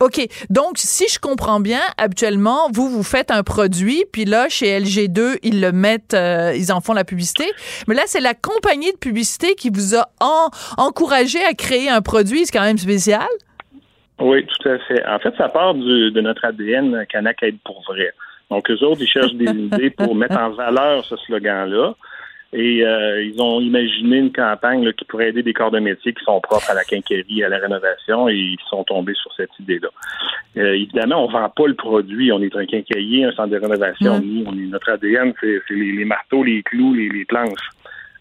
OK. 0.00 0.20
Donc, 0.50 0.72
si 0.76 1.06
je 1.12 1.18
comprends 1.18 1.60
bien, 1.60 1.80
habituellement, 1.98 2.68
vous, 2.72 2.88
vous 2.88 3.02
faites 3.02 3.30
un 3.32 3.42
produit, 3.42 4.04
puis 4.12 4.24
là, 4.24 4.48
chez 4.48 4.78
LG2, 4.80 5.38
ils 5.42 5.60
le 5.60 5.72
mettent, 5.72 6.14
euh, 6.14 6.52
ils 6.56 6.72
en 6.72 6.80
font 6.80 6.92
la 6.92 7.04
publicité. 7.04 7.44
Mais 7.88 7.94
là, 7.94 8.02
c'est 8.06 8.20
la 8.20 8.34
compagnie 8.34 8.92
de 8.92 8.96
publicité 8.98 9.54
qui 9.54 9.70
vous 9.70 9.94
a 9.96 10.06
en- 10.20 10.48
encouragé 10.78 11.38
à 11.44 11.52
créer 11.54 11.88
un 11.90 12.00
produit. 12.00 12.46
C'est 12.46 12.56
quand 12.56 12.64
même 12.64 12.78
spécial. 12.78 13.26
Oui, 14.20 14.46
tout 14.46 14.68
à 14.68 14.78
fait. 14.86 15.04
En 15.06 15.18
fait, 15.18 15.34
ça 15.36 15.48
part 15.48 15.74
du- 15.74 16.10
de 16.12 16.20
notre 16.20 16.44
ADN 16.44 17.04
Canac 17.08 17.42
aide 17.42 17.58
pour 17.64 17.82
vrai. 17.88 18.12
Donc, 18.50 18.70
eux 18.70 18.82
autres, 18.84 19.00
ils 19.02 19.08
cherchent 19.08 19.34
des 19.34 19.44
idées 19.66 19.90
pour 19.90 20.14
mettre 20.14 20.36
en 20.38 20.50
valeur 20.50 21.04
ce 21.04 21.16
slogan-là. 21.16 21.94
Et 22.56 22.86
euh, 22.86 23.20
ils 23.20 23.42
ont 23.42 23.60
imaginé 23.60 24.18
une 24.18 24.32
campagne 24.32 24.84
là, 24.84 24.92
qui 24.92 25.04
pourrait 25.04 25.30
aider 25.30 25.42
des 25.42 25.52
corps 25.52 25.72
de 25.72 25.80
métier 25.80 26.14
qui 26.14 26.22
sont 26.22 26.40
propres 26.40 26.70
à 26.70 26.74
la 26.74 26.84
quincaillerie, 26.84 27.42
à 27.42 27.48
la 27.48 27.58
rénovation, 27.58 28.28
et 28.28 28.36
ils 28.36 28.58
sont 28.70 28.84
tombés 28.84 29.14
sur 29.14 29.32
cette 29.34 29.50
idée-là. 29.58 29.88
Euh, 30.58 30.74
évidemment, 30.74 31.24
on 31.24 31.28
vend 31.28 31.48
pas 31.48 31.66
le 31.66 31.74
produit. 31.74 32.30
On 32.30 32.40
est 32.40 32.54
un 32.54 32.64
quincaillier, 32.64 33.24
un 33.24 33.32
centre 33.32 33.48
de 33.48 33.58
rénovation. 33.58 34.20
Nous, 34.20 34.44
on 34.46 34.52
est 34.52 34.68
notre 34.68 34.88
ADN, 34.92 35.34
c'est 35.40 35.58
les, 35.70 35.92
les 35.92 36.04
marteaux, 36.04 36.44
les 36.44 36.62
clous, 36.62 36.94
les, 36.94 37.08
les 37.08 37.24
planches. 37.24 37.70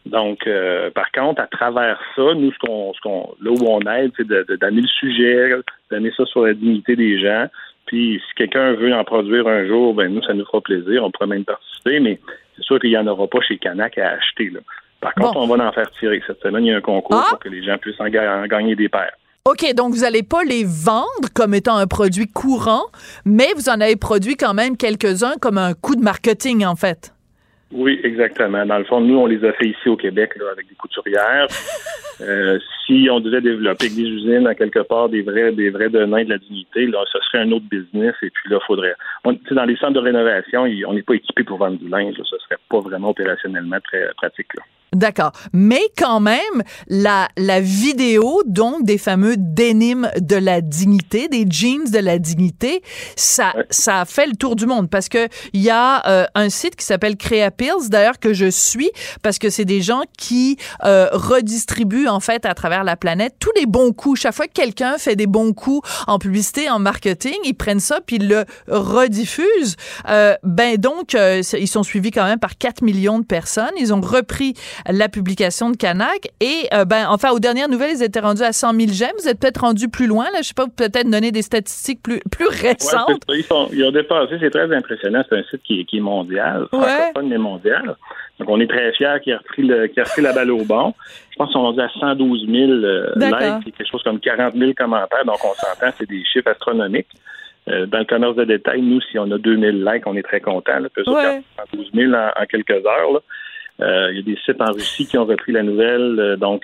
Donc, 0.08 0.48
euh, 0.48 0.90
par 0.90 1.12
contre, 1.12 1.40
à 1.40 1.48
travers 1.48 2.00
ça, 2.16 2.34
nous, 2.34 2.52
ce 2.52 2.58
qu'on, 2.58 2.92
ce 2.94 3.02
qu'on, 3.02 3.36
là 3.40 3.52
où 3.52 3.68
on 3.68 3.82
aide, 3.82 4.12
c'est 4.18 4.28
de, 4.28 4.44
de 4.50 4.56
donner 4.56 4.82
le 4.82 4.88
sujet, 4.88 5.52
donner 5.92 6.12
ça 6.18 6.26
sur 6.26 6.44
la 6.44 6.56
dignité 6.56 6.96
des 6.96 7.20
gens. 7.22 7.46
Puis, 7.86 8.20
si 8.28 8.36
quelqu'un 8.36 8.74
veut 8.74 8.94
en 8.94 9.04
produire 9.04 9.48
un 9.48 9.68
jour, 9.68 9.94
ben 9.94 10.12
nous, 10.12 10.24
ça 10.24 10.34
nous 10.34 10.46
fera 10.46 10.60
plaisir. 10.60 11.04
On 11.04 11.12
pourrait 11.12 11.28
même 11.28 11.46
participer, 11.46 12.00
mais 12.00 12.20
c'est 12.56 12.64
sûr 12.64 12.80
qu'il 12.80 12.90
n'y 12.90 12.98
en 12.98 13.08
aura 13.08 13.28
pas 13.28 13.40
chez 13.42 13.58
Canac 13.58 13.98
à 13.98 14.10
acheter. 14.12 14.50
Là. 14.50 14.60
Par 15.02 15.14
contre, 15.16 15.38
on 15.38 15.48
va 15.48 15.68
en 15.68 15.72
faire 15.74 15.90
tirer. 16.00 16.22
Cette 16.26 16.42
semaine, 16.42 16.64
il 16.66 16.70
y 16.70 16.74
a 16.74 16.78
un 16.78 16.82
concours 16.82 17.26
pour 17.30 17.40
que 17.40 17.50
les 17.50 17.64
gens 17.64 17.78
puissent 17.78 18.00
en, 18.00 18.08
ga- 18.08 18.38
en 18.42 18.46
gagner 18.48 18.76
des 18.76 18.90
paires. 18.90 19.14
OK, 19.46 19.74
donc 19.76 19.94
vous 19.94 20.02
n'allez 20.04 20.24
pas 20.24 20.44
les 20.44 20.64
vendre 20.64 21.28
comme 21.36 21.54
étant 21.54 21.76
un 21.76 21.88
produit 21.88 22.28
courant, 22.28 22.84
mais 23.26 23.48
vous 23.58 23.68
en 23.68 23.82
avez 23.82 23.98
produit 23.98 24.38
quand 24.38 24.54
même 24.54 24.78
quelques-uns 24.78 25.34
comme 25.42 25.58
un 25.58 25.74
coup 25.74 25.98
de 25.98 26.02
marketing, 26.02 26.66
en 26.66 26.78
fait. 26.78 27.14
Oui, 27.74 28.00
exactement. 28.04 28.66
Dans 28.66 28.78
le 28.78 28.86
fond, 28.86 29.02
nous, 29.02 29.18
on 29.18 29.26
les 29.26 29.44
a 29.44 29.52
fait 29.54 29.66
ici 29.66 29.90
au 29.90 29.98
Québec 29.98 30.32
là, 30.40 30.46
avec 30.54 30.70
des 30.70 30.76
couturières. 30.76 31.48
Euh, 32.22 32.60
si 32.86 33.08
on 33.10 33.20
devait 33.20 33.42
développer 33.42 33.90
des 33.90 34.04
usines 34.04 34.48
à 34.48 34.56
quelque 34.56 34.80
part 34.80 35.10
des 35.10 35.22
vrais, 35.22 35.52
des 35.52 35.70
vrais 35.70 35.90
donneurs 35.90 36.26
de 36.26 36.30
la 36.30 36.38
dignité, 36.38 36.86
là, 36.88 37.04
ce 37.12 37.20
serait 37.20 37.40
un 37.40 37.52
autre 37.52 37.66
business. 37.70 38.16
Et 38.22 38.30
puis 38.30 38.50
là, 38.50 38.60
faudrait. 38.66 38.96
On, 39.24 39.38
dans 39.52 39.66
les 39.66 39.76
centres 39.78 39.94
de 39.94 40.00
rénovation, 40.00 40.64
on 40.88 40.94
n'est 40.94 41.04
pas 41.04 41.16
équipé 41.16 41.44
pour 41.44 41.58
vendre 41.58 41.78
du 41.78 41.90
linge. 41.90 42.18
là. 42.18 42.24
ce 42.26 42.38
serait 42.38 42.60
pas 42.70 42.80
vraiment 42.80 43.10
opérationnellement 43.10 43.80
très 43.82 44.10
pratique. 44.16 44.54
Là. 44.56 44.64
D'accord. 44.94 45.32
Mais 45.54 45.82
quand 45.98 46.20
même, 46.20 46.64
la, 46.88 47.28
la 47.38 47.60
vidéo, 47.62 48.44
donc, 48.46 48.84
des 48.84 48.98
fameux 48.98 49.36
dénimes 49.38 50.10
de 50.20 50.36
la 50.36 50.62
dignité, 50.62 51.28
des 51.28 51.46
jeans 51.50 51.90
de 51.90 52.00
la 52.00 52.20
dignité, 52.20 52.82
ça, 53.16 53.54
ça 53.70 54.02
a 54.02 54.06
fait 54.06 54.28
le 54.28 54.36
tour 54.36 54.56
du 54.56 54.66
monde 54.66 54.90
parce 54.90 55.10
que 55.10 55.28
il 55.54 55.62
y 55.62 55.70
a 55.70 56.08
euh, 56.08 56.26
un 56.36 56.50
site 56.50 56.76
qui 56.76 56.86
s'appelle 56.86 57.18
Creapills, 57.18 57.90
d'ailleurs, 57.90 58.20
que 58.20 58.34
je 58.34 58.50
suis 58.50 58.92
parce 59.22 59.40
que 59.40 59.50
c'est 59.50 59.66
des 59.66 59.82
gens 59.82 60.04
qui 60.18 60.58
euh, 60.84 61.08
redistribuent, 61.12 62.08
en 62.08 62.20
fait, 62.20 62.46
à 62.46 62.54
travers 62.54 62.84
la 62.84 62.96
planète 62.96 63.36
tous 63.40 63.52
les 63.56 63.66
bons 63.66 63.94
coups. 63.94 64.22
Chaque 64.22 64.36
fois 64.36 64.48
que 64.48 64.54
quelqu'un 64.54 64.98
fait 64.98 65.16
des 65.16 65.28
bons 65.28 65.54
coups 65.54 65.88
en 66.08 66.20
publicité, 66.20 66.70
en 66.70 66.80
marketing, 66.80 67.36
ils 67.46 67.56
prennent 67.56 67.80
ça 67.80 68.00
puis 68.06 68.18
ils 68.18 68.28
le 68.28 68.46
rediffusent. 68.68 69.76
Euh, 70.10 70.36
ben, 70.44 70.78
donc, 70.78 71.16
euh, 71.16 71.42
ils 71.58 71.68
sont 71.68 71.84
suivis 71.84 72.12
quand 72.12 72.26
même 72.26 72.40
par 72.40 72.58
4 72.58 72.82
millions 72.82 73.20
de 73.20 73.26
personnes. 73.26 73.72
Ils 73.80 73.94
ont 73.94 74.02
repris 74.02 74.54
la 74.90 75.10
publication 75.10 75.70
de 75.70 75.78
Canac. 75.78 76.28
Et, 76.42 76.68
euh, 76.74 76.86
ben, 76.86 77.06
enfin, 77.10 77.32
aux 77.32 77.40
dernières 77.40 77.70
nouvelles, 77.70 77.92
ils 77.96 78.04
étaient 78.04 78.20
rendus 78.20 78.42
à 78.44 78.52
100 78.54 78.74
000 78.74 78.88
j'aime. 78.92 79.12
Vous 79.22 79.28
êtes 79.28 79.40
peut-être 79.40 79.62
rendu 79.62 79.88
plus 79.90 80.08
loin, 80.08 80.26
là. 80.34 80.40
Je 80.42 80.48
sais 80.50 80.54
pas, 80.54 80.66
peut-être 80.68 81.10
donner 81.10 81.32
des 81.32 81.42
statistiques 81.42 82.02
plus, 82.04 82.20
plus 82.32 82.48
récentes. 82.48 83.08
Ouais, 83.10 83.16
c'est 83.30 83.34
ça. 83.34 83.38
ils, 83.38 83.44
sont- 83.44 83.70
ils 83.74 83.84
ont 83.86 83.92
dépassé, 83.92 84.36
c'est 84.40 84.50
très 84.50 84.74
impressionnant. 84.76 85.24
C'est 85.30 85.38
un 85.38 85.44
site 85.44 85.62
qui, 85.64 85.82
est- 85.82 85.86
qui 85.86 85.98
est 85.98 86.02
mondial, 86.02 86.68
Ouais. 86.74 87.12
mais 87.24 87.38
mondial. 87.38 87.96
Donc 88.40 88.50
on 88.50 88.60
est 88.60 88.68
très 88.68 88.92
fiers 88.94 89.16
qu'il 89.24 89.34
a 89.34 89.38
repris 89.38 89.62
le, 89.64 89.88
qu'il 89.88 90.02
a 90.02 90.04
repris 90.06 90.22
la 90.24 90.34
balle 90.34 90.52
au 90.52 90.64
bon. 90.66 90.94
Je 91.32 91.36
pense 91.38 91.52
sont 91.52 91.62
rendus 91.62 91.82
à 91.82 91.90
112 92.00 92.48
000 92.50 92.72
euh, 92.72 93.14
likes 93.16 93.68
et 93.68 93.72
quelque 93.72 93.90
chose 93.90 94.02
comme 94.04 94.20
40 94.20 94.56
000 94.56 94.72
commentaires. 94.76 95.24
Donc 95.26 95.38
on 95.44 95.54
s'entend, 95.54 95.94
c'est 95.98 96.10
des 96.10 96.24
chiffres 96.26 96.50
astronomiques. 96.50 97.08
Euh, 97.70 97.86
dans 97.86 98.00
le 98.00 98.06
commerce 98.06 98.36
de 98.36 98.44
détail, 98.44 98.82
nous, 98.82 99.00
si 99.02 99.18
on 99.18 99.32
a 99.32 99.38
2000 99.38 99.86
likes, 99.86 100.06
on 100.06 100.16
est 100.18 100.24
très 100.24 100.42
contents. 100.42 100.80
Là. 100.80 100.90
Ouais. 101.08 101.42
ils 101.74 101.80
ont 101.80 101.88
112 101.88 101.92
000 101.94 102.14
en, 102.14 102.28
en 102.42 102.46
quelques 102.50 102.72
heures. 102.72 103.12
là. 103.14 103.20
Euh, 103.82 104.10
Il 104.12 104.18
y 104.18 104.20
a 104.20 104.24
des 104.24 104.38
sites 104.46 104.62
en 104.62 104.72
Russie 104.72 105.08
qui 105.08 105.18
ont 105.18 105.26
repris 105.26 105.52
la 105.52 105.64
nouvelle. 105.64 106.20
euh, 106.20 106.36
donc, 106.38 106.64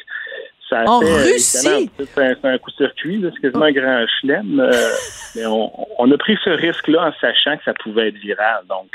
ça 0.70 0.82
a 0.82 0.86
En 0.88 1.02
fait, 1.02 1.08
euh, 1.08 1.16
Russie? 1.34 1.90
C'est 1.98 2.22
un, 2.22 2.36
un 2.44 2.58
coup 2.60 2.72
de 2.72 2.76
circuit, 2.76 3.18
là. 3.18 3.30
c'est 3.34 3.42
quasiment 3.42 3.66
un 3.66 3.72
grand 3.72 4.06
chelem. 4.22 4.60
euh, 4.60 4.72
mais 5.36 5.46
on, 5.46 5.72
on 6.02 6.12
a 6.12 6.18
pris 6.18 6.38
ce 6.44 6.50
risque-là 6.52 7.08
en 7.08 7.14
sachant 7.20 7.58
que 7.58 7.64
ça 7.64 7.74
pouvait 7.74 8.10
être 8.10 8.18
viral. 8.18 8.62
Donc, 8.70 8.90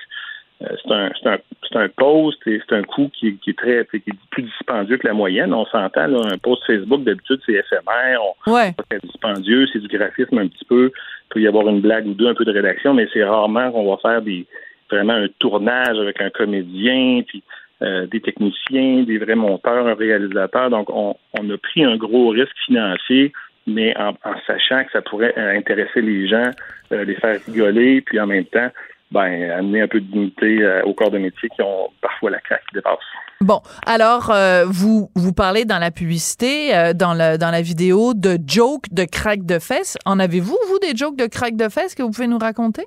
euh, 0.63 0.67
c'est 0.85 0.93
un, 0.95 1.11
c'est 1.21 1.29
un, 1.77 1.81
un 1.81 1.89
post 1.89 2.39
et 2.47 2.61
c'est 2.69 2.77
un 2.77 2.83
coût 2.85 3.11
qui, 3.13 3.37
qui 3.39 3.51
est 3.51 3.59
très 3.59 3.85
qui 3.91 3.97
est 3.97 4.15
plus 4.31 4.45
dispendieux 4.45 4.97
que 4.99 5.07
la 5.09 5.13
moyenne. 5.15 5.53
On 5.53 5.67
s'entend, 5.67 6.03
un 6.25 6.39
post 6.39 6.63
Facebook, 6.65 7.03
d'habitude, 7.03 7.41
c'est 7.45 7.55
éphémère. 7.55 8.21
On, 8.47 8.53
Ouais. 8.53 8.67
c'est 8.69 8.77
pas 8.77 8.85
très 8.91 8.99
dispendieux, 9.01 9.67
c'est 9.73 9.81
du 9.81 9.89
graphisme 9.89 10.39
un 10.39 10.47
petit 10.47 10.65
peu. 10.65 10.93
Il 10.95 11.29
peut 11.31 11.41
y 11.41 11.49
avoir 11.49 11.67
une 11.69 11.81
blague 11.81 12.07
ou 12.07 12.15
deux, 12.15 12.29
un 12.29 12.35
peu 12.35 12.45
de 12.45 12.53
rédaction, 12.53 12.95
mais 12.95 13.09
c'est 13.13 13.25
rarement 13.25 13.73
qu'on 13.73 13.91
va 13.91 13.97
faire 14.01 14.23
des 14.23 14.47
vraiment 14.89 15.15
un 15.15 15.27
tournage 15.41 15.99
avec 15.99 16.21
un 16.21 16.31
comédien, 16.31 17.23
puis 17.27 17.43
euh, 17.83 18.07
des 18.07 18.21
techniciens, 18.21 19.03
des 19.03 19.19
vrais 19.19 19.35
monteurs, 19.35 19.87
un 19.87 19.95
réalisateur. 19.95 20.71
Donc, 20.71 20.89
on, 20.91 21.17
on 21.39 21.51
a 21.51 21.59
pris 21.59 21.85
un 21.85 21.97
gros 21.97 22.29
risque 22.31 22.57
financier, 22.67 23.33
mais 23.67 23.97
en, 23.97 24.11
en 24.11 24.35
sachant 24.47 24.85
que 24.85 24.93
ça 24.93 25.03
pourrait 25.03 25.35
euh, 25.37 25.57
intéresser 25.57 26.01
les 26.01 26.29
gens, 26.29 26.51
euh, 26.93 27.05
les 27.05 27.15
faire 27.17 27.39
rigoler, 27.47 28.01
puis 28.03 28.21
en 28.21 28.27
même 28.27 28.45
temps, 28.45 28.71
ben, 29.11 29.51
amener 29.53 29.83
un 29.83 29.89
peu 29.89 30.01
de 30.01 30.07
dignité 30.07 30.63
euh, 30.63 30.83
au 30.83 30.93
corps 30.93 31.11
de 31.11 31.19
métier 31.19 31.49
qui 31.49 31.63
ont 31.63 31.89
parfois 32.01 32.31
la 32.31 32.41
craque 32.41 32.63
qui 32.69 32.75
dépasse. 32.75 32.99
Bon, 33.41 33.61
alors 33.87 34.31
euh, 34.31 34.65
vous 34.67 35.09
vous 35.15 35.33
parlez 35.33 35.65
dans 35.65 35.79
la 35.79 35.91
publicité, 35.91 36.75
euh, 36.75 36.93
dans 36.95 37.15
le 37.15 37.39
dans 37.39 37.51
la 37.51 37.63
vidéo 37.63 38.15
de 38.15 38.39
jokes 38.47 38.93
de 38.93 39.05
crack 39.05 39.45
de 39.45 39.59
fesses. 39.59 39.97
En 40.05 40.19
avez-vous 40.19 40.59
vous 40.69 40.79
des 40.81 40.97
jokes 40.97 41.17
de 41.17 41.27
crack 41.27 41.55
de 41.57 41.69
fesses 41.69 41.95
que 41.95 42.03
vous 42.03 42.11
pouvez 42.11 42.27
nous 42.27 42.39
raconter? 42.39 42.87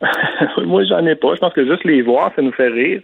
Moi, 0.64 0.84
j'en 0.84 1.04
ai 1.04 1.16
pas. 1.16 1.34
Je 1.34 1.40
pense 1.40 1.52
que 1.52 1.66
juste 1.66 1.84
les 1.84 2.02
voir, 2.02 2.32
ça 2.34 2.42
nous 2.42 2.52
fait 2.52 2.68
rire. 2.68 3.02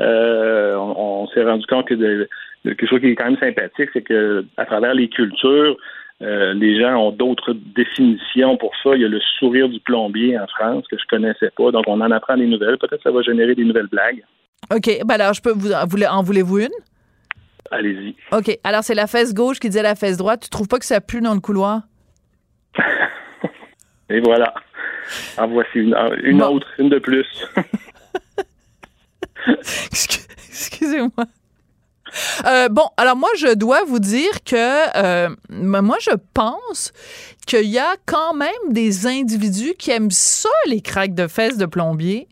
Euh, 0.00 0.74
on 0.76 1.22
on 1.24 1.28
s'est 1.28 1.44
rendu 1.44 1.64
compte 1.66 1.86
que 1.88 1.94
de, 1.94 2.28
de 2.64 2.70
quelque 2.72 2.86
chose 2.88 3.00
qui 3.00 3.08
est 3.08 3.14
quand 3.14 3.24
même 3.26 3.38
sympathique, 3.38 3.90
c'est 3.92 4.02
que 4.02 4.44
à 4.56 4.64
travers 4.66 4.94
les 4.94 5.08
cultures, 5.08 5.76
euh, 6.22 6.52
les 6.54 6.80
gens 6.80 6.96
ont 6.96 7.10
d'autres 7.12 7.52
définitions 7.74 8.56
pour 8.56 8.72
ça. 8.82 8.94
Il 8.94 9.02
y 9.02 9.04
a 9.04 9.08
le 9.08 9.20
sourire 9.38 9.68
du 9.68 9.80
plombier 9.80 10.38
en 10.38 10.46
France 10.48 10.84
que 10.90 10.96
je 10.98 11.04
connaissais 11.08 11.50
pas, 11.56 11.70
donc 11.70 11.84
on 11.86 12.00
en 12.00 12.10
apprend 12.10 12.36
des 12.36 12.46
nouvelles. 12.46 12.78
Peut-être 12.78 12.96
que 12.98 13.02
ça 13.02 13.10
va 13.10 13.22
générer 13.22 13.54
des 13.54 13.64
nouvelles 13.64 13.88
blagues. 13.88 14.22
Ok, 14.74 14.88
ben 15.04 15.14
alors 15.20 15.32
je 15.34 15.42
peux 15.42 15.52
vous 15.52 15.72
en 15.72 15.86
voulez- 15.86 16.06
en 16.06 16.22
voulez-vous 16.22 16.58
une? 16.60 16.68
Allez-y. 17.70 18.14
Ok, 18.32 18.58
alors 18.64 18.82
c'est 18.82 18.94
la 18.94 19.06
fesse 19.06 19.34
gauche 19.34 19.58
qui 19.58 19.68
dit 19.68 19.78
à 19.78 19.82
la 19.82 19.94
fesse 19.94 20.16
droite. 20.16 20.40
Tu 20.44 20.50
trouves 20.50 20.68
pas 20.68 20.78
que 20.78 20.84
ça 20.84 21.00
pue 21.00 21.20
dans 21.20 21.34
le 21.34 21.40
couloir? 21.40 21.82
Et 24.10 24.20
voilà. 24.20 24.54
En 25.38 25.46
voici 25.48 25.78
une, 25.80 25.96
une 26.22 26.38
Bon. 26.38 26.56
autre, 26.56 26.66
une 26.78 26.88
de 26.88 26.98
plus. 26.98 27.26
Excusez-moi. 30.50 31.24
Euh, 32.46 32.68
bon, 32.68 32.84
alors 32.96 33.16
moi, 33.16 33.30
je 33.36 33.54
dois 33.54 33.82
vous 33.86 33.98
dire 33.98 34.30
que 34.44 34.54
euh, 34.56 35.26
m- 35.50 35.80
moi, 35.82 35.96
je 36.00 36.10
pense 36.32 36.92
qu'il 37.46 37.64
y 37.66 37.78
a 37.78 37.94
quand 38.06 38.34
même 38.34 38.50
des 38.70 39.06
individus 39.06 39.74
qui 39.78 39.90
aiment 39.90 40.10
ça, 40.12 40.48
les 40.66 40.80
craques 40.80 41.14
de 41.14 41.26
fesses 41.26 41.56
de 41.58 41.66
plombier. 41.66 42.28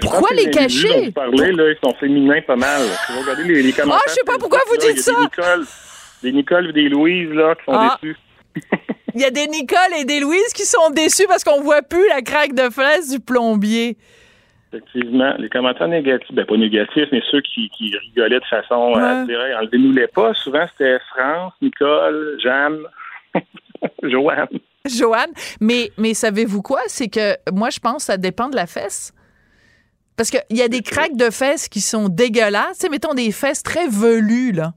Pourquoi 0.00 0.28
les 0.34 0.50
cacher? 0.50 1.06
vous 1.06 1.12
parlez, 1.12 1.52
là, 1.52 1.70
ils 1.70 1.76
sont 1.82 1.94
féminins 1.98 2.40
pas 2.46 2.56
mal. 2.56 2.82
Si 3.06 3.12
vous 3.12 3.20
regardez 3.20 3.44
les, 3.44 3.62
les 3.62 3.72
commentaires. 3.72 4.00
Ah, 4.04 4.08
je 4.08 4.14
sais 4.14 4.24
pas 4.26 4.38
pourquoi 4.38 4.60
vous 4.68 4.74
là, 4.74 4.80
il 4.84 4.90
y 4.90 4.94
dites 4.94 5.08
a 5.08 5.12
ça. 5.12 5.12
Des 5.14 5.22
Nicole, 5.22 5.66
des 6.22 6.32
Nicole 6.32 6.68
et 6.68 6.72
des 6.72 6.88
Louise, 6.88 7.30
là, 7.30 7.54
qui 7.54 7.64
sont 7.64 7.72
Ah. 7.74 7.98
déçus. 8.02 8.16
Il 9.14 9.20
y 9.20 9.24
a 9.24 9.30
des 9.30 9.46
Nicole 9.48 9.78
et 9.98 10.04
des 10.04 10.20
Louise 10.20 10.52
qui 10.54 10.64
sont 10.64 10.90
déçus 10.90 11.26
parce 11.28 11.44
qu'on 11.44 11.60
voit 11.62 11.82
plus 11.82 12.06
la 12.08 12.22
craque 12.22 12.54
de 12.54 12.68
fesses 12.70 13.10
du 13.10 13.20
plombier. 13.20 13.96
Effectivement, 14.72 15.34
les 15.38 15.48
commentaires 15.50 15.88
négatifs, 15.88 16.32
ben 16.34 16.46
pas 16.46 16.56
négatifs, 16.56 17.08
mais 17.12 17.22
ceux 17.30 17.40
qui, 17.42 17.68
qui 17.76 17.94
rigolaient 17.96 18.40
de 18.40 18.44
façon 18.46 18.94
euh, 18.96 19.00
à 19.00 19.20
Ouais. 19.20 19.26
dire 19.26 19.40
Hey, 19.42 19.54
enlevez-nous 19.54 19.92
les 19.92 20.06
pas, 20.06 20.32
souvent 20.34 20.66
c'était 20.70 20.98
France, 21.14 21.52
Nicole, 21.60 22.38
Jeanne, 22.42 22.78
Joanne. 24.02 24.48
Joanne, 24.86 25.30
mais, 25.60 25.90
mais 25.98 26.14
savez-vous 26.14 26.62
quoi? 26.62 26.80
C'est 26.86 27.08
que 27.08 27.36
moi, 27.52 27.70
je 27.70 27.78
pense 27.80 27.98
que 27.98 28.02
ça 28.04 28.16
dépend 28.16 28.48
de 28.48 28.56
la 28.56 28.66
fesse. 28.66 29.12
Parce 30.16 30.30
qu'il 30.30 30.56
y 30.58 30.62
a 30.62 30.68
des 30.68 30.82
craques 30.82 31.16
de 31.16 31.30
fesses 31.30 31.68
qui 31.68 31.80
sont 31.80 32.08
dégueulasses. 32.08 32.78
Tu 32.78 32.86
sais, 32.86 32.88
mettons 32.88 33.14
des 33.14 33.30
fesses 33.32 33.62
très 33.62 33.86
velues, 33.88 34.52
là. 34.52 34.72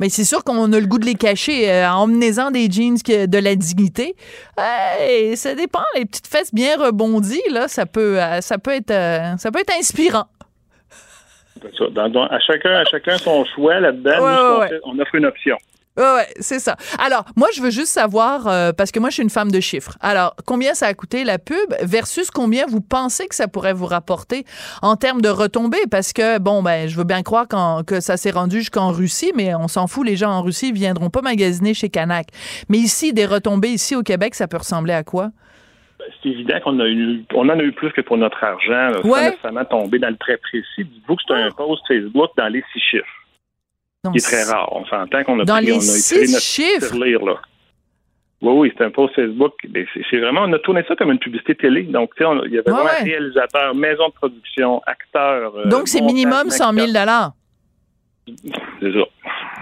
Mais 0.00 0.08
c'est 0.08 0.24
sûr 0.24 0.44
qu'on 0.44 0.72
a 0.72 0.78
le 0.80 0.86
goût 0.86 0.98
de 0.98 1.06
les 1.06 1.14
cacher 1.14 1.70
euh, 1.70 1.88
en 1.90 2.02
emmenant 2.02 2.50
des 2.50 2.70
jeans 2.70 2.98
qui- 2.98 3.26
de 3.26 3.38
la 3.38 3.54
dignité. 3.56 4.14
Hey, 4.58 5.36
ça 5.36 5.54
dépend. 5.54 5.82
Les 5.96 6.04
petites 6.04 6.26
fesses 6.26 6.52
bien 6.54 6.76
rebondies, 6.76 7.40
là, 7.50 7.66
ça 7.68 7.86
peut, 7.86 8.20
euh, 8.22 8.40
ça 8.40 8.58
peut, 8.58 8.72
être, 8.72 8.90
euh, 8.90 9.36
ça 9.38 9.50
peut 9.50 9.60
être 9.60 9.72
inspirant. 9.78 10.26
Dans- 11.92 12.08
dans- 12.10 12.26
à, 12.26 12.38
chacun, 12.40 12.74
à 12.74 12.84
chacun 12.84 13.16
son 13.18 13.44
choix 13.46 13.80
là-dedans. 13.80 14.10
Ouais, 14.60 14.70
ouais, 14.70 14.80
on 14.84 14.98
offre 14.98 15.14
une 15.14 15.24
option. 15.26 15.56
Ouais, 15.96 16.02
ouais, 16.02 16.26
c'est 16.40 16.58
ça. 16.58 16.76
Alors, 16.98 17.24
moi, 17.36 17.48
je 17.54 17.62
veux 17.62 17.70
juste 17.70 17.88
savoir, 17.88 18.46
euh, 18.48 18.72
parce 18.72 18.90
que 18.92 19.00
moi, 19.00 19.08
je 19.10 19.14
suis 19.14 19.22
une 19.22 19.30
femme 19.30 19.50
de 19.50 19.60
chiffres. 19.60 19.96
Alors, 20.00 20.34
combien 20.44 20.74
ça 20.74 20.86
a 20.86 20.94
coûté 20.94 21.24
la 21.24 21.38
pub 21.38 21.56
versus 21.82 22.30
combien 22.30 22.66
vous 22.66 22.80
pensez 22.80 23.26
que 23.28 23.34
ça 23.34 23.48
pourrait 23.48 23.72
vous 23.72 23.86
rapporter 23.86 24.44
en 24.82 24.96
termes 24.96 25.22
de 25.22 25.28
retombées? 25.28 25.86
Parce 25.90 26.12
que, 26.12 26.38
bon, 26.38 26.62
ben, 26.62 26.88
je 26.88 26.96
veux 26.96 27.04
bien 27.04 27.22
croire 27.22 27.48
qu'en- 27.48 27.82
que 27.82 28.00
ça 28.00 28.16
s'est 28.16 28.30
rendu 28.30 28.58
jusqu'en 28.58 28.90
Russie, 28.90 29.32
mais 29.34 29.54
on 29.54 29.68
s'en 29.68 29.86
fout, 29.86 30.06
les 30.06 30.16
gens 30.16 30.30
en 30.30 30.42
Russie 30.42 30.72
viendront 30.72 31.08
pas 31.10 31.22
magasiner 31.22 31.72
chez 31.74 31.88
Canac. 31.88 32.26
Mais 32.68 32.78
ici, 32.78 33.12
des 33.12 33.24
retombées 33.26 33.70
ici 33.70 33.96
au 33.96 34.02
Québec, 34.02 34.34
ça 34.34 34.46
peut 34.48 34.58
ressembler 34.58 34.92
à 34.92 35.02
quoi? 35.02 35.30
Ben, 35.98 36.04
C'est 36.22 36.28
évident 36.28 36.60
qu'on 36.62 36.78
a 36.80 36.86
eu, 36.86 37.24
on 37.34 37.48
en 37.48 37.58
a 37.58 37.62
eu 37.62 37.72
plus 37.72 37.90
que 37.92 38.02
pour 38.02 38.18
notre 38.18 38.44
argent, 38.44 38.90
là, 38.90 38.98
sans 39.02 39.08
Ouais. 39.08 39.18
Ah. 39.22 39.30
nécessairement 39.30 39.64
tomber 39.64 39.98
dans 39.98 40.10
le 40.10 40.16
très 40.18 40.36
précis. 40.36 40.84
Dites-vous 40.84 41.16
que 41.16 41.22
c'est 41.26 41.34
un 41.34 41.50
post 41.52 41.82
Facebook 41.88 42.30
dans 42.36 42.48
les 42.48 42.62
six 42.72 42.80
chiffres. 42.80 43.06
Qui 44.12 44.18
est 44.18 44.20
très 44.20 44.44
rare. 44.44 44.68
On 44.72 44.84
s'entend 44.86 45.24
qu'on 45.24 45.40
a 45.40 45.44
Dans 45.44 45.56
pris, 45.56 45.66
les 45.66 45.72
on 45.72 45.78
a 45.78 45.80
six 45.80 46.32
notre 46.32 46.42
chiffres? 46.42 46.90
tirelire, 46.92 47.24
là. 47.24 47.34
Oui, 48.42 48.52
oui, 48.52 48.72
c'est 48.76 48.84
un 48.84 48.90
post 48.90 49.14
Facebook. 49.14 49.54
C'est 50.10 50.18
vraiment, 50.18 50.42
on 50.42 50.52
a 50.52 50.58
tourné 50.58 50.84
ça 50.86 50.94
comme 50.94 51.10
une 51.10 51.18
publicité 51.18 51.54
télé. 51.54 51.84
Donc, 51.84 52.14
tu 52.16 52.22
sais, 52.24 52.30
il 52.46 52.52
y 52.52 52.58
avait 52.58 52.70
vraiment 52.70 52.84
ouais. 52.84 53.02
réalisateur, 53.02 53.74
maison 53.74 54.08
de 54.08 54.12
production, 54.12 54.82
acteur. 54.86 55.54
euh, 55.56 55.64
Donc, 55.68 55.88
c'est 55.88 56.02
minimum 56.02 56.50
100 56.50 56.72
000 56.74 56.86
C'est 58.80 58.92
ça. 58.92 59.04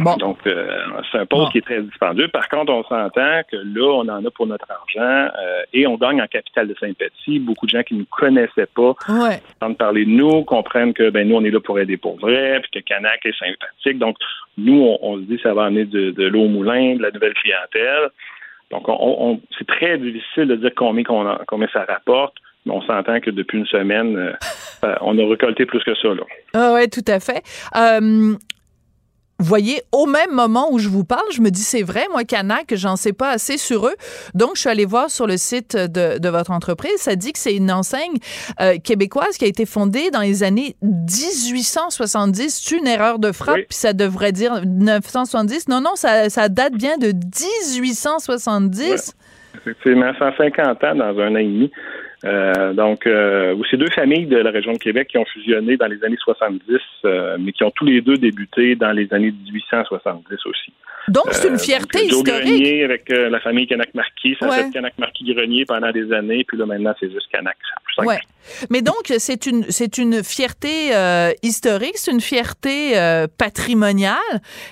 Bon. 0.01 0.16
Donc, 0.16 0.38
euh, 0.47 0.78
c'est 1.12 1.18
un 1.18 1.26
poste 1.26 1.45
Bon. 1.45 1.49
qui 1.51 1.59
est 1.59 1.62
très 1.62 1.80
dispendieux. 1.82 2.28
Par 2.28 2.49
contre, 2.49 2.72
on 2.72 2.82
s'entend 2.84 3.40
que 3.51 3.57
là, 3.57 3.92
on 3.92 4.09
en 4.09 4.24
a 4.24 4.30
pour 4.30 4.47
notre 4.47 4.66
argent 4.70 5.32
euh, 5.38 5.62
et 5.72 5.86
on 5.86 5.97
gagne 5.97 6.20
en 6.20 6.26
capital 6.26 6.66
de 6.68 6.74
sympathie. 6.80 7.38
Beaucoup 7.38 7.66
de 7.66 7.70
gens 7.70 7.82
qui 7.82 7.95
ne 7.95 8.01
nous 8.01 8.07
connaissaient 8.07 8.66
pas 8.74 8.95
Ouais. 9.09 9.40
entendent 9.61 9.78
parler 9.78 10.05
de 10.05 10.11
nous, 10.11 10.42
comprennent 10.45 10.95
que 10.95 11.11
ben 11.11 11.28
nous, 11.28 11.36
on 11.36 11.45
est 11.45 11.51
là 11.51 11.61
pour 11.61 11.78
aider 11.78 11.97
pour 11.97 12.18
vrai, 12.18 12.61
puis 12.62 12.80
que 12.82 12.86
Canac 12.88 13.24
est 13.24 13.38
sympathique. 13.38 13.99
Donc, 13.99 14.16
nous, 14.59 14.80
on, 14.82 14.99
on 15.03 15.16
se 15.18 15.22
dit 15.22 15.36
que 15.36 15.42
ça 15.42 15.55
va 15.55 15.64
amener 15.66 15.84
de, 15.84 16.11
de 16.11 16.24
l'eau 16.26 16.42
au 16.42 16.49
moulin, 16.49 16.97
de 16.97 17.03
la 17.03 17.11
nouvelle 17.11 17.34
clientèle. 17.34 18.09
Donc, 18.70 18.88
on, 18.88 18.97
on- 18.99 19.40
c'est 19.59 19.66
très 19.66 19.99
difficile 19.99 20.47
de 20.49 20.57
dire 20.57 20.70
combien, 20.76 21.05
ça 21.72 21.84
rapporte, 21.88 22.34
mais 22.66 22.72
on 22.72 22.82
s'entend 22.82 23.20
que 23.20 23.30
depuis 23.30 23.59
une 23.59 23.66
semaine, 23.66 24.16
euh, 24.16 24.32
on 25.03 25.16
a 25.18 25.28
récolté 25.30 25.66
plus 25.66 25.82
que 25.84 25.95
ça. 25.95 26.09
Là. 26.09 26.22
Ah 26.55 26.72
ouais, 26.72 26.88
tout 26.88 27.05
à 27.07 27.20
fait. 27.20 27.42
Euh, 27.76 28.34
voyez, 29.39 29.82
au 29.93 30.07
même 30.07 30.32
moment 30.32 30.72
où 30.72 30.78
je 30.78 30.89
vous 30.89 31.05
parle, 31.05 31.26
je 31.32 31.41
me 31.41 31.51
dis 31.51 31.62
c'est 31.62 31.82
vrai, 31.82 32.07
moi, 32.11 32.24
Canac, 32.24 32.74
j'en 32.74 32.97
sais 32.97 33.12
pas 33.12 33.30
assez 33.30 33.59
sur 33.59 33.87
eux. 33.87 33.95
Donc, 34.35 34.53
je 34.55 34.61
suis 34.61 34.70
allée 34.70 34.85
voir 34.85 35.11
sur 35.11 35.26
le 35.26 35.37
site 35.37 35.76
de, 35.76 36.18
de 36.18 36.28
votre 36.28 36.51
entreprise. 36.51 36.97
Ça 36.97 37.16
dit 37.16 37.32
que 37.32 37.39
c'est 37.39 37.57
une 37.57 37.70
enseigne 37.70 38.16
euh, 38.61 38.76
québécoise 38.82 39.37
qui 39.37 39.45
a 39.45 39.49
été 39.49 39.66
fondée 39.66 40.11
dans 40.11 40.20
les 40.20 40.43
années 40.43 40.76
1870. 40.82 42.62
C'est 42.64 42.76
une 42.76 42.87
erreur 42.87 43.18
de 43.18 43.32
frappe, 43.32 43.61
puis 43.68 43.76
ça 43.76 43.93
devrait 43.93 44.32
dire 44.32 44.62
970. 44.64 45.68
Non, 45.68 45.80
non, 45.80 45.97
ça, 45.97 46.30
ça 46.30 46.49
date 46.49 46.74
bien 46.74 46.97
de 46.99 47.09
1870. 47.09 49.14
Effectivement, 49.57 50.12
150 50.18 50.85
ans 50.85 50.95
dans 50.95 51.18
un 51.20 51.32
an 51.32 51.37
et 51.37 51.45
demi. 51.45 51.70
Euh, 52.25 52.72
donc, 52.72 53.07
euh, 53.07 53.55
c'est 53.70 53.77
deux 53.77 53.91
familles 53.91 54.27
de 54.27 54.37
la 54.37 54.51
région 54.51 54.72
de 54.72 54.79
Québec 54.79 55.09
qui 55.09 55.18
ont 55.18 55.25
fusionné 55.27 55.77
dans 55.77 55.87
les 55.87 56.03
années 56.05 56.16
70, 56.22 56.62
euh, 57.05 57.37
mais 57.39 57.53
qui 57.53 57.64
ont 57.64 57.70
tous 57.70 57.85
les 57.85 58.01
deux 58.01 58.16
débuté 58.16 58.77
dans 58.77 58.93
les 58.93 59.12
années 59.12 59.33
1870 59.53 60.35
aussi. 60.47 60.72
Donc, 61.09 61.27
c'est 61.33 61.49
une 61.49 61.59
fierté 61.59 62.09
donc, 62.09 62.27
historique. 62.27 62.45
Grenier 62.47 62.85
avec 62.85 63.11
la 63.11 63.39
famille 63.41 63.66
Canac-Marquis, 63.66 64.37
ça 64.41 64.47
a 64.47 64.53
fait 64.53 64.70
Canac-Marquis-Grenier 64.70 65.66
pendant 65.66 65.93
des 65.93 66.11
années, 66.14 66.45
puis 66.49 66.57
là, 66.57 66.64
maintenant, 66.64 66.95
c'est 66.99 67.11
juste 67.11 67.29
Canac. 67.31 67.59
C'est. 67.95 68.07
Ouais. 68.07 68.18
Mais 68.70 68.81
donc, 68.81 69.12
c'est 69.18 69.47
une, 69.47 69.64
c'est 69.68 69.99
une 69.99 70.25
fierté 70.25 70.93
historique, 71.43 71.97
c'est 71.97 72.11
une 72.11 72.22
fierté 72.22 72.95
patrimoniale. 73.37 74.16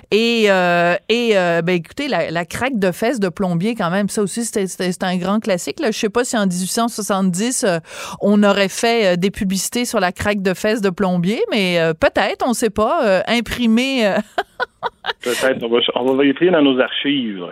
Et, 0.09 0.45
et 0.45 1.33
ben, 1.35 1.69
écoutez, 1.69 2.07
la, 2.07 2.31
la 2.31 2.45
craque 2.45 2.79
de 2.79 2.91
fesses 2.91 3.19
de 3.19 3.29
plombier, 3.29 3.75
quand 3.75 3.91
même, 3.91 4.09
ça 4.09 4.23
aussi, 4.23 4.43
c'était 4.43 4.65
un 5.05 5.17
grand 5.17 5.39
classique. 5.39 5.79
Là. 5.79 5.91
Je 5.91 5.99
sais 5.99 6.09
pas 6.09 6.23
si 6.23 6.35
en 6.35 6.47
1870, 6.47 7.42
euh, 7.63 7.79
on 8.21 8.43
aurait 8.43 8.69
fait 8.69 9.13
euh, 9.13 9.15
des 9.15 9.31
publicités 9.31 9.85
sur 9.85 9.99
la 9.99 10.11
craque 10.11 10.41
de 10.41 10.53
fesses 10.53 10.81
de 10.81 10.89
plombier, 10.89 11.41
mais 11.51 11.79
euh, 11.79 11.93
peut-être, 11.93 12.45
on 12.47 12.53
sait 12.53 12.69
pas, 12.69 13.23
imprimer... 13.27 14.15
Peut-être, 15.23 15.63
on 15.63 15.69
va, 15.69 15.79
on 15.95 16.05
va 16.05 16.23
vérifier 16.23 16.51
dans 16.51 16.61
nos 16.61 16.79
archives 16.79 17.45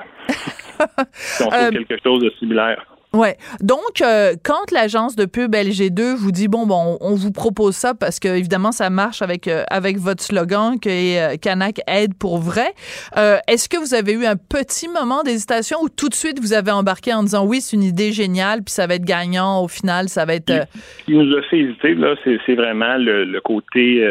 si 1.13 1.43
on 1.43 1.49
trouve 1.49 1.69
quelque 1.69 1.97
chose 2.03 2.23
de 2.23 2.31
similaire. 2.39 2.85
Ouais. 3.13 3.35
Donc, 3.59 4.01
euh, 4.01 4.35
quand 4.41 4.71
l'agence 4.71 5.17
de 5.17 5.25
pub 5.25 5.53
LG2 5.53 6.15
vous 6.15 6.31
dit 6.31 6.47
bon, 6.47 6.65
bon, 6.65 6.97
on 7.01 7.13
vous 7.15 7.31
propose 7.31 7.75
ça 7.75 7.93
parce 7.93 8.19
que 8.21 8.29
évidemment 8.29 8.71
ça 8.71 8.89
marche 8.89 9.21
avec 9.21 9.49
euh, 9.49 9.63
avec 9.69 9.97
votre 9.97 10.23
slogan 10.23 10.79
que 10.79 10.89
euh, 10.89 11.35
Canac 11.35 11.81
aide 11.87 12.13
pour 12.13 12.37
vrai. 12.37 12.73
euh, 13.17 13.37
Est-ce 13.49 13.67
que 13.67 13.77
vous 13.77 13.93
avez 13.93 14.13
eu 14.13 14.25
un 14.25 14.37
petit 14.37 14.87
moment 14.87 15.23
d'hésitation 15.23 15.79
ou 15.81 15.89
tout 15.89 16.07
de 16.07 16.13
suite 16.15 16.39
vous 16.39 16.53
avez 16.53 16.71
embarqué 16.71 17.13
en 17.13 17.23
disant 17.23 17.45
oui, 17.45 17.59
c'est 17.59 17.75
une 17.75 17.83
idée 17.83 18.13
géniale 18.13 18.63
puis 18.63 18.73
ça 18.73 18.87
va 18.87 18.95
être 18.95 19.03
gagnant 19.03 19.61
au 19.61 19.67
final, 19.67 20.07
ça 20.07 20.23
va 20.23 20.35
être 20.35 20.49
euh, 20.49 20.63
Ce 20.99 21.05
qui 21.05 21.11
nous 21.17 21.35
a 21.37 21.41
fait 21.49 21.59
hésiter, 21.59 21.95
là, 21.95 22.15
c'est, 22.23 22.37
c'est 22.45 22.55
vraiment 22.55 22.95
le, 22.97 23.25
le 23.25 23.41
côté 23.41 24.01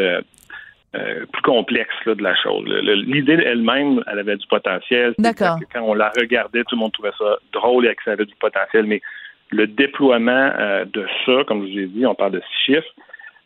euh, 0.93 1.25
plus 1.31 1.41
complexe 1.41 1.93
là, 2.05 2.15
de 2.15 2.21
la 2.23 2.35
chose. 2.35 2.65
L'idée 2.67 3.41
elle-même, 3.45 4.03
elle 4.11 4.19
avait 4.19 4.35
du 4.35 4.45
potentiel. 4.47 5.13
D'accord. 5.17 5.57
Quand 5.71 5.83
on 5.83 5.93
la 5.93 6.09
regardait, 6.09 6.63
tout 6.63 6.75
le 6.75 6.81
monde 6.81 6.91
trouvait 6.91 7.13
ça 7.17 7.37
drôle 7.53 7.87
et 7.87 7.95
que 7.95 8.03
ça 8.03 8.11
avait 8.11 8.25
du 8.25 8.35
potentiel, 8.35 8.85
mais 8.85 9.01
le 9.51 9.67
déploiement 9.67 10.51
euh, 10.59 10.85
de 10.85 11.05
ça, 11.25 11.43
comme 11.47 11.65
je 11.65 11.71
vous 11.71 11.79
ai 11.79 11.87
dit, 11.87 12.05
on 12.05 12.15
parle 12.15 12.33
de 12.33 12.41
six 12.41 12.73
chiffres, 12.73 12.93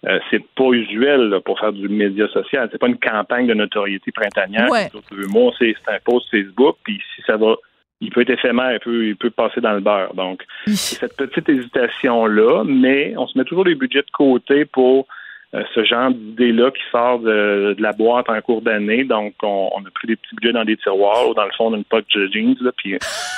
euh, 0.07 0.19
c'est 0.29 0.43
pas 0.55 0.69
usuel 0.71 1.29
là, 1.29 1.39
pour 1.39 1.59
faire 1.59 1.73
du 1.73 1.87
média 1.87 2.27
social. 2.29 2.69
C'est 2.71 2.77
pas 2.77 2.87
une 2.87 2.99
campagne 2.99 3.47
de 3.47 3.53
notoriété 3.53 4.11
printanière 4.11 4.69
Ouais. 4.69 4.89
deux 5.11 5.27
mois. 5.27 5.51
C'est, 5.57 5.75
un 5.87 5.99
post 6.03 6.29
Facebook, 6.29 6.77
puis 6.83 7.01
si 7.15 7.21
ça 7.27 7.37
va, 7.37 7.55
il 8.01 8.11
peut 8.11 8.21
être 8.21 8.31
éphémère, 8.31 8.73
il 8.73 8.79
peut, 8.79 9.05
il 9.05 9.15
peut 9.15 9.29
passer 9.31 9.61
dans 9.61 9.73
le 9.73 9.81
beurre. 9.81 10.13
Donc, 10.13 10.43
c'est 10.67 10.99
cette 10.99 11.17
petite 11.17 11.49
hésitation-là, 11.49 12.63
mais 12.65 13.15
on 13.17 13.27
se 13.27 13.37
met 13.37 13.45
toujours 13.45 13.65
des 13.65 13.75
budgets 13.75 14.01
de 14.01 14.11
côté 14.11 14.65
pour 14.65 15.07
ce 15.53 15.83
genre 15.85 16.11
d'idée-là 16.11 16.71
qui 16.71 16.81
sort 16.91 17.19
de, 17.19 17.75
de 17.77 17.81
la 17.81 17.93
boîte 17.93 18.29
en 18.29 18.39
cours 18.41 18.61
d'année. 18.61 19.03
Donc, 19.03 19.33
on, 19.41 19.69
on 19.73 19.79
a 19.79 19.89
pris 19.93 20.07
des 20.07 20.15
petits 20.15 20.35
budgets 20.35 20.53
dans 20.53 20.65
des 20.65 20.77
tiroirs 20.77 21.29
ou 21.29 21.33
dans 21.33 21.45
le 21.45 21.51
fond 21.57 21.71
d'une 21.71 21.83
poche 21.85 22.03
de 22.15 22.29
jeans, 22.31 22.55
là, 22.61 22.71
puis 22.75 22.97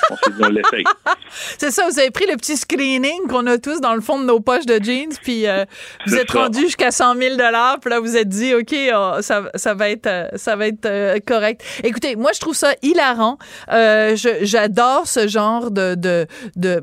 on 0.10 0.16
s'est 0.16 0.32
dit, 0.32 0.42
on 0.44 0.50
l'essaye. 0.50 0.84
C'est 1.30 1.72
ça, 1.72 1.88
vous 1.90 2.00
avez 2.00 2.12
pris 2.12 2.26
le 2.30 2.38
petit 2.38 2.58
screening 2.58 3.28
qu'on 3.30 3.46
a 3.48 3.58
tous 3.58 3.82
dans 3.82 3.96
le 3.96 4.02
fond 4.02 4.20
de 4.20 4.26
nos 4.26 4.40
poches 4.40 4.66
de 4.66 4.84
jeans, 4.84 5.14
puis 5.22 5.48
euh, 5.48 5.66
vous 6.06 6.16
êtes 6.16 6.32
ça. 6.32 6.44
rendu 6.44 6.60
jusqu'à 6.62 6.92
100 6.92 7.16
000 7.16 7.36
puis 7.82 7.90
là, 7.90 8.00
vous 8.00 8.18
êtes 8.18 8.30
dit, 8.30 8.54
OK, 8.54 8.76
oh, 8.94 9.22
ça, 9.22 9.44
ça 9.56 9.74
va 9.74 9.90
être, 9.90 10.08
euh, 10.08 10.28
ça 10.36 10.56
va 10.56 10.68
être 10.68 10.86
euh, 10.86 11.18
correct. 11.26 11.64
Écoutez, 11.84 12.16
moi, 12.16 12.32
je 12.34 12.40
trouve 12.40 12.56
ça 12.56 12.74
hilarant. 12.82 13.38
Euh, 13.72 14.16
J'adore 14.42 15.08
ce 15.08 15.28
genre 15.28 15.72
de... 15.72 15.96
de, 15.96 16.26
de 16.56 16.82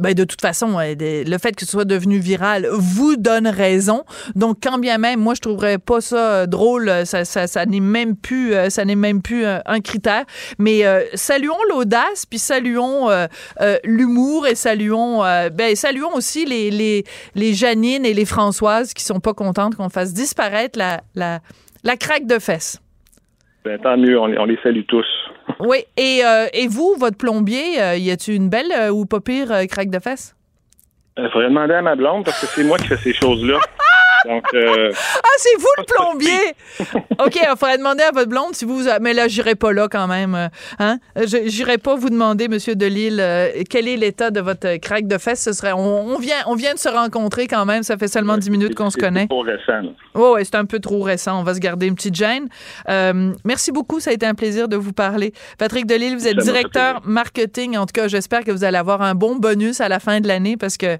ben, 0.00 0.14
de 0.14 0.24
toute 0.24 0.40
façon, 0.40 0.78
euh, 0.78 0.94
le 0.98 1.38
fait 1.38 1.52
que 1.52 1.66
ce 1.66 1.70
soit 1.70 1.84
devenu 1.84 2.18
viral 2.18 2.66
vous 2.72 3.16
donne 3.16 3.46
raison. 3.46 4.04
Donc, 4.34 4.49
quand 4.54 4.78
bien 4.78 4.98
même, 4.98 5.20
moi, 5.20 5.34
je 5.34 5.40
trouverais 5.40 5.78
pas 5.78 6.00
ça 6.00 6.16
euh, 6.32 6.46
drôle, 6.46 6.88
euh, 6.88 7.04
ça, 7.04 7.24
ça, 7.24 7.46
ça 7.46 7.66
n'est 7.66 7.80
même 7.80 8.16
plus, 8.16 8.54
euh, 8.54 8.70
ça 8.70 8.84
n'est 8.84 8.94
même 8.96 9.22
plus 9.22 9.44
un 9.44 9.80
critère. 9.80 10.24
Mais 10.58 10.84
euh, 10.86 11.02
saluons 11.14 11.58
l'audace, 11.68 12.26
puis 12.26 12.38
saluons 12.38 13.10
euh, 13.10 13.26
euh, 13.60 13.76
l'humour 13.84 14.46
et 14.46 14.54
saluons, 14.54 15.20
ben, 15.52 15.74
saluons 15.76 16.14
aussi 16.14 16.44
les, 16.46 16.70
les, 16.70 17.04
les 17.34 17.54
Janine 17.54 18.04
et 18.06 18.14
les 18.14 18.24
Françoises 18.24 18.94
qui 18.94 19.04
sont 19.04 19.20
pas 19.20 19.34
contentes 19.34 19.74
qu'on 19.76 19.88
fasse 19.90 20.12
disparaître 20.14 20.78
la, 20.78 21.00
la, 21.14 21.40
la 21.84 21.96
craque 21.96 22.26
de 22.26 22.38
fesses. 22.38 22.80
Ben, 23.64 23.78
tant 23.78 23.96
mieux, 23.96 24.18
on, 24.18 24.26
les- 24.26 24.38
on 24.38 24.44
les 24.46 24.58
salue 24.62 24.82
tous. 24.88 25.06
Oui, 25.58 25.78
et, 25.98 26.22
et 26.54 26.68
vous, 26.68 26.94
votre 26.98 27.18
plombier, 27.18 27.74
y 27.98 28.10
a-tu 28.10 28.34
une 28.34 28.48
belle 28.48 28.72
ou 28.92 29.04
pas 29.04 29.20
pire 29.20 29.48
craque 29.68 29.90
de 29.90 29.98
fesses? 29.98 30.34
Il 31.18 31.28
faudrait 31.30 31.48
demander 31.48 31.74
à 31.74 31.82
ma 31.82 31.96
blonde 31.96 32.24
parce 32.24 32.40
que 32.40 32.46
c'est 32.46 32.64
moi 32.64 32.78
qui 32.78 32.86
fais 32.86 32.96
ces 32.96 33.12
choses-là. 33.12 33.58
Donc, 34.26 34.44
euh, 34.54 34.90
Ah, 35.16 35.28
c'est 35.38 35.56
vous 35.58 35.66
le 35.78 35.84
plombier! 35.84 36.54
OK, 37.24 37.36
il 37.36 37.48
faudrait 37.58 37.78
demander 37.78 38.02
à 38.02 38.10
votre 38.12 38.28
blonde 38.28 38.54
si 38.54 38.64
vous... 38.64 38.82
Mais 39.00 39.12
là, 39.14 39.28
j'irai 39.28 39.54
pas 39.54 39.72
là 39.72 39.88
quand 39.90 40.06
même. 40.06 40.34
euh, 40.34 40.48
Hein? 40.78 40.98
Je- 41.16 41.46
J'irai 41.48 41.78
pas 41.78 41.96
vous 41.96 42.10
demander, 42.10 42.48
Monsieur 42.48 42.74
Delille, 42.74 43.18
euh, 43.20 43.48
quel 43.68 43.88
est 43.88 43.96
l'état 43.96 44.30
de 44.30 44.40
votre 44.40 44.66
euh, 44.66 44.78
craque 44.78 45.06
de 45.06 45.18
fesses? 45.18 45.42
Ce 45.42 45.52
serait... 45.52 45.72
On, 45.72 46.06
on 46.14 46.18
vient, 46.18 46.36
on 46.46 46.54
vient 46.54 46.74
de 46.74 46.78
se 46.78 46.88
rencontrer 46.88 47.46
quand 47.46 47.64
même. 47.64 47.82
Ça 47.82 47.96
fait 47.96 48.08
seulement 48.08 48.36
10 48.38 48.50
minutes 48.50 48.74
qu'on 48.74 48.90
se 48.90 48.98
connaît. 48.98 49.22
c'est 49.22 49.28
pour 49.28 49.44
récent. 49.44 49.88
Oh, 50.14 50.34
ouais, 50.34 50.44
c'est 50.44 50.54
un 50.56 50.64
peu 50.64 50.78
trop 50.80 51.00
récent. 51.02 51.38
On 51.40 51.42
va 51.42 51.54
se 51.54 51.60
garder 51.60 51.86
une 51.86 51.94
petite 51.94 52.14
gêne. 52.14 52.48
Euh, 52.88 53.32
merci 53.44 53.72
beaucoup. 53.72 54.00
Ça 54.00 54.10
a 54.10 54.12
été 54.14 54.26
un 54.26 54.34
plaisir 54.34 54.68
de 54.68 54.76
vous 54.76 54.92
parler. 54.92 55.32
Patrick 55.58 55.86
Delille, 55.86 56.14
vous 56.14 56.26
êtes 56.28 56.36
directeur 56.38 57.00
marketing. 57.04 57.76
En 57.76 57.86
tout 57.86 57.92
cas, 57.94 58.08
j'espère 58.08 58.44
que 58.44 58.50
vous 58.50 58.64
allez 58.64 58.78
avoir 58.78 59.02
un 59.02 59.14
bon 59.14 59.36
bonus 59.36 59.80
à 59.80 59.88
la 59.88 60.00
fin 60.00 60.20
de 60.20 60.28
l'année 60.28 60.56
parce 60.56 60.76
que 60.76 60.98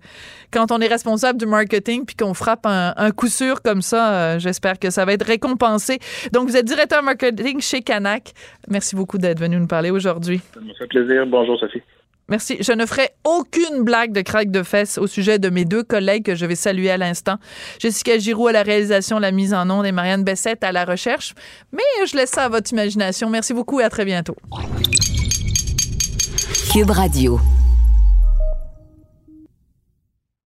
quand 0.52 0.72
on 0.72 0.80
est 0.80 0.86
responsable 0.88 1.38
du 1.38 1.46
marketing 1.46 2.04
puis 2.04 2.16
qu'on 2.16 2.34
frappe 2.34 2.66
un, 2.66 2.92
un 2.96 3.09
coup 3.12 3.28
sûr 3.28 3.62
comme 3.62 3.82
ça, 3.82 4.12
euh, 4.12 4.38
j'espère 4.38 4.78
que 4.78 4.90
ça 4.90 5.04
va 5.04 5.12
être 5.12 5.26
récompensé. 5.26 5.98
Donc, 6.32 6.48
vous 6.48 6.56
êtes 6.56 6.66
directeur 6.66 7.02
marketing 7.02 7.60
chez 7.60 7.80
Canac. 7.80 8.32
Merci 8.68 8.96
beaucoup 8.96 9.18
d'être 9.18 9.40
venu 9.40 9.58
nous 9.58 9.66
parler 9.66 9.90
aujourd'hui. 9.90 10.40
Ça 10.54 10.60
me 10.60 10.72
fait 10.74 10.86
plaisir. 10.86 11.26
Bonjour, 11.26 11.58
Sophie. 11.58 11.82
Merci. 12.30 12.58
Je 12.60 12.72
ne 12.72 12.86
ferai 12.86 13.08
aucune 13.24 13.82
blague 13.82 14.12
de 14.12 14.20
craque 14.20 14.52
de 14.52 14.62
fesses 14.62 14.98
au 14.98 15.08
sujet 15.08 15.40
de 15.40 15.50
mes 15.50 15.64
deux 15.64 15.82
collègues 15.82 16.24
que 16.24 16.36
je 16.36 16.46
vais 16.46 16.54
saluer 16.54 16.90
à 16.90 16.96
l'instant. 16.96 17.36
Jessica 17.80 18.18
Giroux 18.18 18.46
à 18.46 18.52
la 18.52 18.62
réalisation, 18.62 19.18
la 19.18 19.32
mise 19.32 19.52
en 19.52 19.68
onde 19.68 19.84
et 19.84 19.92
Marianne 19.92 20.22
Bessette 20.22 20.62
à 20.62 20.70
la 20.70 20.84
recherche. 20.84 21.34
Mais 21.72 21.82
je 22.06 22.16
laisse 22.16 22.30
ça 22.30 22.44
à 22.44 22.48
votre 22.48 22.70
imagination. 22.72 23.28
Merci 23.28 23.52
beaucoup 23.52 23.80
et 23.80 23.84
à 23.84 23.90
très 23.90 24.04
bientôt. 24.04 24.36
Cube 26.72 26.90
Radio. 26.90 27.40